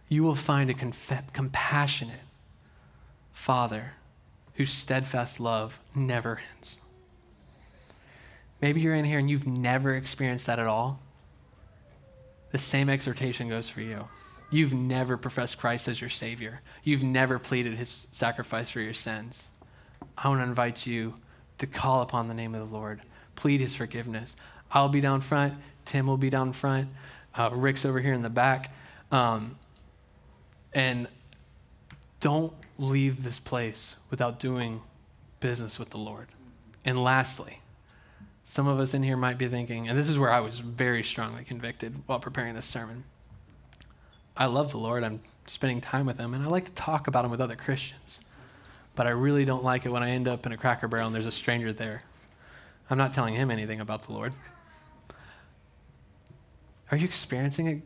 you 0.09 0.22
will 0.22 0.34
find 0.34 0.70
a 0.70 0.74
conf- 0.74 1.32
compassionate, 1.32 2.20
Father, 3.37 3.93
whose 4.55 4.72
steadfast 4.72 5.39
love 5.39 5.78
never 5.95 6.41
ends. 6.57 6.78
Maybe 8.61 8.80
you're 8.80 8.95
in 8.95 9.05
here 9.05 9.20
and 9.20 9.30
you've 9.30 9.47
never 9.47 9.95
experienced 9.95 10.47
that 10.47 10.59
at 10.59 10.66
all. 10.66 10.99
The 12.51 12.59
same 12.59 12.89
exhortation 12.89 13.49
goes 13.49 13.68
for 13.68 13.82
you. 13.82 14.09
You've 14.51 14.72
never 14.72 15.16
professed 15.16 15.59
Christ 15.59 15.87
as 15.87 16.01
your 16.01 16.11
Savior, 16.11 16.62
you've 16.82 17.05
never 17.05 17.39
pleaded 17.39 17.74
His 17.74 18.09
sacrifice 18.11 18.70
for 18.70 18.80
your 18.80 18.95
sins. 18.95 19.47
I 20.16 20.28
want 20.28 20.41
to 20.41 20.45
invite 20.45 20.87
you 20.87 21.14
to 21.59 21.66
call 21.68 22.01
upon 22.01 22.26
the 22.26 22.34
name 22.34 22.55
of 22.55 22.68
the 22.68 22.74
Lord, 22.74 23.03
plead 23.37 23.61
His 23.61 23.76
forgiveness. 23.76 24.34
I'll 24.72 24.89
be 24.89 25.03
down 25.03 25.20
front, 25.20 25.55
Tim 25.84 26.07
will 26.07 26.16
be 26.16 26.30
down 26.30 26.53
front, 26.55 26.89
uh, 27.34 27.51
Rick's 27.53 27.84
over 27.84 28.01
here 28.01 28.14
in 28.14 28.22
the 28.22 28.30
back. 28.30 28.74
Um, 29.12 29.57
and 30.72 31.07
don't 32.20 32.53
leave 32.78 33.22
this 33.22 33.38
place 33.38 33.96
without 34.10 34.38
doing 34.38 34.80
business 35.40 35.78
with 35.78 35.90
the 35.90 35.98
Lord. 35.98 36.28
And 36.84 37.02
lastly, 37.02 37.60
some 38.44 38.68
of 38.68 38.78
us 38.78 38.94
in 38.94 39.02
here 39.02 39.16
might 39.16 39.38
be 39.38 39.48
thinking, 39.48 39.88
and 39.88 39.98
this 39.98 40.08
is 40.08 40.18
where 40.18 40.30
I 40.30 40.40
was 40.40 40.60
very 40.60 41.02
strongly 41.02 41.44
convicted 41.44 41.94
while 42.06 42.20
preparing 42.20 42.54
this 42.54 42.66
sermon. 42.66 43.04
I 44.36 44.46
love 44.46 44.70
the 44.70 44.78
Lord. 44.78 45.02
I'm 45.02 45.20
spending 45.46 45.80
time 45.80 46.06
with 46.06 46.18
Him, 46.18 46.34
and 46.34 46.44
I 46.44 46.48
like 46.48 46.66
to 46.66 46.72
talk 46.72 47.08
about 47.08 47.24
Him 47.24 47.30
with 47.30 47.40
other 47.40 47.56
Christians. 47.56 48.20
But 48.94 49.06
I 49.06 49.10
really 49.10 49.44
don't 49.44 49.62
like 49.62 49.84
it 49.84 49.90
when 49.90 50.02
I 50.02 50.10
end 50.10 50.26
up 50.26 50.46
in 50.46 50.52
a 50.52 50.56
cracker 50.56 50.88
barrel 50.88 51.06
and 51.06 51.14
there's 51.14 51.26
a 51.26 51.30
stranger 51.30 51.72
there. 51.72 52.02
I'm 52.88 52.98
not 52.98 53.12
telling 53.12 53.34
him 53.34 53.50
anything 53.50 53.80
about 53.80 54.04
the 54.04 54.12
Lord. 54.12 54.32
Are 56.90 56.96
you 56.96 57.04
experiencing 57.04 57.82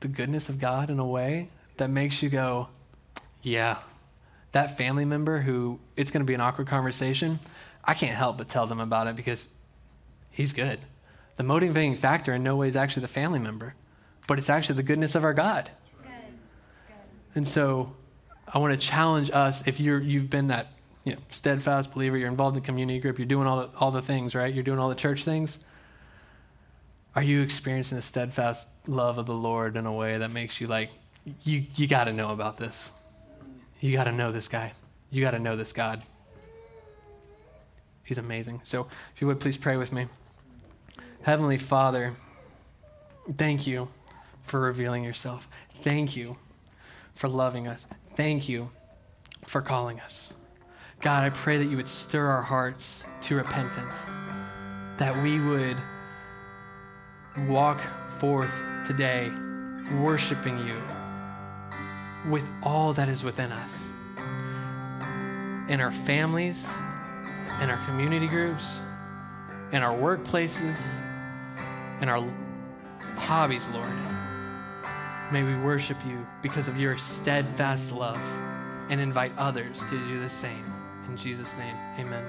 the 0.00 0.08
goodness 0.08 0.48
of 0.48 0.58
God 0.58 0.90
in 0.90 0.98
a 0.98 1.06
way 1.06 1.48
that 1.76 1.88
makes 1.88 2.22
you 2.22 2.28
go, 2.28 2.68
yeah, 3.42 3.78
that 4.52 4.76
family 4.76 5.04
member 5.04 5.40
who 5.40 5.78
it's 5.96 6.10
going 6.10 6.22
to 6.22 6.26
be 6.26 6.34
an 6.34 6.40
awkward 6.40 6.66
conversation, 6.66 7.38
I 7.84 7.94
can't 7.94 8.16
help 8.16 8.38
but 8.38 8.48
tell 8.48 8.66
them 8.66 8.80
about 8.80 9.06
it 9.06 9.16
because 9.16 9.48
he's 10.30 10.52
good. 10.52 10.80
The 11.36 11.44
motivating 11.44 11.96
factor 11.96 12.34
in 12.34 12.42
no 12.42 12.56
way 12.56 12.68
is 12.68 12.76
actually 12.76 13.02
the 13.02 13.08
family 13.08 13.38
member, 13.38 13.74
but 14.26 14.38
it's 14.38 14.50
actually 14.50 14.76
the 14.76 14.82
goodness 14.82 15.14
of 15.14 15.24
our 15.24 15.32
God. 15.32 15.70
Good. 16.02 16.10
Good. 16.10 16.94
And 17.34 17.48
so 17.48 17.94
I 18.52 18.58
want 18.58 18.78
to 18.78 18.86
challenge 18.86 19.30
us 19.32 19.66
if 19.66 19.80
you're, 19.80 20.00
you've 20.00 20.28
been 20.28 20.48
that 20.48 20.72
you 21.04 21.12
know, 21.12 21.18
steadfast 21.30 21.92
believer, 21.92 22.18
you're 22.18 22.28
involved 22.28 22.56
in 22.56 22.62
community 22.62 22.98
group, 22.98 23.18
you're 23.18 23.26
doing 23.26 23.46
all 23.46 23.60
the, 23.60 23.78
all 23.78 23.90
the 23.90 24.02
things, 24.02 24.34
right? 24.34 24.52
You're 24.52 24.64
doing 24.64 24.78
all 24.78 24.88
the 24.88 24.94
church 24.94 25.24
things. 25.24 25.56
Are 27.14 27.22
you 27.22 27.40
experiencing 27.40 27.96
the 27.96 28.02
steadfast 28.02 28.68
love 28.86 29.18
of 29.18 29.26
the 29.26 29.34
Lord 29.34 29.76
in 29.76 29.86
a 29.86 29.92
way 29.92 30.18
that 30.18 30.30
makes 30.30 30.60
you 30.60 30.66
like, 30.66 30.90
you, 31.42 31.64
you 31.74 31.86
got 31.86 32.04
to 32.04 32.12
know 32.12 32.30
about 32.30 32.56
this? 32.56 32.90
You 33.80 33.92
got 33.92 34.04
to 34.04 34.12
know 34.12 34.30
this 34.30 34.46
guy. 34.46 34.72
You 35.10 35.22
got 35.22 35.32
to 35.32 35.38
know 35.38 35.56
this 35.56 35.72
God. 35.72 36.02
He's 38.04 38.18
amazing. 38.18 38.60
So, 38.64 38.88
if 39.14 39.20
you 39.20 39.26
would 39.26 39.40
please 39.40 39.56
pray 39.56 39.76
with 39.76 39.92
me. 39.92 40.06
Heavenly 41.22 41.58
Father, 41.58 42.14
thank 43.36 43.66
you 43.66 43.88
for 44.44 44.60
revealing 44.60 45.04
yourself. 45.04 45.48
Thank 45.82 46.16
you 46.16 46.36
for 47.14 47.28
loving 47.28 47.68
us. 47.68 47.86
Thank 48.14 48.48
you 48.48 48.70
for 49.42 49.62
calling 49.62 50.00
us. 50.00 50.30
God, 51.00 51.24
I 51.24 51.30
pray 51.30 51.56
that 51.56 51.66
you 51.66 51.76
would 51.76 51.88
stir 51.88 52.26
our 52.26 52.42
hearts 52.42 53.04
to 53.22 53.36
repentance, 53.36 53.96
that 54.98 55.22
we 55.22 55.40
would 55.40 55.76
walk 57.48 57.80
forth 58.18 58.52
today 58.84 59.30
worshiping 60.00 60.58
you 60.66 60.76
with 62.28 62.44
all 62.62 62.92
that 62.94 63.08
is 63.08 63.24
within 63.24 63.52
us 63.52 63.72
in 65.68 65.80
our 65.80 65.92
families, 65.92 66.66
in 67.60 67.70
our 67.70 67.82
community 67.86 68.26
groups, 68.26 68.80
in 69.70 69.84
our 69.84 69.96
workplaces, 69.96 70.76
in 72.02 72.08
our 72.08 72.28
hobbies, 73.16 73.68
Lord. 73.68 73.92
May 75.32 75.44
we 75.44 75.56
worship 75.62 75.96
you 76.04 76.26
because 76.42 76.66
of 76.66 76.76
your 76.76 76.98
steadfast 76.98 77.92
love 77.92 78.20
and 78.88 79.00
invite 79.00 79.30
others 79.38 79.78
to 79.84 79.90
do 80.08 80.18
the 80.18 80.28
same. 80.28 80.64
In 81.08 81.16
Jesus' 81.16 81.54
name, 81.54 81.76
amen. 82.00 82.24